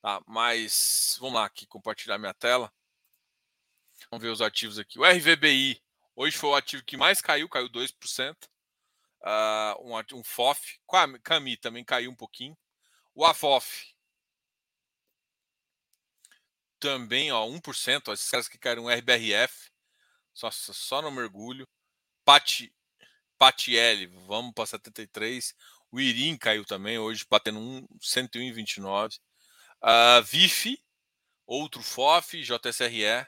Tá, 0.00 0.22
mas 0.26 1.18
vamos 1.20 1.34
lá 1.34 1.44
aqui 1.44 1.66
compartilhar 1.66 2.16
minha 2.16 2.32
tela. 2.32 2.72
Vamos 4.10 4.22
ver 4.22 4.30
os 4.30 4.40
ativos 4.40 4.78
aqui. 4.78 4.98
O 4.98 5.04
RVBI 5.04 5.82
hoje 6.16 6.38
foi 6.38 6.48
o 6.48 6.56
ativo 6.56 6.82
que 6.82 6.96
mais 6.96 7.20
caiu, 7.20 7.46
caiu 7.46 7.68
2%. 7.68 8.53
Uh, 9.24 9.80
um, 9.82 10.18
um 10.18 10.22
FOF, 10.22 10.78
Cami 11.22 11.56
também 11.56 11.82
caiu 11.82 12.10
um 12.10 12.14
pouquinho. 12.14 12.56
O 13.14 13.24
AFOF 13.24 13.94
também, 16.78 17.32
ó, 17.32 17.46
1%. 17.46 18.08
Ó, 18.08 18.12
esses 18.12 18.30
caras 18.30 18.48
que 18.48 18.58
caíram 18.58 18.88
RBRF, 18.88 19.70
só, 20.34 20.50
só 20.50 21.00
no 21.00 21.10
mergulho. 21.10 21.66
Pati, 22.24 22.74
Patielli, 23.38 24.06
vamos 24.26 24.52
para 24.52 24.66
73. 24.66 25.54
O 25.90 26.00
Irim 26.00 26.36
caiu 26.36 26.64
também, 26.64 26.98
hoje 26.98 27.24
batendo 27.28 27.58
um, 27.58 27.86
101,29. 27.98 29.18
Uh, 29.82 30.22
VIF, 30.24 30.78
outro 31.46 31.82
FOF, 31.82 32.42
JSRE. 32.42 33.26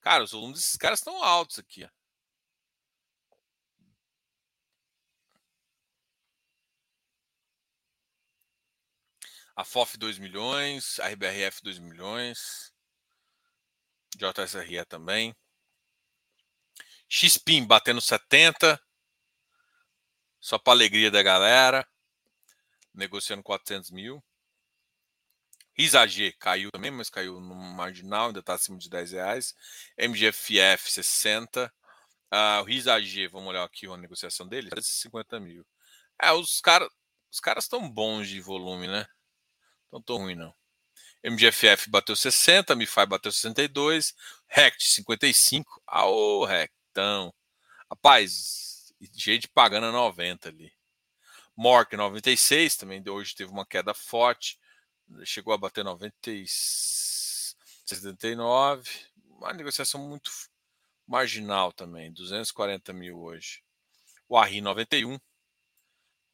Cara, 0.00 0.24
os 0.24 0.32
volumes 0.32 0.58
desses 0.58 0.76
caras 0.76 1.00
estão 1.00 1.22
altos 1.22 1.58
aqui. 1.58 1.84
Ó. 1.84 1.97
A 9.58 9.64
FOF 9.64 9.98
2 9.98 10.18
milhões, 10.20 11.00
a 11.00 11.08
RBRF 11.08 11.60
2 11.64 11.80
milhões, 11.80 12.72
JSRE 14.16 14.84
também. 14.84 15.34
XPIN 17.08 17.66
batendo 17.66 18.00
70, 18.00 18.80
só 20.38 20.60
para 20.60 20.74
alegria 20.74 21.10
da 21.10 21.24
galera. 21.24 21.84
Negociando 22.94 23.42
400 23.42 23.90
mil. 23.90 24.22
RISAG 25.76 26.34
caiu 26.34 26.70
também, 26.70 26.92
mas 26.92 27.10
caiu 27.10 27.40
no 27.40 27.56
marginal, 27.56 28.28
ainda 28.28 28.38
está 28.38 28.54
acima 28.54 28.78
de 28.78 28.88
10 28.88 29.10
reais. 29.10 29.56
MGFF 29.98 30.88
60. 30.88 31.66
Uh, 32.32 32.60
o 32.60 32.62
RISAG, 32.62 33.26
vamos 33.26 33.48
olhar 33.48 33.64
aqui 33.64 33.88
a 33.88 33.96
negociação 33.96 34.46
dele, 34.46 34.70
350 34.70 35.40
mil. 35.40 35.66
É, 36.22 36.30
os 36.30 36.60
caras 36.60 36.88
os 37.28 37.40
caras 37.40 37.64
estão 37.64 37.90
bons 37.90 38.28
de 38.28 38.40
volume, 38.40 38.86
né? 38.86 39.04
Não 39.92 40.02
tão 40.02 40.18
ruim, 40.18 40.34
não. 40.34 40.54
MGFF 41.22 41.90
bateu 41.90 42.14
60, 42.14 42.74
MiFi 42.76 43.06
bateu 43.06 43.32
62, 43.32 44.14
RECT 44.46 44.84
55. 44.84 45.82
Ah, 45.86 46.06
ô, 46.06 46.44
Rectão. 46.44 47.34
Rapaz, 47.90 48.92
gente 49.14 49.48
pagando 49.48 49.86
a 49.86 49.92
90 49.92 50.48
ali. 50.48 50.72
Mork 51.56 51.96
96 51.96 52.76
também 52.76 53.02
hoje 53.08 53.34
teve 53.34 53.50
uma 53.50 53.66
queda 53.66 53.92
forte, 53.92 54.58
chegou 55.24 55.52
a 55.52 55.58
bater 55.58 55.84
90 55.84 56.14
79, 57.84 58.88
uma 59.30 59.52
negociação 59.52 60.00
muito 60.00 60.30
marginal 61.06 61.72
também, 61.72 62.12
240 62.12 62.92
mil 62.92 63.18
hoje. 63.18 63.62
O 64.28 64.36
Arri 64.36 64.60
91, 64.60 65.18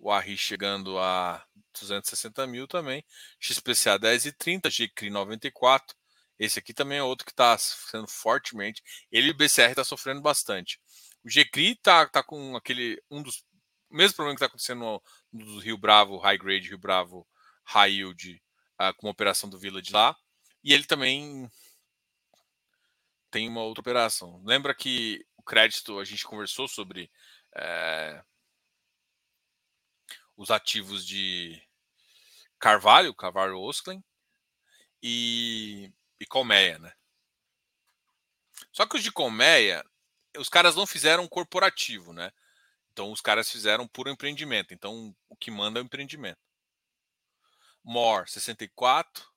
o 0.05 0.11
Arri 0.11 0.37
chegando 0.37 0.99
a 0.99 1.43
260 1.73 2.47
mil 2.47 2.69
também, 2.69 3.03
XPCA 3.41 3.99
10 3.99 4.27
e 4.27 4.33
30, 4.33 4.69
GCRI 4.69 5.09
94, 5.09 5.97
esse 6.39 6.59
aqui 6.59 6.75
também 6.75 6.99
é 6.99 7.03
outro 7.03 7.25
que 7.25 7.33
está 7.33 7.57
sendo 7.57 8.07
fortemente, 8.07 8.83
ele 9.11 9.29
e 9.29 9.31
o 9.31 9.35
BCR 9.35 9.71
está 9.71 9.83
sofrendo 9.83 10.21
bastante. 10.21 10.79
O 11.25 11.31
GCRI 11.31 11.77
tá, 11.77 12.07
tá 12.07 12.23
com 12.23 12.55
aquele. 12.55 13.03
Um 13.11 13.23
dos. 13.23 13.47
mesmo 13.91 14.17
problema 14.17 14.37
que 14.37 14.45
está 14.45 14.47
acontecendo 14.47 14.81
no, 14.81 15.03
no 15.33 15.59
Rio 15.59 15.79
Bravo, 15.79 16.19
High 16.19 16.37
Grade, 16.37 16.69
Rio 16.69 16.79
Bravo, 16.79 17.27
High 17.65 17.93
Yield, 17.93 18.43
uh, 18.83 18.95
com 18.99 19.09
a 19.09 19.11
operação 19.11 19.49
do 19.49 19.59
Village 19.59 19.91
lá. 19.91 20.15
E 20.63 20.75
ele 20.75 20.85
também 20.85 21.51
tem 23.31 23.49
uma 23.49 23.63
outra 23.63 23.81
operação. 23.81 24.43
Lembra 24.45 24.75
que 24.75 25.25
o 25.39 25.43
crédito, 25.43 25.99
a 25.99 26.05
gente 26.05 26.27
conversou 26.27 26.69
sobre 26.69 27.11
é, 27.57 28.23
os 30.37 30.51
ativos 30.51 31.07
de 31.07 31.63
Carvalho, 32.59 33.15
Carvalho 33.15 33.61
Osklen 33.61 34.03
e, 35.03 35.93
e 36.21 36.27
Colmeia, 36.27 36.79
né? 36.79 36.93
Só 38.73 38.87
que 38.87 38.97
os 38.97 39.03
de 39.03 39.13
Colmeia, 39.13 39.85
os 40.37 40.49
caras 40.49 40.75
não 40.75 40.87
fizeram 40.87 41.29
corporativo, 41.29 42.13
né? 42.13 42.33
Então 42.93 43.11
os 43.11 43.21
caras 43.21 43.51
fizeram 43.51 43.89
puro 43.89 44.11
empreendimento. 44.11 44.73
Então 44.73 45.15
o 45.29 45.37
que 45.37 45.51
manda 45.51 45.79
é 45.79 45.83
o 45.83 45.85
empreendimento. 45.85 46.41
MOR 47.83 48.29
64. 48.29 49.33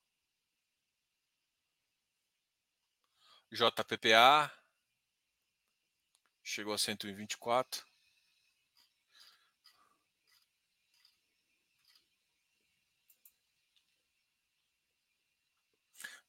JPPA 3.51 4.51
chegou 6.43 6.73
a 6.73 6.77
124. 6.77 7.86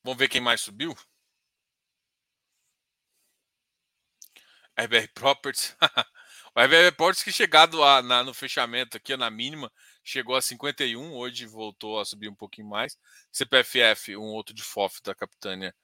Vamos 0.02 0.18
ver 0.18 0.28
quem 0.28 0.40
mais 0.40 0.60
subiu? 0.60 0.96
RBR 4.76 5.08
Properties. 5.12 5.76
o 6.54 6.60
RBR 6.60 6.92
Properties 6.96 7.24
que 7.24 7.32
chegado 7.32 7.82
a, 7.82 8.00
na, 8.00 8.22
no 8.22 8.32
fechamento 8.32 8.96
aqui 8.96 9.16
na 9.16 9.28
mínima, 9.30 9.72
chegou 10.04 10.36
a 10.36 10.42
51, 10.42 11.12
hoje 11.14 11.46
voltou 11.46 11.98
a 11.98 12.04
subir 12.04 12.28
um 12.28 12.34
pouquinho 12.34 12.68
mais. 12.68 12.96
CPFF, 13.32 14.16
um 14.16 14.22
outro 14.22 14.54
de 14.54 14.62
FOF 14.62 15.02
da 15.02 15.14
Capitânia, 15.14 15.74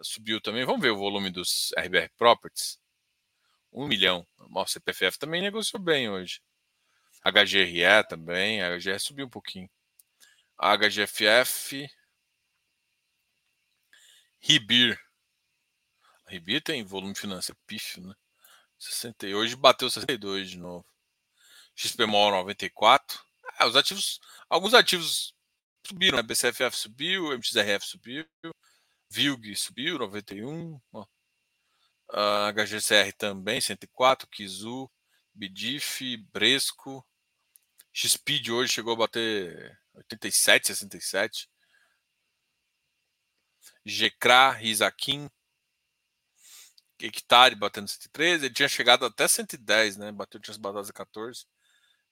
subiu 0.00 0.40
também. 0.40 0.64
Vamos 0.64 0.80
ver 0.80 0.90
o 0.90 0.96
volume 0.96 1.30
dos 1.30 1.72
RBR 1.76 2.10
Properties. 2.16 2.78
1 3.72 3.86
milhão. 3.86 4.26
O 4.38 4.66
CPFF 4.66 5.18
também 5.18 5.42
negociou 5.42 5.82
bem 5.82 6.08
hoje. 6.08 6.40
HGRE 7.24 8.06
também, 8.08 8.62
a 8.62 8.78
HGRE 8.78 9.00
subiu 9.00 9.26
um 9.26 9.30
pouquinho. 9.30 9.68
A 10.58 10.76
HGFF. 10.76 11.88
Ribir. 14.48 14.96
Ribir 16.28 16.62
tem 16.62 16.84
volume 16.84 17.16
financeiro 17.16 17.58
pífio, 17.66 18.06
né? 18.06 18.14
60, 18.78 19.26
hoje 19.28 19.56
bateu 19.56 19.90
62 19.90 20.50
de 20.50 20.58
novo. 20.58 20.86
XPMOL 21.74 22.30
94. 22.30 23.18
Ah, 23.58 23.66
os 23.66 23.74
ativos, 23.74 24.20
alguns 24.48 24.72
ativos 24.72 25.34
subiram, 25.84 26.18
né? 26.18 26.22
BCFF 26.22 26.76
subiu, 26.76 27.32
MXRF 27.32 27.84
subiu, 27.84 28.24
VILG 29.10 29.56
subiu 29.56 29.98
91, 29.98 30.80
ó. 30.92 31.04
Uh, 32.12 32.52
HGCR 32.52 33.12
também 33.18 33.60
104, 33.60 34.28
Kizu, 34.28 34.88
Bidif, 35.34 36.16
Bresco, 36.32 37.04
XPID 37.92 38.52
hoje 38.52 38.74
chegou 38.74 38.92
a 38.92 38.96
bater 38.96 39.76
87, 39.94 40.68
67. 40.68 41.48
GCRA, 43.86 44.50
Rizakin, 44.50 45.30
hectare 46.98 47.54
batendo 47.54 47.88
113, 47.88 48.46
ele 48.46 48.54
tinha 48.54 48.68
chegado 48.68 49.04
até 49.04 49.28
110, 49.28 49.96
né? 49.96 50.10
Bateu, 50.10 50.40
tinha 50.40 50.58
batido 50.58 50.90
a 50.90 50.92
14. 50.92 51.46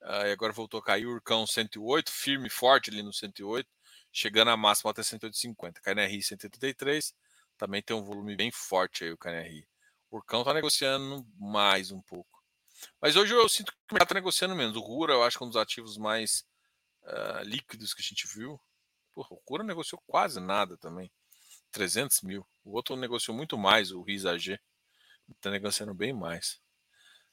Uh, 0.03 0.27
e 0.27 0.33
agora 0.33 0.53
voltou 0.53 0.79
a 0.79 0.83
cair. 0.85 1.07
Urcão 1.07 1.47
108, 1.47 2.13
firme 2.13 2.47
e 2.47 2.51
forte 2.51 2.91
ali 2.91 3.03
no 3.03 3.13
108, 3.13 3.69
chegando 4.13 4.51
a 4.51 4.57
máxima 4.57 4.91
até 4.91 5.03
108,50. 5.03 5.81
KNRI 5.81 6.23
183, 6.23 7.15
também 7.57 7.83
tem 7.83 7.97
um 7.97 8.05
volume 8.05 8.37
bem 8.37 8.51
forte 8.53 9.05
aí 9.05 9.13
o 9.13 9.19
KNRI. 9.19 9.67
O 10.11 10.17
Urcão 10.17 10.43
está 10.43 10.55
negociando 10.55 11.27
mais 11.39 11.91
um 11.91 12.01
pouco. 12.03 12.41
Mas 13.01 13.17
hoje 13.17 13.35
eu 13.35 13.49
sinto 13.49 13.73
que 13.73 13.79
o 13.91 13.95
mercado 13.95 14.09
está 14.09 14.15
negociando 14.15 14.55
menos. 14.55 14.77
O 14.77 14.81
Rura, 14.81 15.15
eu 15.15 15.25
acho 15.25 15.39
que 15.39 15.43
é 15.43 15.47
um 15.47 15.51
dos 15.51 15.57
ativos 15.57 15.97
mais 15.97 16.45
uh, 17.03 17.43
líquidos 17.43 17.95
que 17.95 18.03
a 18.03 18.05
gente 18.05 18.29
viu. 18.29 18.61
Porra, 19.13 19.29
o 19.31 19.43
Rura 19.49 19.65
negociou 19.65 20.01
quase 20.07 20.39
nada 20.39 20.77
também. 20.77 21.11
300 21.75 22.23
mil. 22.23 22.47
O 22.65 22.73
outro 22.73 22.97
negociou 22.97 23.37
muito 23.37 23.59
mais, 23.59 23.91
o 23.91 24.01
RISA 24.01 24.39
G. 24.39 24.59
Está 25.29 25.51
negociando 25.51 25.93
bem 25.93 26.13
mais. 26.13 26.61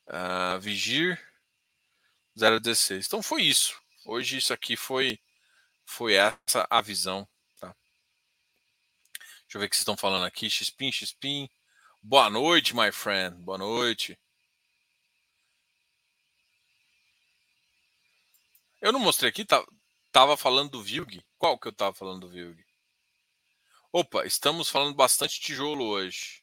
Uh, 0.08 0.60
Vigir 0.60 1.22
0,16. 2.36 3.06
Então 3.06 3.22
foi 3.22 3.44
isso. 3.44 3.80
Hoje 4.04 4.38
isso 4.38 4.52
aqui 4.52 4.76
foi 4.76 5.20
foi 5.86 6.16
essa 6.16 6.66
a 6.70 6.82
visão. 6.82 7.28
Tá? 7.60 7.76
Deixa 9.44 9.58
eu 9.58 9.60
ver 9.60 9.68
o 9.68 9.70
que 9.70 9.76
vocês 9.76 9.82
estão 9.82 9.98
falando 9.98 10.26
aqui. 10.26 10.50
Xpin, 10.50 10.92
Xpin. 10.92 11.50
Boa 12.02 12.30
noite, 12.30 12.76
my 12.76 12.92
friend. 12.92 13.38
Boa 13.44 13.60
noite. 13.60 14.18
Eu 18.82 18.92
não 18.92 19.00
mostrei 19.00 19.30
aqui, 19.30 19.46
tá, 19.46 19.64
tava 20.12 20.36
falando 20.36 20.72
do 20.72 20.82
Vilg. 20.82 21.24
Qual 21.38 21.60
que 21.60 21.68
eu 21.68 21.74
tava 21.74 21.94
falando 21.94 22.22
do 22.22 22.30
Vilg? 22.30 22.66
Opa, 23.94 24.26
estamos 24.26 24.70
falando 24.70 24.96
bastante 24.96 25.40
tijolo 25.42 25.86
hoje. 25.86 26.42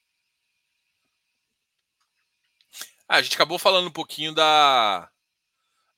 Ah, 3.08 3.16
a 3.16 3.22
gente 3.22 3.34
acabou 3.34 3.58
falando 3.58 3.88
um 3.88 3.92
pouquinho 3.92 4.34
da 4.34 5.10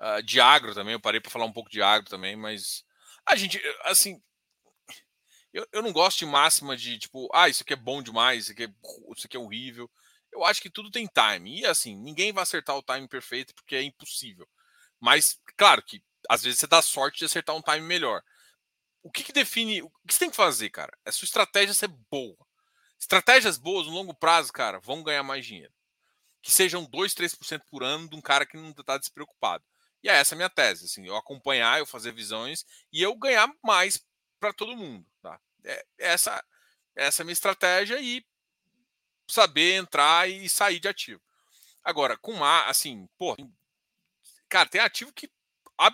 uh, 0.00 0.22
de 0.22 0.40
agro 0.40 0.74
também. 0.74 0.94
Eu 0.94 1.00
parei 1.00 1.20
para 1.20 1.30
falar 1.30 1.46
um 1.46 1.52
pouco 1.52 1.70
de 1.70 1.82
agro 1.82 2.08
também, 2.08 2.36
mas 2.36 2.84
a 3.26 3.36
gente, 3.36 3.60
assim, 3.84 4.22
eu, 5.52 5.66
eu 5.72 5.82
não 5.82 5.92
gosto 5.92 6.18
de 6.18 6.26
máxima 6.26 6.76
de 6.76 6.98
tipo, 6.98 7.28
ah, 7.34 7.48
isso 7.48 7.62
aqui 7.62 7.72
é 7.72 7.76
bom 7.76 8.02
demais, 8.02 8.44
isso 8.44 8.52
aqui 8.52 8.64
é, 8.64 8.68
isso 9.16 9.26
aqui 9.26 9.36
é 9.36 9.40
horrível. 9.40 9.90
Eu 10.32 10.44
acho 10.44 10.62
que 10.62 10.70
tudo 10.70 10.90
tem 10.90 11.08
time. 11.08 11.60
E 11.60 11.66
assim, 11.66 11.96
ninguém 11.96 12.32
vai 12.32 12.42
acertar 12.42 12.76
o 12.76 12.82
time 12.82 13.08
perfeito 13.08 13.54
porque 13.54 13.74
é 13.74 13.82
impossível. 13.82 14.48
Mas, 15.00 15.40
claro 15.56 15.82
que 15.82 16.02
às 16.28 16.42
vezes 16.42 16.60
você 16.60 16.66
dá 16.66 16.80
sorte 16.82 17.18
de 17.20 17.24
acertar 17.24 17.56
um 17.56 17.62
time 17.62 17.80
melhor. 17.80 18.22
O 19.02 19.10
que, 19.10 19.24
que 19.24 19.32
define. 19.32 19.82
O 19.82 19.90
que 20.06 20.14
você 20.14 20.20
tem 20.20 20.30
que 20.30 20.36
fazer, 20.36 20.70
cara? 20.70 20.92
É 21.04 21.10
sua 21.10 21.24
estratégia 21.24 21.74
ser 21.74 21.88
boa. 21.88 22.36
Estratégias 22.98 23.56
boas 23.56 23.86
no 23.86 23.94
longo 23.94 24.14
prazo, 24.14 24.52
cara, 24.52 24.78
vão 24.78 25.02
ganhar 25.02 25.22
mais 25.22 25.46
dinheiro. 25.46 25.72
Que 26.42 26.52
sejam 26.52 26.84
2, 26.84 27.14
3% 27.14 27.62
por 27.70 27.82
ano 27.82 28.08
de 28.08 28.16
um 28.16 28.20
cara 28.20 28.44
que 28.44 28.56
não 28.56 28.70
está 28.70 28.98
despreocupado. 28.98 29.64
E 30.02 30.08
é 30.08 30.12
essa 30.12 30.34
a 30.34 30.36
minha 30.36 30.50
tese. 30.50 30.84
Assim, 30.84 31.06
eu 31.06 31.16
acompanhar, 31.16 31.78
eu 31.78 31.86
fazer 31.86 32.12
visões 32.12 32.64
e 32.92 33.02
eu 33.02 33.14
ganhar 33.14 33.50
mais 33.62 34.04
para 34.38 34.52
todo 34.52 34.76
mundo. 34.76 35.06
Tá? 35.22 35.40
É, 35.64 35.86
essa, 35.98 36.44
essa 36.94 37.22
é 37.22 37.22
a 37.22 37.26
minha 37.26 37.32
estratégia 37.32 38.00
e 38.00 38.24
saber 39.28 39.74
entrar 39.74 40.28
e 40.28 40.48
sair 40.48 40.80
de 40.80 40.88
ativo. 40.88 41.22
Agora, 41.82 42.16
com 42.18 42.44
a, 42.44 42.66
assim, 42.66 43.08
pô, 43.16 43.36
cara, 44.48 44.68
tem 44.68 44.80
ativo 44.80 45.12
que 45.12 45.30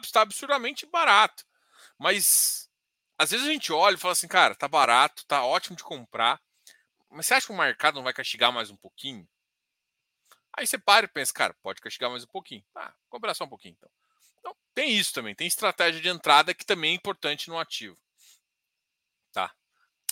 está 0.02 0.22
absurdamente 0.22 0.86
barato. 0.86 1.44
Mas 1.98 2.65
às 3.18 3.30
vezes 3.30 3.46
a 3.46 3.50
gente 3.50 3.72
olha 3.72 3.94
e 3.94 3.98
fala 3.98 4.12
assim, 4.12 4.28
cara, 4.28 4.54
tá 4.54 4.68
barato, 4.68 5.24
tá 5.26 5.44
ótimo 5.44 5.76
de 5.76 5.82
comprar. 5.82 6.40
Mas 7.10 7.26
você 7.26 7.34
acha 7.34 7.46
que 7.46 7.52
o 7.52 7.56
mercado 7.56 7.94
não 7.94 8.02
vai 8.02 8.12
castigar 8.12 8.52
mais 8.52 8.70
um 8.70 8.76
pouquinho? 8.76 9.26
Aí 10.52 10.66
você 10.66 10.78
para 10.78 11.06
e 11.06 11.08
pensa, 11.08 11.32
cara, 11.32 11.54
pode 11.62 11.80
castigar 11.80 12.10
mais 12.10 12.24
um 12.24 12.28
pouquinho. 12.28 12.64
Ah, 12.74 12.94
comprar 13.08 13.34
só 13.34 13.44
um 13.44 13.48
pouquinho 13.48 13.74
então. 13.76 13.90
Então, 14.38 14.56
tem 14.74 14.96
isso 14.96 15.12
também, 15.12 15.34
tem 15.34 15.46
estratégia 15.46 16.00
de 16.00 16.08
entrada 16.08 16.54
que 16.54 16.64
também 16.64 16.92
é 16.92 16.94
importante 16.94 17.48
no 17.48 17.58
ativo. 17.58 17.98
Tá. 19.32 19.54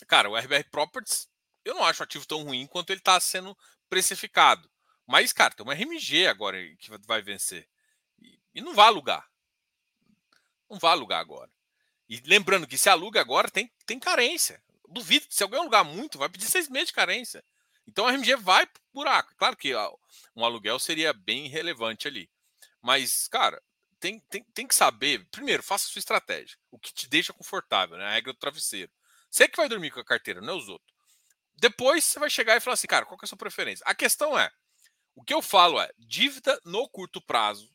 Cara, 0.06 0.28
o 0.28 0.36
RBR 0.36 0.64
Properties, 0.70 1.28
eu 1.64 1.74
não 1.74 1.84
acho 1.84 2.02
o 2.02 2.04
ativo 2.04 2.26
tão 2.26 2.42
ruim 2.42 2.66
quanto 2.66 2.90
ele 2.90 3.00
está 3.00 3.18
sendo 3.20 3.56
precificado. 3.88 4.70
Mas, 5.06 5.32
cara, 5.32 5.54
tem 5.54 5.64
uma 5.64 5.74
RMG 5.74 6.26
agora 6.26 6.58
que 6.76 6.90
vai 7.06 7.22
vencer. 7.22 7.68
E, 8.20 8.38
e 8.54 8.60
não 8.60 8.74
vai 8.74 8.86
alugar. 8.86 9.28
Não 10.68 10.78
vai 10.78 10.92
alugar 10.92 11.20
agora. 11.20 11.50
E 12.14 12.22
lembrando 12.26 12.64
que 12.64 12.78
se 12.78 12.88
aluga 12.88 13.20
agora, 13.20 13.50
tem, 13.50 13.68
tem 13.84 13.98
carência. 13.98 14.62
Duvido 14.88 15.26
que 15.26 15.34
se 15.34 15.42
alguém 15.42 15.58
alugar 15.58 15.84
muito, 15.84 16.16
vai 16.16 16.28
pedir 16.28 16.46
seis 16.46 16.68
meses 16.68 16.88
de 16.88 16.94
carência. 16.94 17.44
Então 17.88 18.06
a 18.06 18.12
RMG 18.12 18.36
vai 18.36 18.64
pro 18.66 18.80
buraco. 18.92 19.34
Claro 19.36 19.56
que 19.56 19.74
um 20.36 20.44
aluguel 20.44 20.78
seria 20.78 21.12
bem 21.12 21.48
relevante 21.48 22.06
ali. 22.06 22.30
Mas, 22.80 23.26
cara, 23.26 23.60
tem, 23.98 24.20
tem, 24.30 24.44
tem 24.54 24.64
que 24.64 24.76
saber. 24.76 25.26
Primeiro, 25.32 25.60
faça 25.60 25.88
a 25.88 25.90
sua 25.90 25.98
estratégia. 25.98 26.56
O 26.70 26.78
que 26.78 26.94
te 26.94 27.08
deixa 27.08 27.32
confortável, 27.32 27.98
né? 27.98 28.04
A 28.04 28.12
regra 28.12 28.32
do 28.32 28.38
travesseiro. 28.38 28.92
Você 29.28 29.48
que 29.48 29.56
vai 29.56 29.68
dormir 29.68 29.90
com 29.90 29.98
a 29.98 30.04
carteira, 30.04 30.40
não 30.40 30.54
é 30.54 30.56
os 30.56 30.68
outros. 30.68 30.94
Depois 31.56 32.04
você 32.04 32.20
vai 32.20 32.30
chegar 32.30 32.56
e 32.56 32.60
falar 32.60 32.74
assim, 32.74 32.86
cara, 32.86 33.06
qual 33.06 33.18
é 33.20 33.24
a 33.24 33.26
sua 33.26 33.36
preferência? 33.36 33.82
A 33.88 33.94
questão 33.94 34.38
é: 34.38 34.52
o 35.16 35.24
que 35.24 35.34
eu 35.34 35.42
falo 35.42 35.80
é, 35.80 35.90
dívida 35.98 36.60
no 36.64 36.88
curto 36.88 37.20
prazo 37.20 37.73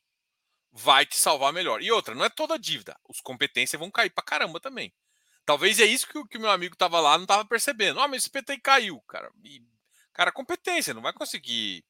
vai 0.71 1.05
te 1.05 1.17
salvar 1.17 1.51
melhor. 1.51 1.81
E 1.81 1.91
outra, 1.91 2.15
não 2.15 2.25
é 2.25 2.29
toda 2.29 2.57
dívida. 2.59 2.97
Os 3.07 3.21
competências 3.21 3.79
vão 3.79 3.91
cair 3.91 4.09
pra 4.09 4.23
caramba 4.23 4.59
também. 4.59 4.93
Talvez 5.45 5.79
é 5.79 5.85
isso 5.85 6.07
que, 6.07 6.27
que 6.27 6.37
o 6.37 6.41
meu 6.41 6.51
amigo 6.51 6.75
tava 6.75 6.99
lá 6.99 7.17
não 7.17 7.25
tava 7.25 7.43
percebendo. 7.43 7.99
Ah, 7.99 8.07
mas 8.07 8.23
esse 8.23 8.29
PTI 8.29 8.59
caiu, 8.59 9.01
cara. 9.01 9.31
E, 9.43 9.63
cara, 10.13 10.31
competência, 10.31 10.93
não 10.93 11.01
vai 11.01 11.13
conseguir. 11.13 11.83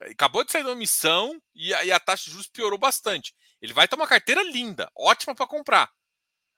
Acabou 0.00 0.44
de 0.44 0.52
sair 0.52 0.64
uma 0.64 0.74
missão 0.74 1.40
e 1.54 1.72
a, 1.74 1.84
e 1.84 1.92
a 1.92 2.00
taxa 2.00 2.24
de 2.24 2.30
juros 2.30 2.48
piorou 2.48 2.78
bastante. 2.78 3.34
Ele 3.60 3.72
vai 3.72 3.86
ter 3.86 3.96
uma 3.96 4.06
carteira 4.06 4.42
linda, 4.42 4.90
ótima 4.96 5.34
para 5.34 5.46
comprar. 5.46 5.90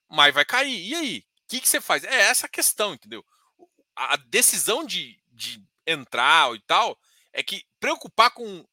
Mas 0.08 0.34
vai 0.34 0.44
cair. 0.44 0.88
E 0.88 0.94
aí? 0.94 1.18
O 1.18 1.48
que, 1.48 1.60
que 1.60 1.68
você 1.68 1.80
faz? 1.80 2.04
É 2.04 2.22
essa 2.22 2.46
a 2.46 2.50
questão, 2.50 2.94
entendeu? 2.94 3.24
A 3.96 4.16
decisão 4.16 4.84
de, 4.84 5.20
de 5.32 5.62
entrar 5.86 6.54
e 6.54 6.60
tal 6.60 6.98
é 7.32 7.42
que 7.42 7.64
preocupar 7.78 8.30
com 8.30 8.64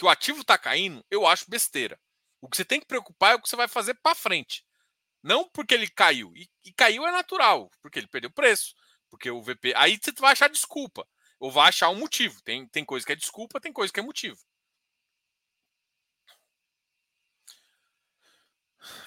que 0.00 0.06
o 0.06 0.08
ativo 0.08 0.40
está 0.40 0.56
caindo, 0.56 1.04
eu 1.10 1.26
acho 1.26 1.50
besteira. 1.50 2.00
O 2.40 2.48
que 2.48 2.56
você 2.56 2.64
tem 2.64 2.80
que 2.80 2.86
preocupar 2.86 3.32
é 3.32 3.34
o 3.34 3.42
que 3.42 3.46
você 3.46 3.54
vai 3.54 3.68
fazer 3.68 3.92
para 3.92 4.14
frente. 4.14 4.64
Não 5.22 5.46
porque 5.50 5.74
ele 5.74 5.86
caiu. 5.90 6.34
E, 6.34 6.48
e, 6.64 6.72
caiu 6.72 7.06
é 7.06 7.12
natural, 7.12 7.70
porque 7.82 7.98
ele 7.98 8.08
perdeu 8.08 8.30
preço. 8.30 8.74
Porque 9.10 9.30
o 9.30 9.42
VP. 9.42 9.74
Aí 9.76 10.00
você 10.02 10.10
vai 10.12 10.32
achar 10.32 10.48
desculpa. 10.48 11.06
Ou 11.38 11.50
vai 11.50 11.68
achar 11.68 11.90
um 11.90 11.96
motivo. 11.96 12.40
Tem, 12.42 12.66
tem 12.68 12.82
coisa 12.82 13.04
que 13.04 13.12
é 13.12 13.14
desculpa, 13.14 13.60
tem 13.60 13.74
coisa 13.74 13.92
que 13.92 14.00
é 14.00 14.02
motivo. 14.02 14.38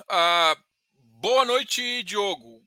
Ah, 0.07 0.55
boa 0.95 1.43
noite, 1.43 2.03
Diogo. 2.03 2.63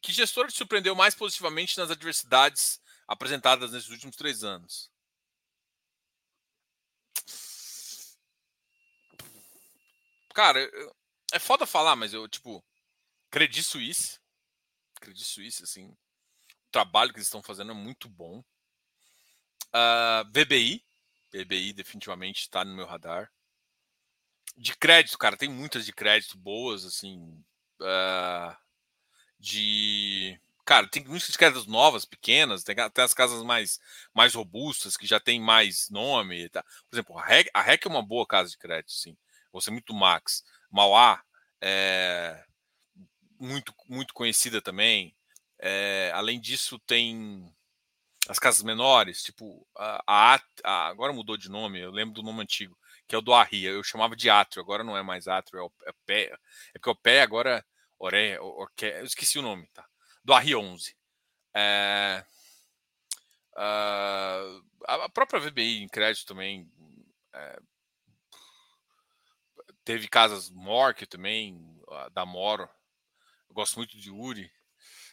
Que 0.00 0.12
gestor 0.12 0.46
te 0.46 0.56
surpreendeu 0.56 0.94
mais 0.94 1.16
positivamente 1.16 1.76
nas 1.76 1.90
adversidades 1.90 2.80
apresentadas 3.08 3.72
nesses 3.72 3.90
últimos 3.90 4.14
três 4.14 4.44
anos? 4.44 4.96
Cara, 10.38 10.70
é 11.32 11.38
foda 11.40 11.66
falar, 11.66 11.96
mas 11.96 12.14
eu, 12.14 12.28
tipo, 12.28 12.64
Credit 13.28 13.60
Suisse. 13.60 14.20
Credit 15.00 15.24
Suisse, 15.24 15.64
assim. 15.64 15.88
O 15.88 16.70
trabalho 16.70 17.10
que 17.10 17.16
eles 17.16 17.26
estão 17.26 17.42
fazendo 17.42 17.72
é 17.72 17.74
muito 17.74 18.08
bom. 18.08 18.38
Uh, 18.38 18.44
ah, 19.72 20.22
VBI. 20.28 20.80
VBI 21.32 21.72
definitivamente 21.72 22.42
está 22.42 22.64
no 22.64 22.72
meu 22.72 22.86
radar. 22.86 23.28
De 24.56 24.76
crédito, 24.76 25.18
cara, 25.18 25.36
tem 25.36 25.48
muitas 25.48 25.84
de 25.84 25.92
crédito 25.92 26.38
boas, 26.38 26.84
assim. 26.84 27.18
Uh, 27.80 28.56
de. 29.40 30.40
Cara, 30.64 30.86
tem 30.86 31.04
muitas 31.04 31.30
de 31.32 31.38
créditos 31.38 31.66
novas, 31.66 32.04
pequenas, 32.04 32.62
tem 32.62 32.78
até 32.78 33.02
as 33.02 33.12
casas 33.12 33.42
mais, 33.42 33.80
mais 34.14 34.34
robustas, 34.34 34.96
que 34.96 35.04
já 35.04 35.18
tem 35.18 35.40
mais 35.40 35.90
nome. 35.90 36.48
Tá? 36.48 36.62
Por 36.88 36.94
exemplo, 36.94 37.18
a 37.18 37.24
REC, 37.24 37.50
a 37.52 37.60
REC 37.60 37.86
é 37.86 37.88
uma 37.88 38.06
boa 38.06 38.24
casa 38.24 38.50
de 38.50 38.56
crédito, 38.56 38.92
sim 38.92 39.16
vou 39.52 39.60
ser 39.60 39.70
muito 39.70 39.94
Max. 39.94 40.44
Mauá 40.70 41.22
é 41.60 42.44
muito, 43.38 43.72
muito 43.88 44.14
conhecida 44.14 44.60
também. 44.60 45.14
É, 45.60 46.10
além 46.14 46.40
disso, 46.40 46.78
tem 46.80 47.52
as 48.28 48.38
casas 48.38 48.62
menores, 48.62 49.22
tipo 49.22 49.66
a, 49.76 50.02
a, 50.06 50.40
a, 50.64 50.88
agora 50.88 51.12
mudou 51.12 51.36
de 51.36 51.48
nome, 51.48 51.80
eu 51.80 51.90
lembro 51.90 52.14
do 52.14 52.22
nome 52.22 52.42
antigo, 52.42 52.78
que 53.06 53.14
é 53.14 53.18
o 53.18 53.22
do 53.22 53.32
Arria. 53.32 53.70
Eu 53.70 53.82
chamava 53.82 54.14
de 54.14 54.28
Átrio, 54.28 54.62
agora 54.62 54.84
não 54.84 54.96
é 54.96 55.02
mais 55.02 55.26
Átrio, 55.26 55.60
é 55.60 55.62
o 55.62 55.72
é 55.86 55.92
pé. 56.04 56.24
É 56.74 56.78
porque 56.78 56.90
o 56.90 56.94
pé 56.94 57.22
agora 57.22 57.64
Oré, 57.98 58.38
eu 58.38 59.04
esqueci 59.04 59.38
o 59.38 59.42
nome, 59.42 59.68
tá? 59.72 59.84
Do 60.24 60.32
Arria 60.32 60.58
11. 60.58 60.96
É, 61.54 62.24
uh, 63.56 64.64
a 64.84 65.08
própria 65.08 65.40
VBI 65.40 65.82
em 65.82 65.88
crédito 65.88 66.26
também 66.26 66.70
é, 67.34 67.60
Teve 69.88 70.06
casas 70.06 70.50
Mork 70.50 71.06
também, 71.06 71.58
da 72.12 72.26
Moro. 72.26 72.68
Eu 73.48 73.54
gosto 73.54 73.76
muito 73.76 73.96
de 73.96 74.10
Uri. 74.10 74.52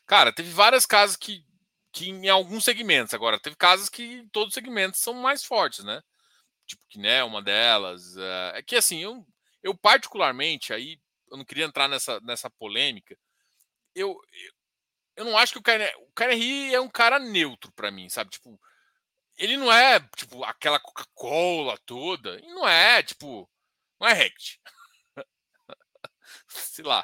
Cara, 0.05 0.33
teve 0.33 0.49
várias 0.49 0.85
casas 0.85 1.15
que, 1.15 1.45
que 1.93 2.09
em 2.09 2.27
alguns 2.27 2.65
segmentos. 2.65 3.13
Agora, 3.13 3.39
teve 3.39 3.55
casas 3.55 3.87
que 3.87 4.03
em 4.03 4.27
todos 4.27 4.49
os 4.49 4.53
segmentos 4.53 4.99
são 4.99 5.13
mais 5.13 5.45
fortes, 5.45 5.85
né? 5.85 6.03
tipo 6.65 6.81
que 6.89 6.99
né, 6.99 7.23
uma 7.23 7.41
delas. 7.41 8.17
É 8.53 8.61
que 8.61 8.75
assim, 8.75 8.99
eu, 9.01 9.25
eu 9.63 9.73
particularmente, 9.73 10.73
aí 10.73 10.99
eu 11.31 11.37
não 11.37 11.45
queria 11.45 11.63
entrar 11.63 11.87
nessa, 11.87 12.19
nessa 12.19 12.49
polêmica, 12.49 13.17
eu, 13.95 14.09
eu, 14.09 14.53
eu 15.15 15.23
não 15.23 15.37
acho 15.37 15.53
que 15.53 15.59
o 15.59 15.63
KNR, 15.63 15.95
o 15.99 16.11
KNRI 16.13 16.75
é 16.75 16.81
um 16.81 16.89
cara 16.89 17.17
neutro 17.17 17.71
para 17.71 17.91
mim, 17.91 18.09
sabe? 18.09 18.29
Tipo, 18.29 18.59
ele 19.37 19.55
não 19.55 19.71
é, 19.71 20.01
tipo, 20.17 20.43
aquela 20.43 20.81
Coca-Cola 20.81 21.77
toda, 21.85 22.37
e 22.41 22.47
não 22.47 22.67
é, 22.67 23.01
tipo, 23.01 23.49
não 24.05 24.11
é 24.11 24.13
Rect. 24.13 24.61
Sei 26.47 26.85
lá, 26.85 27.03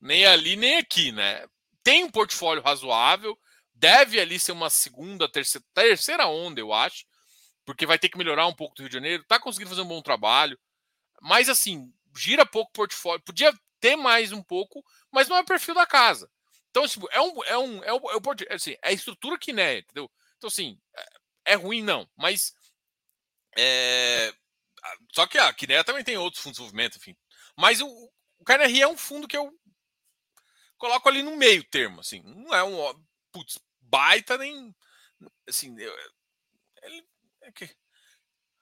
nem 0.00 0.26
ali 0.26 0.56
nem 0.56 0.78
aqui, 0.78 1.12
né? 1.12 1.46
Tem 1.82 2.04
um 2.04 2.10
portfólio 2.10 2.62
razoável, 2.62 3.38
deve 3.72 4.20
ali 4.20 4.38
ser 4.38 4.52
uma 4.52 4.68
segunda, 4.68 5.30
terceira, 5.30 5.64
terceira 5.72 6.26
onda, 6.26 6.60
eu 6.60 6.72
acho, 6.72 7.06
porque 7.64 7.86
vai 7.86 7.98
ter 7.98 8.08
que 8.08 8.18
melhorar 8.18 8.46
um 8.46 8.54
pouco 8.54 8.74
do 8.74 8.80
Rio 8.80 8.88
de 8.88 8.94
Janeiro, 8.94 9.24
tá 9.28 9.38
conseguindo 9.38 9.70
fazer 9.70 9.82
um 9.82 9.88
bom 9.88 10.02
trabalho, 10.02 10.58
mas 11.22 11.48
assim, 11.48 11.92
gira 12.16 12.44
pouco 12.44 12.72
portfólio, 12.72 13.22
podia 13.24 13.52
ter 13.78 13.96
mais 13.96 14.32
um 14.32 14.42
pouco, 14.42 14.82
mas 15.10 15.28
não 15.28 15.36
é 15.36 15.40
o 15.40 15.44
perfil 15.44 15.74
da 15.74 15.86
casa. 15.86 16.28
Então, 16.70 16.86
tipo, 16.86 17.08
é 17.10 17.20
um, 17.20 17.44
é 17.44 17.58
um, 17.58 17.84
é 17.84 17.92
um, 17.92 18.10
é, 18.10 18.16
um, 18.16 18.20
é, 18.48 18.54
assim, 18.54 18.72
é 18.82 18.88
a 18.90 18.92
estrutura 18.92 19.38
que 19.38 19.52
né, 19.52 19.78
entendeu? 19.78 20.10
Então, 20.36 20.48
assim, 20.48 20.78
é, 21.46 21.52
é 21.52 21.54
ruim 21.54 21.82
não, 21.82 22.08
mas 22.16 22.52
é, 23.56 24.32
só 25.12 25.26
que 25.26 25.38
a 25.38 25.52
Kinea 25.52 25.84
também 25.84 26.04
tem 26.04 26.16
outros 26.16 26.42
fundos 26.42 26.56
de 26.56 26.62
desenvolvimento, 26.62 26.96
enfim. 26.96 27.16
Mas 27.56 27.80
o, 27.80 27.88
o 28.38 28.44
KNRI 28.44 28.82
é 28.82 28.88
um 28.88 28.96
fundo 28.96 29.28
que 29.28 29.36
eu 29.36 29.52
coloco 30.78 31.08
ali 31.08 31.22
no 31.22 31.36
meio 31.36 31.62
termo, 31.64 32.00
assim. 32.00 32.22
Não 32.22 32.54
é 32.54 32.62
um 32.64 33.04
putz, 33.32 33.58
baita 33.80 34.38
nem 34.38 34.74
assim, 35.48 35.78
eu, 35.78 35.94
ele, 36.82 37.04
é 37.42 37.52
que, 37.52 37.68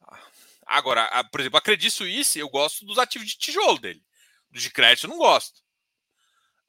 ah, 0.02 0.26
agora, 0.66 1.24
por 1.24 1.40
exemplo, 1.40 1.58
a 1.58 1.62
Credit 1.62 1.90
Suisse, 1.90 2.38
eu 2.38 2.48
gosto 2.48 2.84
dos 2.84 2.98
ativos 2.98 3.28
de 3.28 3.38
tijolo 3.38 3.78
dele. 3.78 4.02
Dos 4.50 4.62
de 4.62 4.70
crédito 4.70 5.04
eu 5.04 5.10
não 5.10 5.18
gosto. 5.18 5.60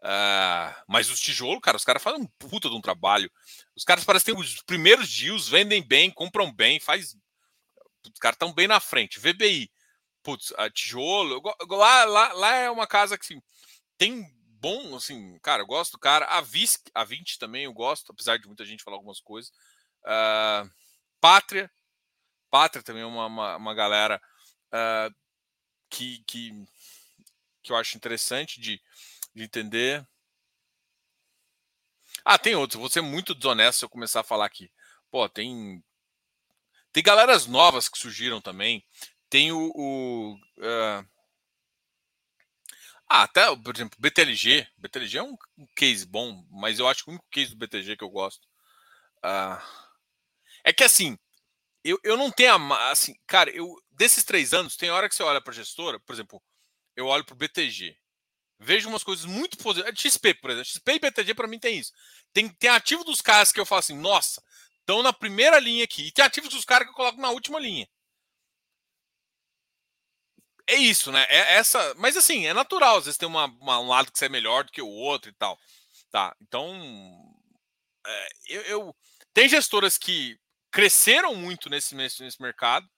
Uh, 0.02 0.72
mas 0.88 1.10
os 1.10 1.20
tijolos, 1.20 1.62
cara, 1.62 1.76
os 1.76 1.84
caras 1.84 2.02
fazem 2.02 2.22
um 2.22 2.28
puta 2.38 2.70
de 2.70 2.76
um 2.76 2.82
trabalho. 2.82 3.30
Os 3.76 3.84
caras 3.84 4.04
parecem 4.04 4.34
ter 4.34 4.40
os 4.40 4.62
primeiros 4.64 5.10
deals, 5.14 5.50
vendem 5.50 5.86
bem, 5.86 6.10
compram 6.10 6.52
bem, 6.52 6.80
faz. 6.80 7.16
Os 8.14 8.20
caras 8.20 8.36
estão 8.36 8.54
bem 8.54 8.68
na 8.68 8.80
frente. 8.80 9.20
VBI, 9.20 9.72
putz, 10.24 10.54
a 10.58 10.70
tijolo. 10.70 11.42
Lá, 11.70 12.06
lá, 12.06 12.34
lá 12.34 12.56
é 12.56 12.70
uma 12.70 12.88
casa 12.88 13.18
que 13.18 13.26
assim, 13.26 13.42
tem 13.98 14.26
bom, 14.62 14.96
assim, 14.96 15.38
cara, 15.40 15.64
eu 15.64 15.68
gosto 15.68 15.94
do 15.94 16.00
cara. 16.00 16.26
A 16.26 16.42
Visc, 16.42 16.90
a 16.94 17.04
20 17.04 17.40
também 17.40 17.66
eu 17.66 17.74
gosto, 17.74 18.12
apesar 18.12 18.38
de 18.38 18.48
muita 18.48 18.66
gente 18.66 18.84
falar 18.84 18.98
algumas 18.98 19.20
coisas. 19.20 19.52
Uh, 20.04 20.70
Pátria, 21.22 21.72
Pátria 22.50 22.84
também 22.84 23.04
é 23.04 23.06
uma, 23.06 23.26
uma, 23.26 23.56
uma 23.58 23.74
galera 23.74 24.22
uh, 24.74 25.14
que, 25.90 26.24
que, 26.26 26.52
que 27.64 27.72
eu 27.72 27.76
acho 27.76 27.98
interessante 27.98 28.60
de 28.60 28.82
de 29.34 29.44
entender. 29.44 30.06
Ah, 32.26 32.38
tem 32.38 32.56
outros. 32.56 32.80
Vou 32.80 32.90
ser 32.90 33.02
muito 33.02 33.34
desonesto 33.34 33.80
se 33.80 33.86
eu 33.86 33.90
começar 33.90 34.22
a 34.22 34.24
falar 34.24 34.46
aqui. 34.46 34.72
Pô, 35.10 35.28
tem. 35.30 35.84
Tem 37.00 37.04
galeras 37.04 37.48
novas 37.48 37.88
que 37.88 37.98
surgiram 37.98 38.42
também. 38.42 38.86
Tem 39.30 39.54
o. 39.54 39.72
o 39.74 40.34
uh... 40.58 41.08
Ah, 43.08 43.24
até, 43.24 43.56
por 43.56 43.74
exemplo, 43.74 43.98
BTLG. 43.98 44.68
BTLG 44.78 45.18
é 45.18 45.24
um, 45.24 45.38
case 45.78 46.06
bom, 46.06 46.46
mas 46.52 46.78
eu 46.78 46.90
acho 46.90 47.06
que 47.06 47.10
o 47.10 47.14
único 47.14 47.26
case 47.32 47.52
do 47.52 47.56
BTG 47.56 47.96
que 47.96 48.04
eu 48.04 48.10
gosto. 48.10 48.46
Uh... 49.24 49.58
É 50.62 50.74
que 50.74 50.84
assim, 50.84 51.18
eu, 51.86 51.98
eu 52.04 52.18
não 52.18 52.30
tenho 52.30 52.54
a. 52.54 52.92
Assim, 52.92 53.16
cara, 53.26 53.50
eu 53.50 53.82
desses 53.92 54.26
três 54.26 54.54
anos, 54.54 54.76
tem 54.76 54.92
hora 54.92 55.08
que 55.08 55.16
você 55.16 55.24
olha 55.24 55.40
para 55.40 55.54
gestora, 55.54 56.02
por 56.02 56.12
exemplo, 56.12 56.44
eu 56.98 57.06
olho 57.06 57.24
para 57.24 57.34
o 57.34 57.38
BTG 57.38 57.98
vejo 58.60 58.90
umas 58.90 59.04
coisas 59.04 59.26
muito 59.26 59.58
positivas. 59.58 59.98
XP, 59.98 60.34
por 60.36 60.50
exemplo. 60.52 60.70
XP 60.70 60.92
e 60.92 61.00
BTG 61.00 61.34
para 61.34 61.48
mim 61.48 61.58
tem 61.58 61.78
isso. 61.78 61.94
Tem, 62.34 62.50
tem 62.50 62.70
ativo 62.70 63.04
dos 63.04 63.22
caras 63.22 63.52
que 63.52 63.60
eu 63.60 63.66
falo 63.66 63.80
assim, 63.80 63.98
nossa, 63.98 64.44
estão 64.90 65.04
na 65.04 65.14
primeira 65.14 65.60
linha 65.60 65.84
aqui. 65.84 66.08
E 66.08 66.12
tem 66.12 66.26
ativos 66.26 66.50
dos 66.50 66.66
caras 66.66 66.88
que 66.88 66.92
eu 66.92 66.96
coloco 66.96 67.22
na 67.22 67.30
última 67.30 67.60
linha. 67.60 67.88
É 70.66 70.76
isso, 70.76 71.12
né? 71.12 71.26
É 71.30 71.56
essa, 71.56 71.94
mas 71.96 72.18
assim, 72.18 72.48
é 72.48 72.54
natural. 72.54 72.98
Às 72.98 73.06
vezes 73.06 73.18
tem 73.18 73.28
uma, 73.28 73.46
uma, 73.46 73.80
um 73.80 73.88
lado 73.88 74.12
que 74.12 74.18
você 74.18 74.26
é 74.26 74.30
melhor 74.30 74.64
do 74.64 74.72
que 74.72 74.82
o 74.82 74.88
outro 74.88 75.30
e 75.30 75.34
tal. 75.34 75.60
Tá. 76.10 76.36
Então, 76.42 76.74
é, 78.06 78.30
eu, 78.48 78.62
eu, 78.64 78.96
tem 79.32 79.48
gestoras 79.48 79.96
que 79.96 80.40
cresceram 80.72 81.36
muito 81.36 81.70
nesse, 81.70 81.94
nesse, 81.96 82.24
nesse 82.24 82.42
mercado 82.42 82.90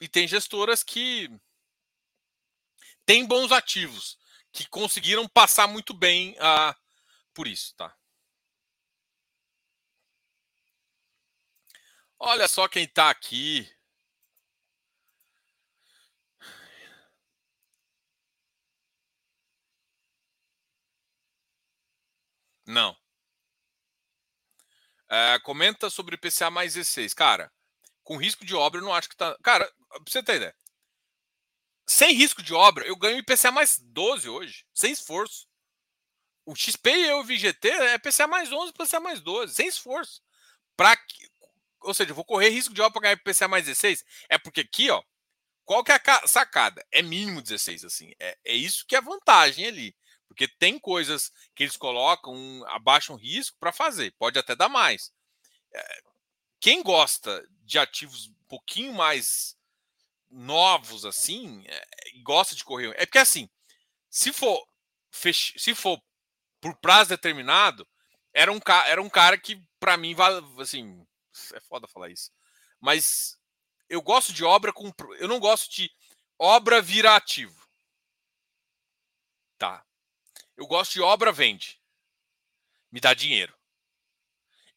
e 0.00 0.06
tem 0.08 0.28
gestoras 0.28 0.82
que 0.82 1.30
têm 3.06 3.26
bons 3.26 3.52
ativos 3.52 4.18
que 4.52 4.66
conseguiram 4.68 5.26
passar 5.28 5.66
muito 5.66 5.94
bem 5.94 6.32
uh, 6.32 6.74
por 7.34 7.46
isso, 7.46 7.74
tá? 7.74 7.97
Olha 12.20 12.46
só 12.46 12.68
quem 12.68 12.84
está 12.84 13.10
aqui. 13.10 13.68
Não. 22.66 22.96
É, 25.10 25.38
comenta 25.40 25.88
sobre 25.90 26.16
PCA 26.16 26.50
mais 26.50 26.76
E6. 26.76 27.14
Cara, 27.14 27.50
com 28.04 28.16
risco 28.16 28.44
de 28.44 28.54
obra, 28.54 28.80
eu 28.80 28.84
não 28.84 28.94
acho 28.94 29.08
que 29.08 29.16
tá. 29.16 29.36
Cara, 29.42 29.70
pra 29.88 30.00
você 30.06 30.22
ter 30.22 30.36
ideia 30.36 30.54
sem 31.86 32.12
risco 32.14 32.42
de 32.42 32.52
obra, 32.54 32.86
eu 32.86 32.94
ganho 32.96 33.18
IPCA 33.18 33.50
mais 33.50 33.78
12 33.78 34.28
hoje, 34.28 34.64
sem 34.74 34.92
esforço. 34.92 35.46
O 36.46 36.54
XP 36.56 36.90
e 36.90 37.12
o 37.12 37.24
VGT 37.24 37.68
é 37.68 37.98
PCA 37.98 38.26
mais 38.26 38.52
11, 38.52 38.72
PCA 38.72 39.00
mais 39.00 39.20
12, 39.20 39.54
sem 39.54 39.68
esforço. 39.68 40.22
Pra, 40.76 40.96
ou 41.80 41.94
seja, 41.94 42.10
eu 42.10 42.14
vou 42.14 42.24
correr 42.24 42.48
risco 42.50 42.74
de 42.74 42.82
obra 42.82 43.00
para 43.00 43.12
IPCA 43.12 43.48
mais 43.48 43.64
16. 43.64 44.04
É 44.28 44.38
porque 44.38 44.60
aqui, 44.60 44.90
ó, 44.90 45.02
qual 45.64 45.84
que 45.84 45.92
é 45.92 46.00
a 46.06 46.26
sacada? 46.26 46.84
É 46.90 47.02
mínimo 47.02 47.42
16, 47.42 47.84
assim. 47.84 48.12
É, 48.18 48.38
é 48.44 48.54
isso 48.54 48.86
que 48.86 48.96
é 48.96 49.00
vantagem 49.00 49.66
ali. 49.66 49.94
Porque 50.26 50.48
tem 50.48 50.78
coisas 50.78 51.32
que 51.54 51.62
eles 51.62 51.76
colocam, 51.76 52.64
abaixam 52.68 53.16
risco 53.16 53.56
para 53.58 53.72
fazer. 53.72 54.14
Pode 54.18 54.38
até 54.38 54.54
dar 54.54 54.68
mais. 54.68 55.12
É, 55.72 56.02
quem 56.60 56.82
gosta 56.82 57.46
de 57.64 57.78
ativos 57.78 58.28
um 58.28 58.44
pouquinho 58.48 58.92
mais 58.92 59.56
novos 60.30 61.04
assim, 61.04 61.64
é, 61.66 61.86
gosta 62.22 62.54
de 62.54 62.64
correr. 62.64 62.94
É 62.96 63.06
porque 63.06 63.18
assim, 63.18 63.48
se 64.10 64.32
for 64.32 64.66
fech... 65.10 65.54
se 65.58 65.74
for 65.74 66.00
por 66.60 66.74
prazo 66.76 67.10
determinado, 67.10 67.86
era 68.32 68.50
um, 68.52 68.60
ca... 68.60 68.86
era 68.88 69.00
um 69.02 69.08
cara 69.08 69.38
que 69.38 69.62
para 69.78 69.96
mim 69.96 70.14
assim, 70.58 71.06
é 71.54 71.60
foda 71.60 71.88
falar 71.88 72.10
isso. 72.10 72.30
Mas 72.80 73.38
eu 73.88 74.02
gosto 74.02 74.32
de 74.32 74.44
obra 74.44 74.72
com 74.72 74.92
eu 75.18 75.28
não 75.28 75.40
gosto 75.40 75.70
de 75.70 75.90
obra 76.38 76.80
vira 76.80 77.16
ativo. 77.16 77.66
Tá. 79.56 79.84
Eu 80.56 80.66
gosto 80.66 80.92
de 80.92 81.00
obra 81.00 81.32
vende. 81.32 81.80
Me 82.90 83.00
dá 83.00 83.14
dinheiro. 83.14 83.56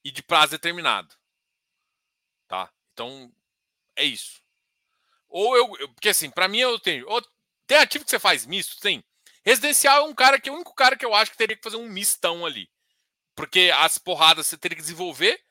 E 0.04 0.12
de 0.12 0.24
prazo 0.24 0.52
determinado. 0.52 1.16
Tá? 2.48 2.72
Então 2.94 3.34
é 3.96 4.04
isso. 4.04 4.42
Ou 5.28 5.56
eu, 5.56 5.78
eu 5.80 5.90
porque 5.94 6.10
assim, 6.10 6.30
para 6.30 6.48
mim 6.48 6.60
eu 6.60 6.80
tenho, 6.80 7.08
ou, 7.08 7.22
tem 7.66 7.78
ativo 7.78 8.04
que 8.04 8.12
você 8.12 8.20
faz 8.20 8.46
misto, 8.46 8.80
tem. 8.82 9.04
Residencial 9.46 10.06
é 10.06 10.10
um 10.10 10.14
cara 10.14 10.40
que 10.40 10.50
é 10.50 10.52
o 10.52 10.56
único 10.56 10.74
cara 10.76 10.98
que 10.98 11.06
eu 11.06 11.16
acho 11.16 11.32
que 11.32 11.38
teria 11.38 11.56
que 11.56 11.64
fazer 11.64 11.78
um 11.78 11.88
mistão 11.88 12.46
ali. 12.46 12.70
Porque 13.34 13.72
as 13.76 13.98
porradas 13.98 14.48
você 14.48 14.58
teria 14.58 14.76
que 14.76 14.82
desenvolver, 14.82 15.42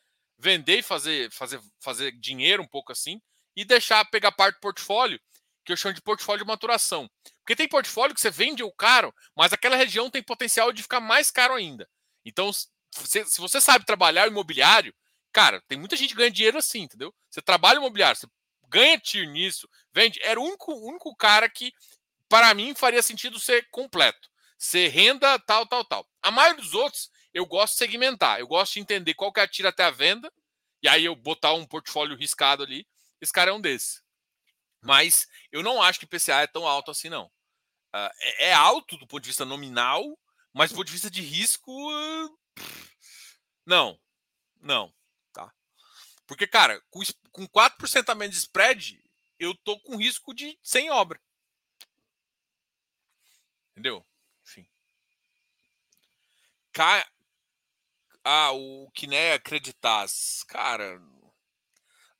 vender 0.40 0.78
e 0.78 0.82
fazer, 0.82 1.30
fazer, 1.30 1.60
fazer 1.78 2.12
dinheiro 2.12 2.62
um 2.62 2.66
pouco 2.66 2.92
assim, 2.92 3.20
e 3.54 3.64
deixar 3.64 4.04
pegar 4.06 4.32
parte 4.32 4.56
do 4.56 4.60
portfólio, 4.60 5.20
que 5.64 5.72
eu 5.72 5.76
chamo 5.76 5.94
de 5.94 6.00
portfólio 6.00 6.44
de 6.44 6.48
maturação. 6.48 7.08
Porque 7.40 7.54
tem 7.54 7.68
portfólio 7.68 8.14
que 8.14 8.20
você 8.20 8.30
vende 8.30 8.62
o 8.62 8.72
caro, 8.72 9.14
mas 9.36 9.52
aquela 9.52 9.76
região 9.76 10.10
tem 10.10 10.22
potencial 10.22 10.72
de 10.72 10.82
ficar 10.82 11.00
mais 11.00 11.30
caro 11.30 11.54
ainda. 11.54 11.88
Então, 12.24 12.50
se, 12.52 13.24
se 13.24 13.40
você 13.40 13.60
sabe 13.60 13.84
trabalhar 13.84 14.26
imobiliário, 14.26 14.94
cara, 15.32 15.62
tem 15.68 15.78
muita 15.78 15.96
gente 15.96 16.10
que 16.10 16.16
ganha 16.16 16.30
dinheiro 16.30 16.58
assim, 16.58 16.82
entendeu? 16.82 17.14
Você 17.28 17.42
trabalha 17.42 17.76
imobiliário, 17.76 18.18
você 18.18 18.26
ganha 18.68 18.98
tiro 18.98 19.30
nisso, 19.30 19.68
vende. 19.92 20.18
Era 20.22 20.40
o 20.40 20.44
único, 20.44 20.72
único 20.72 21.14
cara 21.16 21.48
que, 21.48 21.72
para 22.28 22.54
mim, 22.54 22.74
faria 22.74 23.02
sentido 23.02 23.38
ser 23.38 23.68
completo. 23.70 24.28
Ser 24.56 24.88
renda, 24.88 25.38
tal, 25.40 25.66
tal, 25.66 25.84
tal. 25.84 26.06
A 26.22 26.30
maioria 26.30 26.62
dos 26.62 26.74
outros, 26.74 27.10
eu 27.32 27.46
gosto 27.46 27.74
de 27.74 27.78
segmentar. 27.78 28.40
Eu 28.40 28.46
gosto 28.46 28.74
de 28.74 28.80
entender 28.80 29.14
qual 29.14 29.32
que 29.32 29.40
é 29.40 29.42
a 29.42 29.48
tira 29.48 29.68
até 29.68 29.84
a 29.84 29.90
venda, 29.90 30.32
e 30.82 30.88
aí 30.88 31.04
eu 31.04 31.14
botar 31.14 31.52
um 31.54 31.66
portfólio 31.66 32.16
riscado 32.16 32.62
ali. 32.62 32.86
Esse 33.20 33.32
cara 33.32 33.50
é 33.50 33.54
um 33.54 33.60
desses. 33.60 34.02
Mas 34.82 35.28
eu 35.52 35.62
não 35.62 35.82
acho 35.82 36.00
que 36.00 36.06
PCA 36.06 36.42
é 36.42 36.46
tão 36.46 36.66
alto 36.66 36.90
assim, 36.90 37.08
não. 37.08 37.26
Uh, 37.94 38.10
é, 38.20 38.48
é, 38.48 38.52
alto 38.52 38.96
do 38.96 39.06
ponto 39.06 39.22
de 39.22 39.28
vista 39.28 39.44
nominal, 39.44 40.18
mas 40.52 40.70
do 40.70 40.76
ponto 40.76 40.86
de 40.86 40.92
vista 40.92 41.10
de 41.10 41.20
risco. 41.20 41.72
Não. 43.66 44.00
Não. 44.60 44.92
Porque, 46.30 46.46
cara, 46.46 46.80
com, 46.90 47.00
com 47.32 47.48
4% 47.48 48.08
a 48.08 48.14
menos 48.14 48.36
de 48.36 48.42
spread, 48.42 49.02
eu 49.36 49.52
tô 49.64 49.80
com 49.80 49.96
risco 49.96 50.32
de 50.32 50.56
sem 50.62 50.88
obra. 50.88 51.20
Entendeu? 53.72 54.06
Enfim. 54.44 54.64
Cai... 56.72 57.04
Ah, 58.24 58.52
o 58.52 58.90
que 58.94 59.06
nem 59.06 59.32
acreditar. 59.32 60.06
Cara, 60.48 60.98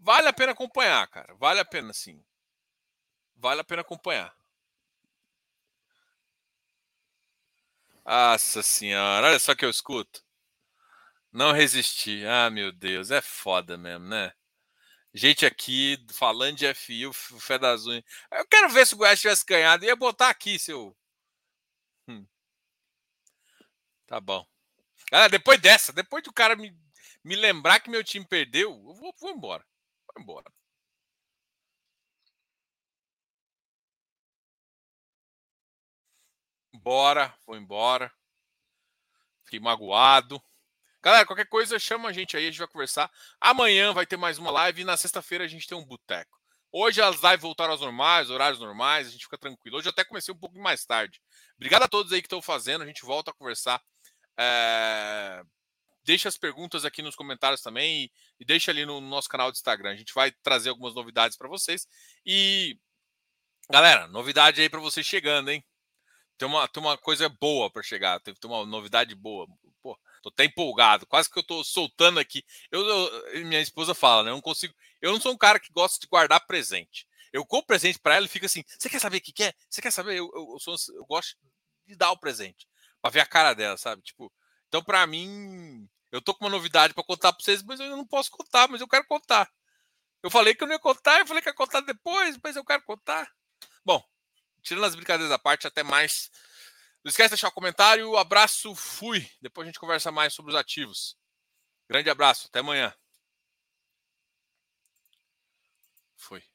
vale 0.01 0.27
a 0.29 0.33
pena 0.33 0.51
acompanhar, 0.53 1.07
cara. 1.09 1.33
Vale 1.39 1.61
a 1.61 1.65
pena, 1.65 1.93
sim. 1.93 2.21
Vale 3.37 3.61
a 3.63 3.65
pena 3.65 3.81
acompanhar. 3.83 4.33
Nossa 8.05 8.63
senhora, 8.63 9.29
olha 9.29 9.39
só 9.39 9.55
que 9.55 9.65
eu 9.65 9.71
escuto. 9.71 10.23
Não 11.33 11.53
resisti. 11.53 12.25
Ah, 12.27 12.51
meu 12.51 12.73
Deus, 12.73 13.11
é 13.11 13.21
foda 13.21 13.77
mesmo, 13.79 14.07
né? 14.07 14.33
Gente 15.15 15.47
aqui 15.47 15.99
falando 16.13 16.57
de 16.59 16.67
FI, 16.67 17.07
o 17.09 17.13
Fé 17.13 17.59
das 17.59 17.87
Unhas. 17.87 18.05
Eu 18.33 18.47
quero 18.49 18.71
ver 18.71 18.87
se 18.87 18.95
o 18.95 18.99
Goiás 18.99 19.21
tivesse 19.21 19.45
ganhado. 19.47 19.85
Ia 19.85 19.97
botar 19.97 20.31
aqui, 20.31 20.59
seu. 20.59 20.97
Hum. 22.09 22.27
Tá 24.07 24.21
bom. 24.21 24.50
Ah, 25.13 25.29
depois 25.29 25.61
dessa, 25.61 25.93
depois 25.93 26.23
do 26.23 26.33
cara 26.33 26.57
me, 26.57 26.77
me 27.25 27.37
lembrar 27.37 27.81
que 27.81 27.91
meu 27.91 28.05
time 28.05 28.27
perdeu, 28.27 28.71
eu 28.71 28.95
vou, 28.95 29.15
vou 29.21 29.31
embora. 29.31 29.65
Vou 30.15 30.23
embora. 30.23 30.53
Bora, 36.83 37.35
vou 37.47 37.57
embora. 37.57 38.11
Fiquei 39.45 39.61
magoado. 39.61 40.43
Galera, 41.03 41.27
qualquer 41.27 41.47
coisa, 41.47 41.79
chama 41.79 42.09
a 42.09 42.13
gente 42.13 42.37
aí, 42.37 42.45
a 42.45 42.51
gente 42.51 42.59
vai 42.59 42.69
conversar. 42.69 43.11
Amanhã 43.41 43.93
vai 43.93 44.07
ter 44.07 44.17
mais 44.17 44.39
uma 44.39 44.51
live 44.51 44.83
e 44.83 44.85
na 44.85 44.97
sexta-feira 44.97 45.45
a 45.45 45.49
gente 45.49 45.67
tem 45.67 45.77
um 45.77 45.85
boteco. 45.85 46.39
Hoje 46.73 47.03
as 47.03 47.21
lives 47.23 47.41
voltaram 47.41 47.73
aos 47.73 47.81
normais, 47.81 48.31
horários 48.31 48.61
normais, 48.61 49.09
a 49.09 49.11
gente 49.11 49.25
fica 49.25 49.37
tranquilo. 49.39 49.79
Hoje 49.79 49.89
eu 49.89 49.91
até 49.91 50.05
comecei 50.05 50.33
um 50.33 50.39
pouco 50.39 50.59
mais 50.59 50.85
tarde. 50.85 51.21
Obrigado 51.57 51.83
a 51.83 51.89
todos 51.89 52.13
aí 52.13 52.21
que 52.21 52.27
estão 52.27 52.41
fazendo, 52.41 52.83
a 52.83 52.87
gente 52.87 53.05
volta 53.05 53.31
a 53.31 53.35
conversar. 53.35 53.83
É... 54.39 55.43
Deixa 56.03 56.29
as 56.29 56.37
perguntas 56.37 56.85
aqui 56.85 57.03
nos 57.03 57.15
comentários 57.15 57.61
também 57.61 58.05
e, 58.05 58.13
e 58.41 58.45
deixa 58.45 58.71
ali 58.71 58.87
no 58.87 59.01
nosso 59.01 59.29
canal 59.29 59.51
do 59.51 59.55
Instagram. 59.55 59.91
A 59.91 59.97
gente 59.97 60.15
vai 60.15 60.33
trazer 60.43 60.71
algumas 60.71 60.95
novidades 60.95 61.37
para 61.37 61.49
vocês. 61.49 61.87
E, 62.25 62.79
galera, 63.71 64.09
novidade 64.09 64.61
aí 64.61 64.69
para 64.69 64.81
vocês 64.81 65.07
chegando, 65.07 65.51
hein? 65.51 65.65
Tem 66.39 66.49
uma, 66.49 66.67
tem 66.67 66.83
uma 66.83 66.97
coisa 66.97 67.29
boa 67.29 67.71
para 67.71 67.83
chegar, 67.83 68.19
tem, 68.21 68.35
tem 68.35 68.51
uma 68.51 68.65
novidade 68.65 69.15
boa. 69.15 69.47
Pô, 69.83 69.99
tô 70.23 70.31
até 70.31 70.45
empolgado, 70.47 71.07
quase 71.07 71.31
que 71.31 71.39
eu 71.39 71.43
tô 71.43 71.63
soltando 71.63 72.19
aqui. 72.19 72.43
Eu, 72.71 72.81
eu 72.81 73.47
minha 73.47 73.61
esposa 73.61 73.95
fala, 73.95 74.25
né? 74.25 74.31
Eu 74.31 74.35
não 74.35 74.41
consigo. 74.41 74.75
Eu 75.03 75.13
não 75.13 75.21
sou 75.21 75.33
um 75.33 75.39
cara 75.39 75.61
que 75.61 75.71
gosta 75.71 76.01
de 76.01 76.07
guardar 76.07 76.47
presente. 76.47 77.07
Eu 77.31 77.45
compro 77.45 77.67
presente 77.67 77.99
para 77.99 78.17
ela 78.17 78.25
e 78.25 78.29
fica 78.29 78.47
assim: 78.47 78.65
você 78.67 78.89
quer 78.89 79.01
saber 79.01 79.19
o 79.19 79.21
que 79.21 79.33
quer? 79.33 79.55
Você 79.69 79.83
quer 79.83 79.91
saber? 79.91 80.19
Eu, 80.19 80.31
eu, 80.35 80.53
eu, 80.55 80.59
sou, 80.59 80.75
eu 80.97 81.05
gosto 81.05 81.37
de 81.87 81.95
dar 81.95 82.11
o 82.11 82.19
presente 82.19 82.67
para 83.01 83.11
ver 83.11 83.21
a 83.21 83.27
cara 83.27 83.55
dela, 83.55 83.77
sabe? 83.77 84.03
Tipo, 84.03 84.33
então 84.69 84.83
para 84.83 85.07
mim, 85.07 85.89
eu 86.13 86.21
tô 86.21 86.35
com 86.35 86.45
uma 86.45 86.51
novidade 86.51 86.95
para 86.95 87.05
contar 87.05 87.33
para 87.33 87.43
vocês, 87.43 87.63
mas 87.63 87.81
eu 87.81 87.97
não 87.97 88.07
posso 88.07 88.31
contar, 88.31 88.69
mas 88.69 88.81
eu 88.81 88.89
quero 88.89 89.07
contar. 89.07 89.51
Eu 90.23 90.31
falei 90.31 90.55
que 90.55 90.63
eu 90.63 90.67
não 90.67 90.75
ia 90.75 90.81
contar, 90.81 91.21
eu 91.21 91.27
falei 91.27 91.43
que 91.43 91.49
ia 91.49 91.55
contar 91.55 91.81
depois, 91.81 92.39
mas 92.43 92.57
eu 92.57 92.65
quero 92.65 92.83
contar. 92.83 93.31
Bom, 93.85 94.05
tirando 94.63 94.85
as 94.85 94.95
brincadeiras 94.95 95.31
da 95.31 95.39
parte, 95.39 95.67
até 95.67 95.83
mais. 95.83 96.31
Não 97.03 97.09
esquece 97.09 97.29
de 97.31 97.35
deixar 97.37 97.49
o 97.49 97.51
um 97.51 97.55
comentário. 97.55 98.17
Abraço, 98.17 98.75
fui. 98.75 99.29
Depois 99.41 99.67
a 99.67 99.69
gente 99.71 99.81
conversa 99.81 100.13
mais 100.13 100.35
sobre 100.35 100.53
os 100.53 100.59
ativos. 100.59 101.17
Grande 101.89 102.11
abraço, 102.11 102.49
até 102.49 102.61
amanhã. 102.61 102.95
Foi. 106.17 106.50